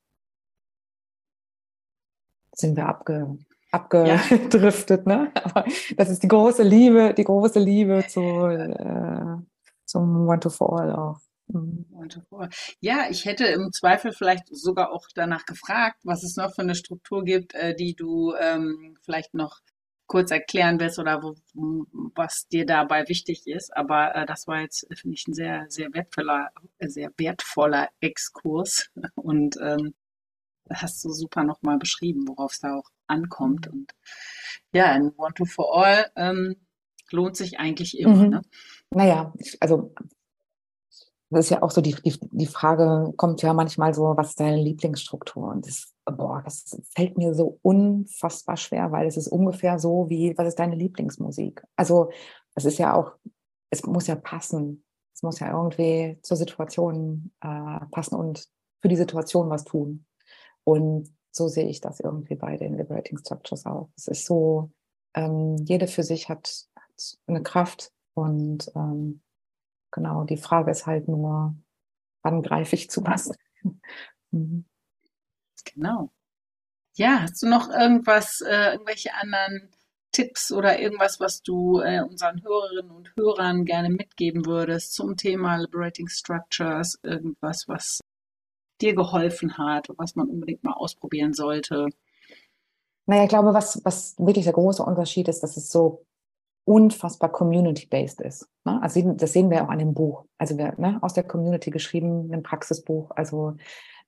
Sind 2.55 2.76
wir 2.76 2.86
abge, 2.86 3.38
abgedriftet, 3.72 5.07
ja. 5.07 5.16
ne? 5.16 5.32
Aber 5.44 5.64
das 5.96 6.11
ist 6.11 6.22
die 6.22 6.28
große 6.28 6.62
Liebe, 6.62 7.14
die 7.14 7.24
große 7.24 7.59
Liebe 7.59 8.05
zu, 8.09 8.20
äh, 8.20 9.38
zum 9.84 10.28
One 10.28 10.40
to 10.40 10.50
For 10.50 10.80
All 10.80 10.92
auch. 10.94 11.20
Mhm. 11.53 11.86
Ja, 12.80 13.07
ich 13.11 13.24
hätte 13.24 13.44
im 13.46 13.70
Zweifel 13.72 14.12
vielleicht 14.12 14.44
sogar 14.50 14.92
auch 14.92 15.07
danach 15.14 15.46
gefragt, 15.46 15.98
was 16.05 16.22
es 16.22 16.36
noch 16.36 16.55
für 16.55 16.62
eine 16.62 16.74
Struktur 16.74 17.24
gibt, 17.24 17.55
äh, 17.55 17.74
die 17.74 17.94
du 17.94 18.34
ähm, 18.34 18.96
vielleicht 19.03 19.34
noch 19.34 19.61
kurz 20.07 20.30
erklären 20.30 20.78
willst 20.78 20.98
oder 20.98 21.22
wo, 21.22 21.34
was 22.14 22.46
dir 22.48 22.66
dabei 22.66 23.09
wichtig 23.09 23.46
ist. 23.46 23.74
Aber 23.74 24.14
äh, 24.14 24.26
das 24.26 24.46
war 24.46 24.61
jetzt, 24.61 24.86
finde 24.94 25.14
ich, 25.14 25.26
ein 25.26 25.34
sehr, 25.34 25.66
sehr 25.68 25.92
wertvoller, 25.94 26.50
sehr 26.80 27.11
wertvoller 27.16 27.88
Exkurs. 28.00 28.90
Und 29.14 29.57
ähm, 29.62 29.94
hast 30.70 31.05
du 31.05 31.11
super 31.11 31.44
nochmal 31.44 31.78
beschrieben, 31.78 32.28
worauf 32.28 32.53
es 32.53 32.61
da 32.61 32.76
auch 32.76 32.90
ankommt. 33.07 33.68
Und 33.68 33.92
ja, 34.72 34.86
ein 34.86 35.12
One 35.16 35.34
to 35.34 35.44
for 35.44 35.74
All 35.76 36.07
ähm, 36.16 36.57
lohnt 37.11 37.36
sich 37.36 37.59
eigentlich 37.59 37.98
immer. 37.98 38.16
Mhm. 38.16 38.28
Ne? 38.28 38.42
Naja, 38.90 39.32
also 39.61 39.94
das 41.33 41.47
ist 41.47 41.51
ja 41.51 41.62
auch 41.62 41.70
so 41.70 41.80
die, 41.80 41.95
die, 41.95 42.18
die 42.30 42.47
Frage, 42.47 43.12
kommt 43.16 43.43
ja 43.43 43.53
manchmal 43.53 43.95
so, 43.95 44.16
was 44.16 44.30
ist 44.30 44.41
deine 44.41 44.61
Lieblingsstruktur? 44.61 45.49
Und 45.49 45.66
das, 45.66 45.95
boah, 46.05 46.43
das 46.45 46.80
fällt 46.95 47.16
mir 47.16 47.35
so 47.35 47.59
unfassbar 47.62 48.57
schwer, 48.57 48.93
weil 48.93 49.07
es 49.07 49.16
ist 49.16 49.28
ungefähr 49.28 49.78
so 49.78 50.09
wie, 50.09 50.37
was 50.37 50.49
ist 50.49 50.59
deine 50.59 50.76
Lieblingsmusik? 50.76 51.62
Also 51.76 52.11
es 52.55 52.64
ist 52.64 52.78
ja 52.78 52.95
auch, 52.95 53.12
es 53.70 53.85
muss 53.85 54.07
ja 54.07 54.16
passen. 54.16 54.85
Es 55.14 55.22
muss 55.22 55.41
ja 55.41 55.51
irgendwie 55.51 56.18
zur 56.22 56.37
Situation 56.37 57.33
äh, 57.41 57.80
passen 57.91 58.16
und 58.16 58.49
für 58.80 58.89
die 58.89 58.97
Situation 58.97 59.51
was 59.51 59.64
tun. 59.64 60.07
Und 60.64 61.14
so 61.30 61.49
sehe 61.49 61.68
ich 61.68 61.80
das 61.80 62.01
irgendwie 62.01 62.35
bei 62.35 62.57
den 62.57 62.76
Liberating 62.76 63.18
Structures 63.18 63.66
auch. 63.66 63.89
Es 63.97 64.09
ist 64.09 64.26
so, 64.26 64.70
ähm, 65.14 65.57
jede 65.64 65.87
für 65.87 66.03
sich 66.03 66.28
hat, 66.28 66.66
hat 66.76 67.18
eine 67.26 67.43
Kraft 67.43 67.93
und 68.14 68.70
ähm, 68.74 69.22
genau, 69.93 70.24
die 70.24 70.36
Frage 70.36 70.70
ist 70.70 70.86
halt 70.86 71.09
nur, 71.09 71.55
wann 72.22 72.43
greife 72.43 72.74
ich 72.74 72.90
zu 72.90 73.05
was? 73.05 73.30
mhm. 74.32 74.64
Genau. 75.74 76.11
Ja, 76.97 77.22
hast 77.22 77.43
du 77.43 77.49
noch 77.49 77.70
irgendwas, 77.70 78.40
äh, 78.43 78.72
irgendwelche 78.72 79.14
anderen 79.14 79.70
Tipps 80.12 80.53
oder 80.53 80.78
irgendwas, 80.78 81.20
was 81.20 81.43
du 81.43 81.80
äh, 81.80 82.03
unseren 82.03 82.43
Hörerinnen 82.43 82.90
und 82.90 83.12
Hörern 83.16 83.64
gerne 83.64 83.88
mitgeben 83.88 84.45
würdest 84.45 84.95
zum 84.95 85.16
Thema 85.16 85.57
Liberating 85.57 86.09
Structures? 86.09 86.99
Irgendwas, 87.03 87.64
was 87.66 88.01
dir 88.80 88.95
geholfen 88.95 89.57
hat, 89.57 89.88
was 89.97 90.16
man 90.16 90.28
unbedingt 90.28 90.64
mal 90.64 90.74
ausprobieren 90.74 91.32
sollte? 91.32 91.88
Naja, 93.07 93.24
ich 93.24 93.28
glaube, 93.30 93.55
was, 93.55 93.80
was 93.84 94.14
wirklich 94.18 94.45
der 94.45 94.53
große 94.53 94.82
Unterschied 94.82 95.28
ist, 95.28 95.40
dass 95.43 95.57
es 95.57 95.70
so 95.70 96.05
unfassbar 96.64 97.30
community-based 97.32 98.20
ist. 98.20 98.48
Ne? 98.64 98.80
Also 98.82 99.12
das 99.14 99.32
sehen 99.32 99.50
wir 99.50 99.64
auch 99.64 99.68
an 99.68 99.78
dem 99.78 99.94
Buch. 99.94 100.24
Also 100.38 100.56
wir, 100.58 100.74
ne, 100.78 100.98
aus 101.02 101.14
der 101.14 101.24
Community 101.24 101.70
geschrieben, 101.70 102.30
ein 102.32 102.42
Praxisbuch. 102.42 103.10
Also 103.16 103.54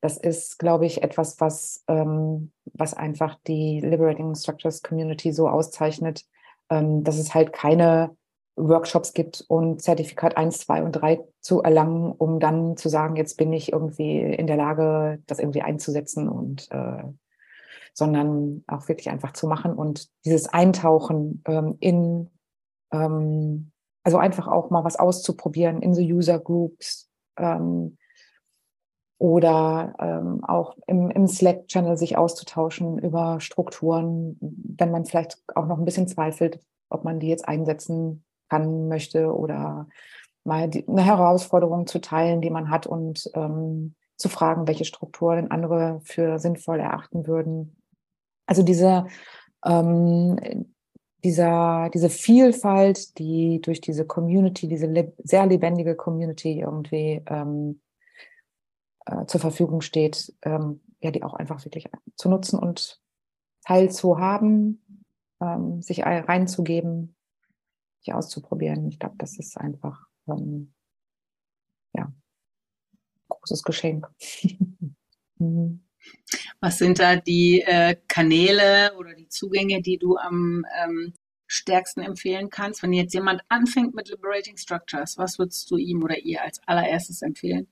das 0.00 0.16
ist, 0.16 0.58
glaube 0.58 0.86
ich, 0.86 1.02
etwas, 1.02 1.40
was, 1.40 1.82
ähm, 1.88 2.52
was 2.72 2.94
einfach 2.94 3.38
die 3.46 3.80
Liberating 3.80 4.34
Structures 4.34 4.82
Community 4.82 5.32
so 5.32 5.48
auszeichnet, 5.48 6.24
ähm, 6.70 7.02
dass 7.02 7.18
es 7.18 7.34
halt 7.34 7.52
keine 7.52 8.16
Workshops 8.56 9.14
gibt 9.14 9.44
und 9.48 9.82
Zertifikat 9.82 10.36
1, 10.36 10.58
2 10.58 10.84
und 10.84 10.92
3 10.92 11.20
zu 11.40 11.62
erlangen, 11.62 12.12
um 12.12 12.38
dann 12.38 12.76
zu 12.76 12.88
sagen, 12.88 13.16
jetzt 13.16 13.36
bin 13.36 13.52
ich 13.52 13.72
irgendwie 13.72 14.20
in 14.20 14.46
der 14.46 14.56
Lage, 14.56 15.20
das 15.26 15.40
irgendwie 15.40 15.62
einzusetzen 15.62 16.28
und 16.28 16.70
äh, 16.70 17.02
sondern 17.94 18.64
auch 18.66 18.88
wirklich 18.88 19.08
einfach 19.08 19.32
zu 19.32 19.46
machen 19.46 19.72
und 19.72 20.08
dieses 20.24 20.48
Eintauchen 20.48 21.42
ähm, 21.46 21.76
in 21.80 22.30
ähm, 22.94 23.70
also 24.04 24.18
einfach 24.18 24.46
auch 24.46 24.70
mal 24.70 24.84
was 24.84 24.96
auszuprobieren 24.96 25.80
in 25.82 25.94
so 25.94 26.02
User 26.02 26.38
Groups 26.38 27.08
ähm, 27.36 27.96
oder 29.18 29.94
ähm, 29.98 30.44
auch 30.44 30.76
im, 30.86 31.10
im 31.10 31.26
Slack-Channel 31.26 31.96
sich 31.96 32.16
auszutauschen 32.16 32.98
über 32.98 33.40
Strukturen, 33.40 34.36
wenn 34.40 34.90
man 34.90 35.06
vielleicht 35.06 35.38
auch 35.54 35.66
noch 35.66 35.78
ein 35.78 35.84
bisschen 35.84 36.08
zweifelt, 36.08 36.60
ob 36.90 37.04
man 37.04 37.20
die 37.20 37.28
jetzt 37.28 37.48
einsetzen 37.48 38.24
kann, 38.50 38.88
möchte 38.88 39.34
oder 39.34 39.88
mal 40.44 40.68
die, 40.68 40.86
eine 40.86 41.02
Herausforderung 41.02 41.86
zu 41.86 42.00
teilen, 42.00 42.42
die 42.42 42.50
man 42.50 42.70
hat 42.70 42.86
und 42.86 43.30
ähm, 43.34 43.94
zu 44.16 44.28
fragen, 44.28 44.66
welche 44.68 44.84
Strukturen 44.84 45.50
andere 45.50 46.00
für 46.04 46.38
sinnvoll 46.38 46.80
erachten 46.80 47.26
würden. 47.26 47.76
Also 48.46 48.62
diese, 48.62 49.06
ähm, 49.64 50.73
dieser, 51.24 51.90
diese 51.92 52.10
Vielfalt, 52.10 53.18
die 53.18 53.60
durch 53.60 53.80
diese 53.80 54.06
Community, 54.06 54.68
diese 54.68 54.86
le 54.86 55.12
sehr 55.18 55.46
lebendige 55.46 55.96
Community 55.96 56.60
irgendwie 56.60 57.22
ähm, 57.26 57.80
äh, 59.06 59.26
zur 59.26 59.40
Verfügung 59.40 59.80
steht, 59.80 60.34
ähm, 60.42 60.80
ja, 61.00 61.10
die 61.10 61.22
auch 61.22 61.34
einfach 61.34 61.64
wirklich 61.64 61.88
zu 62.16 62.28
nutzen 62.28 62.58
und 62.58 63.00
teilzuhaben, 63.64 65.06
ähm, 65.40 65.82
sich 65.82 66.04
reinzugeben, 66.04 67.16
sich 68.00 68.14
auszuprobieren. 68.14 68.86
Ich 68.88 68.98
glaube, 68.98 69.16
das 69.18 69.38
ist 69.38 69.56
einfach 69.56 70.06
ähm, 70.28 70.74
ja 71.94 72.12
großes 73.28 73.62
Geschenk. 73.62 74.10
mhm. 75.38 75.83
Was 76.60 76.78
sind 76.78 76.98
da 76.98 77.16
die 77.16 77.62
äh, 77.62 77.96
Kanäle 78.08 78.94
oder 78.96 79.14
die 79.14 79.28
Zugänge, 79.28 79.82
die 79.82 79.98
du 79.98 80.16
am 80.16 80.64
ähm, 80.82 81.12
stärksten 81.46 82.00
empfehlen 82.00 82.50
kannst? 82.50 82.82
Wenn 82.82 82.92
jetzt 82.92 83.14
jemand 83.14 83.42
anfängt 83.48 83.94
mit 83.94 84.08
Liberating 84.08 84.56
Structures, 84.56 85.18
was 85.18 85.38
würdest 85.38 85.70
du 85.70 85.76
ihm 85.76 86.02
oder 86.02 86.18
ihr 86.18 86.42
als 86.42 86.60
allererstes 86.66 87.22
empfehlen? 87.22 87.68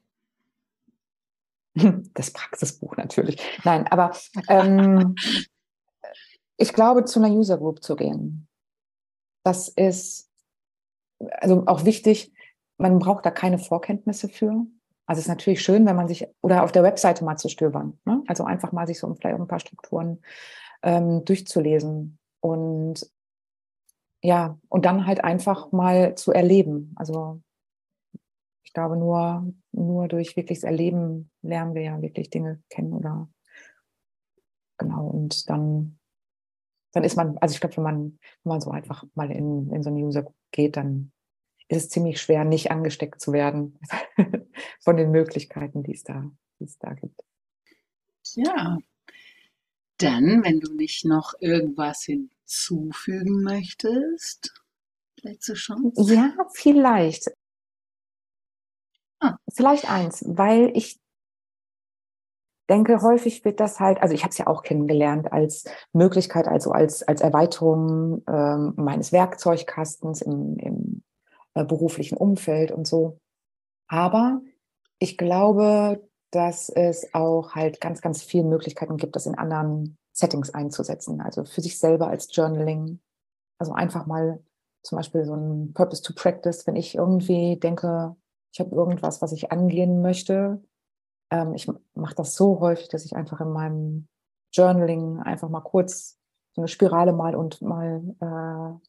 Das 2.14 2.30
Praxisbuch 2.30 2.96
natürlich. 2.98 3.40
Nein, 3.64 3.86
aber 3.86 4.14
ähm, 4.48 5.14
ich 6.58 6.74
glaube, 6.74 7.06
zu 7.06 7.18
einer 7.18 7.34
User 7.34 7.56
Group 7.56 7.82
zu 7.82 7.96
gehen. 7.96 8.46
Das 9.42 9.68
ist 9.68 10.30
also 11.30 11.64
auch 11.66 11.84
wichtig. 11.84 12.32
Man 12.78 12.98
braucht 12.98 13.24
da 13.24 13.30
keine 13.30 13.58
Vorkenntnisse 13.58 14.28
für. 14.28 14.66
Also 15.06 15.18
es 15.18 15.24
ist 15.26 15.28
natürlich 15.28 15.62
schön, 15.62 15.84
wenn 15.86 15.96
man 15.96 16.08
sich, 16.08 16.26
oder 16.42 16.62
auf 16.62 16.72
der 16.72 16.82
Webseite 16.82 17.24
mal 17.24 17.36
zu 17.36 17.48
stöbern. 17.48 17.98
Ne? 18.04 18.22
Also 18.28 18.44
einfach 18.44 18.72
mal 18.72 18.86
sich 18.86 18.98
so 18.98 19.12
vielleicht 19.14 19.38
ein 19.38 19.48
paar 19.48 19.60
Strukturen 19.60 20.22
ähm, 20.82 21.24
durchzulesen. 21.24 22.18
Und 22.40 23.10
ja, 24.22 24.58
und 24.68 24.84
dann 24.84 25.06
halt 25.06 25.24
einfach 25.24 25.72
mal 25.72 26.14
zu 26.14 26.32
erleben. 26.32 26.92
Also 26.96 27.42
ich 28.62 28.72
glaube, 28.72 28.96
nur, 28.96 29.52
nur 29.72 30.08
durch 30.08 30.36
wirkliches 30.36 30.64
Erleben 30.64 31.30
lernen 31.42 31.74
wir 31.74 31.82
ja 31.82 32.00
wirklich 32.00 32.30
Dinge 32.30 32.62
kennen 32.70 32.92
oder 32.92 33.28
genau. 34.78 35.08
Und 35.08 35.50
dann, 35.50 35.98
dann 36.92 37.04
ist 37.04 37.16
man, 37.16 37.36
also 37.38 37.52
ich 37.52 37.60
glaube, 37.60 37.76
wenn 37.76 37.84
man, 37.84 38.02
wenn 38.44 38.50
man 38.50 38.60
so 38.60 38.70
einfach 38.70 39.04
mal 39.14 39.30
in, 39.30 39.70
in 39.70 39.82
so 39.82 39.90
eine 39.90 39.98
User 39.98 40.24
geht, 40.52 40.76
dann 40.76 41.12
ist 41.72 41.84
es 41.84 41.88
ziemlich 41.88 42.20
schwer, 42.20 42.44
nicht 42.44 42.70
angesteckt 42.70 43.20
zu 43.20 43.32
werden 43.32 43.78
von 44.80 44.96
den 44.96 45.10
Möglichkeiten, 45.10 45.82
die 45.82 45.94
es 45.94 46.04
da, 46.04 46.30
die 46.60 46.64
es 46.64 46.78
da 46.78 46.92
gibt. 46.92 47.20
Ja, 48.34 48.78
dann, 49.98 50.44
wenn 50.44 50.60
du 50.60 50.74
nicht 50.74 51.04
noch 51.04 51.34
irgendwas 51.40 52.02
hinzufügen 52.04 53.42
möchtest, 53.42 54.52
letzte 55.22 55.54
Chance. 55.54 56.12
Ja, 56.12 56.34
vielleicht. 56.54 57.30
Ah. 59.20 59.36
Vielleicht 59.52 59.88
eins, 59.88 60.24
weil 60.26 60.72
ich 60.76 61.00
denke, 62.68 63.02
häufig 63.02 63.44
wird 63.44 63.60
das 63.60 63.80
halt, 63.80 64.00
also 64.02 64.14
ich 64.14 64.22
habe 64.22 64.30
es 64.30 64.38
ja 64.38 64.46
auch 64.46 64.62
kennengelernt 64.62 65.32
als 65.32 65.64
Möglichkeit, 65.92 66.48
also 66.48 66.72
als, 66.72 67.02
als 67.02 67.20
Erweiterung 67.20 68.22
ähm, 68.28 68.72
meines 68.76 69.12
Werkzeugkastens 69.12 70.22
im, 70.22 70.56
im 70.58 71.02
beruflichen 71.54 72.16
Umfeld 72.16 72.72
und 72.72 72.86
so. 72.86 73.18
Aber 73.88 74.40
ich 74.98 75.18
glaube, 75.18 76.08
dass 76.30 76.70
es 76.70 77.12
auch 77.12 77.54
halt 77.54 77.80
ganz, 77.80 78.00
ganz 78.00 78.22
viele 78.22 78.44
Möglichkeiten 78.44 78.96
gibt, 78.96 79.16
das 79.16 79.26
in 79.26 79.34
anderen 79.34 79.98
Settings 80.12 80.50
einzusetzen. 80.50 81.20
Also 81.20 81.44
für 81.44 81.60
sich 81.60 81.78
selber 81.78 82.08
als 82.08 82.34
Journaling. 82.34 83.00
Also 83.58 83.72
einfach 83.72 84.06
mal 84.06 84.42
zum 84.82 84.96
Beispiel 84.96 85.24
so 85.24 85.34
ein 85.34 85.72
Purpose 85.74 86.02
to 86.02 86.12
Practice, 86.14 86.66
wenn 86.66 86.76
ich 86.76 86.94
irgendwie 86.94 87.58
denke, 87.58 88.16
ich 88.52 88.60
habe 88.60 88.74
irgendwas, 88.74 89.22
was 89.22 89.32
ich 89.32 89.52
angehen 89.52 90.02
möchte. 90.02 90.62
Ähm, 91.30 91.54
ich 91.54 91.70
mache 91.94 92.14
das 92.14 92.34
so 92.34 92.60
häufig, 92.60 92.88
dass 92.88 93.04
ich 93.04 93.14
einfach 93.14 93.40
in 93.40 93.50
meinem 93.50 94.08
Journaling 94.52 95.20
einfach 95.20 95.48
mal 95.48 95.60
kurz 95.60 96.18
so 96.54 96.60
eine 96.60 96.68
Spirale 96.68 97.12
mal 97.12 97.34
und 97.34 97.62
mal 97.62 98.02
äh, 98.20 98.88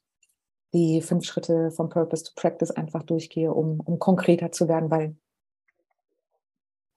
die 0.73 1.01
fünf 1.01 1.25
Schritte 1.25 1.71
vom 1.71 1.89
Purpose 1.89 2.23
to 2.23 2.31
Practice 2.35 2.71
einfach 2.71 3.03
durchgehe, 3.03 3.53
um, 3.53 3.79
um 3.79 3.99
konkreter 3.99 4.51
zu 4.51 4.67
werden, 4.67 4.89
weil 4.89 5.15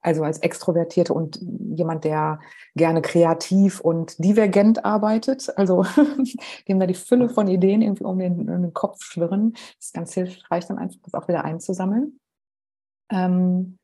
also 0.07 0.23
als 0.23 0.39
Extrovertierte 0.39 1.13
und 1.13 1.41
jemand, 1.43 2.05
der 2.05 2.39
gerne 2.77 3.03
kreativ 3.03 3.81
und 3.81 4.23
divergent 4.23 4.85
arbeitet, 4.85 5.53
also 5.59 5.85
dem 6.69 6.79
da 6.79 6.87
die 6.87 6.95
Fülle 6.95 7.29
von 7.29 7.49
Ideen 7.49 7.83
irgendwie 7.83 8.05
um 8.05 8.17
den, 8.17 8.39
um 8.49 8.63
den 8.63 8.73
Kopf 8.73 9.03
schwirren, 9.03 9.55
ist 9.81 9.95
ganz 9.95 10.15
hilfreich, 10.15 10.65
dann 10.67 10.79
einfach 10.79 11.01
das 11.03 11.15
auch 11.15 11.27
wieder 11.27 11.45
einzusammeln. 11.45 12.21
Ähm, 13.11 13.79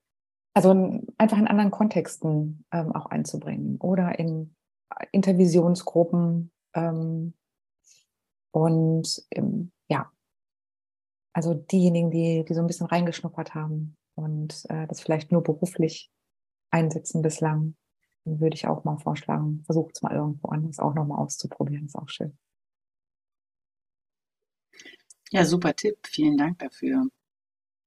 also 0.54 0.70
einfach 1.18 1.38
in 1.38 1.48
anderen 1.48 1.72
Kontexten 1.72 2.64
ähm, 2.70 2.94
auch 2.94 3.06
einzubringen 3.06 3.78
oder 3.78 4.16
in 4.18 4.54
Intervisionsgruppen 5.10 6.52
ähm, 6.74 7.34
und 8.52 9.24
also 11.32 11.54
diejenigen, 11.54 12.10
die, 12.10 12.44
die 12.46 12.54
so 12.54 12.60
ein 12.60 12.66
bisschen 12.66 12.86
reingeschnuppert 12.86 13.54
haben 13.54 13.96
und 14.14 14.64
äh, 14.68 14.86
das 14.86 15.00
vielleicht 15.00 15.32
nur 15.32 15.42
beruflich 15.42 16.10
einsetzen 16.70 17.22
bislang, 17.22 17.76
würde 18.24 18.54
ich 18.54 18.66
auch 18.66 18.84
mal 18.84 18.98
vorschlagen, 18.98 19.62
versucht 19.64 19.96
es 19.96 20.02
mal 20.02 20.14
irgendwo 20.14 20.48
anders 20.48 20.78
auch 20.78 20.94
nochmal 20.94 21.18
auszuprobieren, 21.18 21.86
ist 21.86 21.96
auch 21.96 22.08
schön. 22.08 22.36
Ja, 25.30 25.44
super 25.44 25.74
Tipp, 25.74 25.96
vielen 26.06 26.36
Dank 26.36 26.58
dafür. 26.58 27.06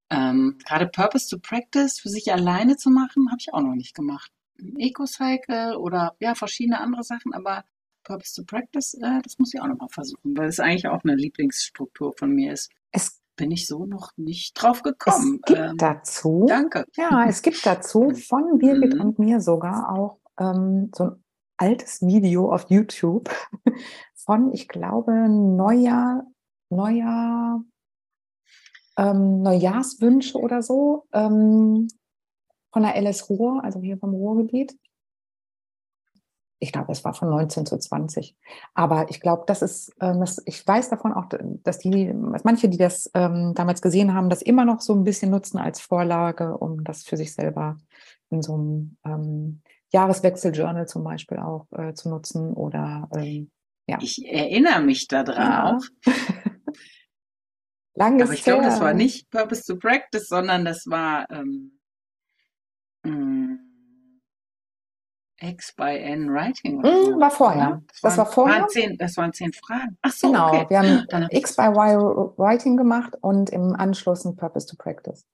Ähm, 0.10 0.58
gerade 0.66 0.88
Purpose 0.88 1.30
to 1.30 1.40
Practice 1.40 2.00
für 2.00 2.10
sich 2.10 2.32
alleine 2.32 2.78
zu 2.78 2.90
machen, 2.90 3.30
habe 3.30 3.38
ich 3.40 3.54
auch 3.54 3.62
noch 3.62 3.76
nicht 3.76 3.96
gemacht. 3.96 4.32
Eco-Cycle 4.78 5.76
oder 5.78 6.16
ja, 6.20 6.36
verschiedene 6.36 6.80
andere 6.80 7.04
Sachen, 7.04 7.34
aber 7.34 7.66
Purpose 8.04 8.36
to 8.36 8.46
Practice, 8.46 8.94
äh, 8.96 9.22
das 9.22 9.38
muss 9.40 9.54
ich 9.54 9.62
auch 9.62 9.68
nochmal 9.68 9.90
versuchen, 9.90 10.38
weil 10.38 10.48
es 10.48 10.60
eigentlich 10.60 10.88
auch 10.88 11.04
eine 11.04 11.16
Lieblingsstruktur 11.16 12.14
von 12.18 12.32
mir 12.34 12.54
ist. 12.54 12.72
Es 12.92 13.22
bin 13.36 13.52
ich 13.52 13.68
so 13.68 13.86
noch 13.86 14.12
nicht 14.18 14.54
drauf 14.62 14.82
gekommen. 14.82 15.40
Es 15.44 15.48
gibt 15.48 15.60
ähm, 15.60 15.78
dazu, 15.78 16.46
danke. 16.48 16.86
Ja, 16.96 17.26
es 17.28 17.42
gibt 17.42 17.66
dazu 17.66 18.12
von 18.28 18.58
Birgit 18.58 18.96
mhm. 18.96 19.02
und 19.02 19.20
mir 19.20 19.42
sogar 19.42 19.92
auch 19.92 20.20
ähm, 20.40 20.92
so 20.96 21.04
ein 21.06 21.24
altes 21.58 22.02
Video 22.02 22.52
auf 22.52 22.70
YouTube 22.70 23.30
von, 24.16 24.54
ich 24.54 24.68
glaube, 24.68 25.30
Neujahr, 25.30 26.26
Neujahr, 26.70 27.64
ähm, 28.98 29.42
Neujahrswünsche 29.42 30.38
oder 30.38 30.62
so 30.62 31.06
ähm, 31.14 31.88
von 32.72 32.84
der 32.84 32.96
LS 32.96 33.30
Ruhr, 33.30 33.64
also 33.64 33.82
hier 33.82 33.98
vom 33.98 34.14
Ruhrgebiet 34.14 34.78
ich 36.60 36.72
glaube, 36.72 36.92
es 36.92 37.04
war 37.04 37.14
von 37.14 37.30
19 37.30 37.66
zu 37.66 37.78
20. 37.78 38.36
Aber 38.74 39.08
ich 39.10 39.20
glaube, 39.20 39.44
das 39.48 39.62
ist, 39.62 39.94
ähm, 40.00 40.20
das, 40.20 40.42
ich 40.46 40.66
weiß 40.66 40.90
davon 40.90 41.14
auch, 41.14 41.26
dass 41.64 41.80
die, 41.80 42.14
dass 42.32 42.44
manche, 42.44 42.70
die 42.70 42.78
das 42.78 43.10
ähm, 43.14 43.54
damals 43.56 43.82
gesehen 43.82 44.14
haben, 44.14 44.30
das 44.30 44.42
immer 44.42 44.66
noch 44.66 44.82
so 44.82 44.94
ein 44.94 45.04
bisschen 45.04 45.32
nutzen 45.32 45.58
als 45.58 45.82
Vorlage, 45.82 46.58
um 46.58 46.84
das 46.84 47.04
für 47.04 47.18
sich 47.18 47.34
selber 47.34 47.78
in 48.30 48.42
so 48.42 48.54
einem 48.54 48.98
ähm, 49.06 49.62
Jahreswechsel-Journal 49.92 50.88
zum 50.88 51.04
Beispiel 51.04 51.38
auch 51.40 51.68
äh, 51.72 51.94
zu 51.94 52.10
nutzen 52.10 52.54
oder 52.54 53.10
ähm, 53.16 53.52
ja. 53.88 54.00
Ich 54.02 54.26
erinnere 54.26 54.82
mich 54.82 55.08
daran 55.08 55.36
ja. 55.36 55.78
auch. 55.78 55.84
Langes 57.94 58.30
Aber 58.30 58.34
ich 58.34 58.44
glaube, 58.44 58.64
das 58.64 58.82
war 58.82 58.94
nicht 58.94 59.30
Purpose 59.30 59.64
to 59.64 59.78
Practice, 59.78 60.28
sondern 60.28 60.66
das 60.66 60.88
war 60.88 61.30
ähm, 61.30 61.80
hm, 63.06 63.65
X 65.38 65.74
by 65.76 65.98
N 65.98 66.32
Writing 66.32 66.78
mm, 66.78 66.84
so. 66.84 67.20
War 67.20 67.32
vorher. 67.32 67.82
Das, 67.88 68.02
das 68.02 68.18
war 68.18 68.26
vorher. 68.26 68.62
Waren 68.62 68.70
zehn, 68.70 68.98
das 68.98 69.18
waren 69.18 69.34
zehn 69.34 69.52
Fragen. 69.54 69.98
Ach 70.02 70.12
so, 70.12 70.28
genau. 70.28 70.48
Okay. 70.48 70.66
Wir 70.70 70.80
haben 70.80 71.06
Dann 71.10 71.28
X 71.30 71.56
by 71.56 71.68
Y 71.68 72.34
Writing 72.38 72.78
gemacht 72.78 73.16
und 73.22 73.50
im 73.50 73.76
Anschluss 73.76 74.26
ein 74.26 74.36
Purpose 74.36 74.68
to 74.68 74.76
Practice. 74.78 75.26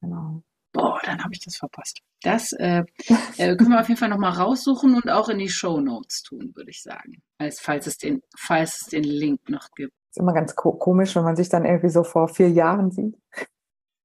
Genau. 0.00 0.42
Boah, 0.72 1.00
dann 1.04 1.22
habe 1.22 1.32
ich 1.32 1.40
das 1.40 1.56
verpasst. 1.56 2.00
Das 2.22 2.52
äh, 2.52 2.84
äh, 3.38 3.56
können 3.56 3.70
wir 3.70 3.80
auf 3.80 3.88
jeden 3.88 3.98
Fall 3.98 4.08
nochmal 4.08 4.32
raussuchen 4.32 4.94
und 4.94 5.08
auch 5.10 5.28
in 5.28 5.38
die 5.38 5.48
Show 5.48 5.80
Notes 5.80 6.22
tun, 6.22 6.52
würde 6.54 6.70
ich 6.70 6.82
sagen. 6.82 7.22
Als, 7.38 7.60
falls, 7.60 7.86
es 7.86 7.98
den, 7.98 8.22
falls 8.36 8.82
es 8.82 8.86
den 8.88 9.04
Link 9.04 9.48
noch 9.48 9.70
gibt. 9.74 9.94
Ist 10.10 10.18
immer 10.18 10.34
ganz 10.34 10.54
ko 10.54 10.72
komisch, 10.72 11.14
wenn 11.16 11.24
man 11.24 11.36
sich 11.36 11.48
dann 11.48 11.64
irgendwie 11.64 11.88
so 11.88 12.04
vor 12.04 12.28
vier 12.28 12.50
Jahren 12.50 12.90
sieht. 12.90 13.16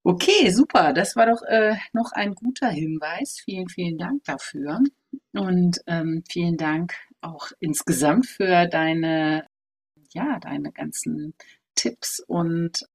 Okay, 0.03 0.49
super. 0.49 0.93
Das 0.93 1.15
war 1.15 1.27
doch 1.27 1.41
äh, 1.43 1.75
noch 1.93 2.11
ein 2.13 2.33
guter 2.33 2.69
Hinweis. 2.69 3.39
Vielen, 3.43 3.67
vielen 3.67 3.97
Dank 3.97 4.23
dafür. 4.23 4.79
Und 5.33 5.81
ähm, 5.87 6.23
vielen 6.29 6.57
Dank 6.57 6.93
auch 7.21 7.51
insgesamt 7.59 8.27
für 8.27 8.67
deine, 8.67 9.47
ja, 10.13 10.39
deine 10.39 10.71
ganzen 10.71 11.33
Tipps 11.75 12.19
und 12.27 12.85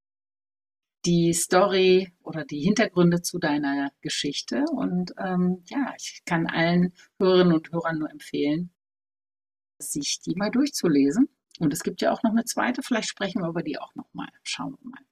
die 1.07 1.33
Story 1.33 2.13
oder 2.23 2.45
die 2.45 2.61
Hintergründe 2.61 3.23
zu 3.23 3.39
deiner 3.39 3.91
Geschichte. 4.01 4.65
Und 4.73 5.13
ähm, 5.19 5.63
ja, 5.67 5.95
ich 5.97 6.23
kann 6.27 6.47
allen 6.47 6.93
Hörerinnen 7.19 7.55
und 7.55 7.71
Hörern 7.73 7.99
nur 7.99 8.11
empfehlen, 8.11 8.71
sich 9.79 10.21
die 10.21 10.35
mal 10.35 10.51
durchzulesen. 10.51 11.29
Und 11.59 11.73
es 11.73 11.83
gibt 11.83 12.03
ja 12.03 12.13
auch 12.13 12.23
noch 12.23 12.33
eine 12.33 12.45
zweite, 12.45 12.83
vielleicht 12.83 13.09
sprechen 13.09 13.41
wir 13.41 13.49
über 13.49 13.63
die 13.63 13.79
auch 13.79 13.95
nochmal. 13.95 14.29
Schauen 14.43 14.77
wir 14.81 14.91
mal. 14.91 15.03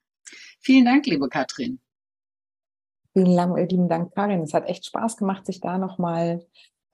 Vielen 0.59 0.85
Dank, 0.85 1.05
liebe 1.07 1.29
Katrin. 1.29 1.79
Vielen 3.13 3.55
lieben 3.55 3.87
Dank, 3.87 4.13
Karin. 4.13 4.41
Es 4.41 4.53
hat 4.53 4.67
echt 4.67 4.85
Spaß 4.85 5.15
gemacht, 5.15 5.45
sich 5.45 5.61
da 5.61 5.77
nochmal 5.77 6.45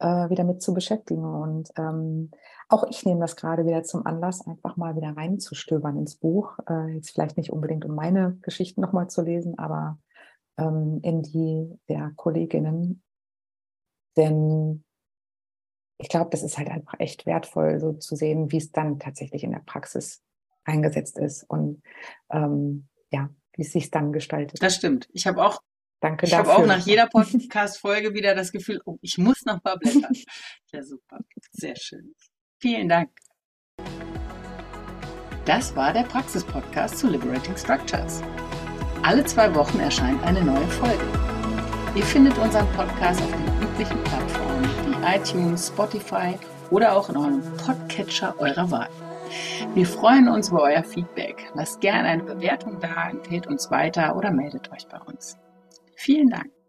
äh, 0.01 0.29
wieder 0.29 0.43
mit 0.43 0.61
zu 0.61 0.73
beschäftigen. 0.73 1.23
Und 1.23 1.69
ähm, 1.77 2.31
auch 2.67 2.85
ich 2.89 3.05
nehme 3.05 3.19
das 3.21 3.35
gerade 3.35 3.65
wieder 3.65 3.83
zum 3.83 4.05
Anlass, 4.05 4.45
einfach 4.47 4.77
mal 4.77 4.95
wieder 4.95 5.15
reinzustöbern 5.15 5.97
ins 5.97 6.15
Buch. 6.15 6.57
Äh, 6.67 6.95
jetzt 6.95 7.11
vielleicht 7.11 7.37
nicht 7.37 7.51
unbedingt, 7.51 7.85
um 7.85 7.95
meine 7.95 8.37
Geschichten 8.41 8.81
nochmal 8.81 9.09
zu 9.09 9.21
lesen, 9.21 9.57
aber 9.57 9.99
ähm, 10.57 10.99
in 11.03 11.21
die 11.21 11.79
der 11.87 12.11
Kolleginnen. 12.15 13.03
Denn 14.17 14.83
ich 15.97 16.09
glaube, 16.09 16.31
das 16.31 16.43
ist 16.43 16.57
halt 16.57 16.69
einfach 16.69 16.99
echt 16.99 17.25
wertvoll, 17.25 17.79
so 17.79 17.93
zu 17.93 18.15
sehen, 18.15 18.51
wie 18.51 18.57
es 18.57 18.71
dann 18.71 18.99
tatsächlich 18.99 19.43
in 19.43 19.51
der 19.51 19.61
Praxis 19.65 20.23
eingesetzt 20.63 21.17
ist 21.17 21.43
und 21.43 21.81
ähm, 22.31 22.87
ja, 23.11 23.29
wie 23.53 23.61
es 23.61 23.71
sich 23.71 23.91
dann 23.91 24.11
gestaltet. 24.11 24.61
Das 24.61 24.75
stimmt. 24.75 25.07
Ich 25.11 25.27
habe 25.27 25.43
auch 25.43 25.61
Danke 26.01 26.25
ich 26.25 26.33
habe 26.33 26.51
auch 26.51 26.65
nach 26.65 26.79
jeder 26.79 27.05
Podcast-Folge 27.05 28.15
wieder 28.15 28.33
das 28.33 28.51
Gefühl, 28.51 28.81
oh, 28.85 28.97
ich 29.01 29.19
muss 29.19 29.45
noch 29.45 29.63
mal 29.63 29.77
blättern. 29.77 30.13
ja, 30.73 30.83
super. 30.83 31.19
Sehr 31.51 31.75
schön. 31.75 32.15
Vielen 32.59 32.89
Dank. 32.89 33.11
Das 35.45 35.75
war 35.75 35.93
der 35.93 36.03
Praxis-Podcast 36.03 36.97
zu 36.97 37.07
Liberating 37.07 37.55
Structures. 37.55 38.21
Alle 39.03 39.23
zwei 39.25 39.53
Wochen 39.53 39.79
erscheint 39.79 40.23
eine 40.23 40.43
neue 40.43 40.67
Folge. 40.67 41.03
Ihr 41.95 42.03
findet 42.03 42.35
unseren 42.39 42.67
Podcast 42.73 43.21
auf 43.21 43.31
den 43.31 43.61
üblichen 43.61 44.03
Plattformen 44.03 44.69
wie 44.87 45.17
iTunes, 45.17 45.67
Spotify 45.67 46.35
oder 46.71 46.95
auch 46.95 47.09
in 47.09 47.17
eurem 47.17 47.41
Podcatcher 47.57 48.33
eurer 48.39 48.71
Wahl. 48.71 48.89
Wir 49.75 49.85
freuen 49.85 50.29
uns 50.29 50.49
über 50.49 50.63
euer 50.63 50.83
Feedback. 50.83 51.51
Lasst 51.53 51.79
gerne 51.79 52.09
eine 52.09 52.23
Bewertung 52.23 52.79
da, 52.79 53.09
empfehlt 53.09 53.45
uns 53.45 53.69
weiter 53.69 54.15
oder 54.15 54.31
meldet 54.31 54.71
euch 54.71 54.87
bei 54.87 54.99
uns. 54.99 55.37
Vielen 56.03 56.31
Dank. 56.31 56.60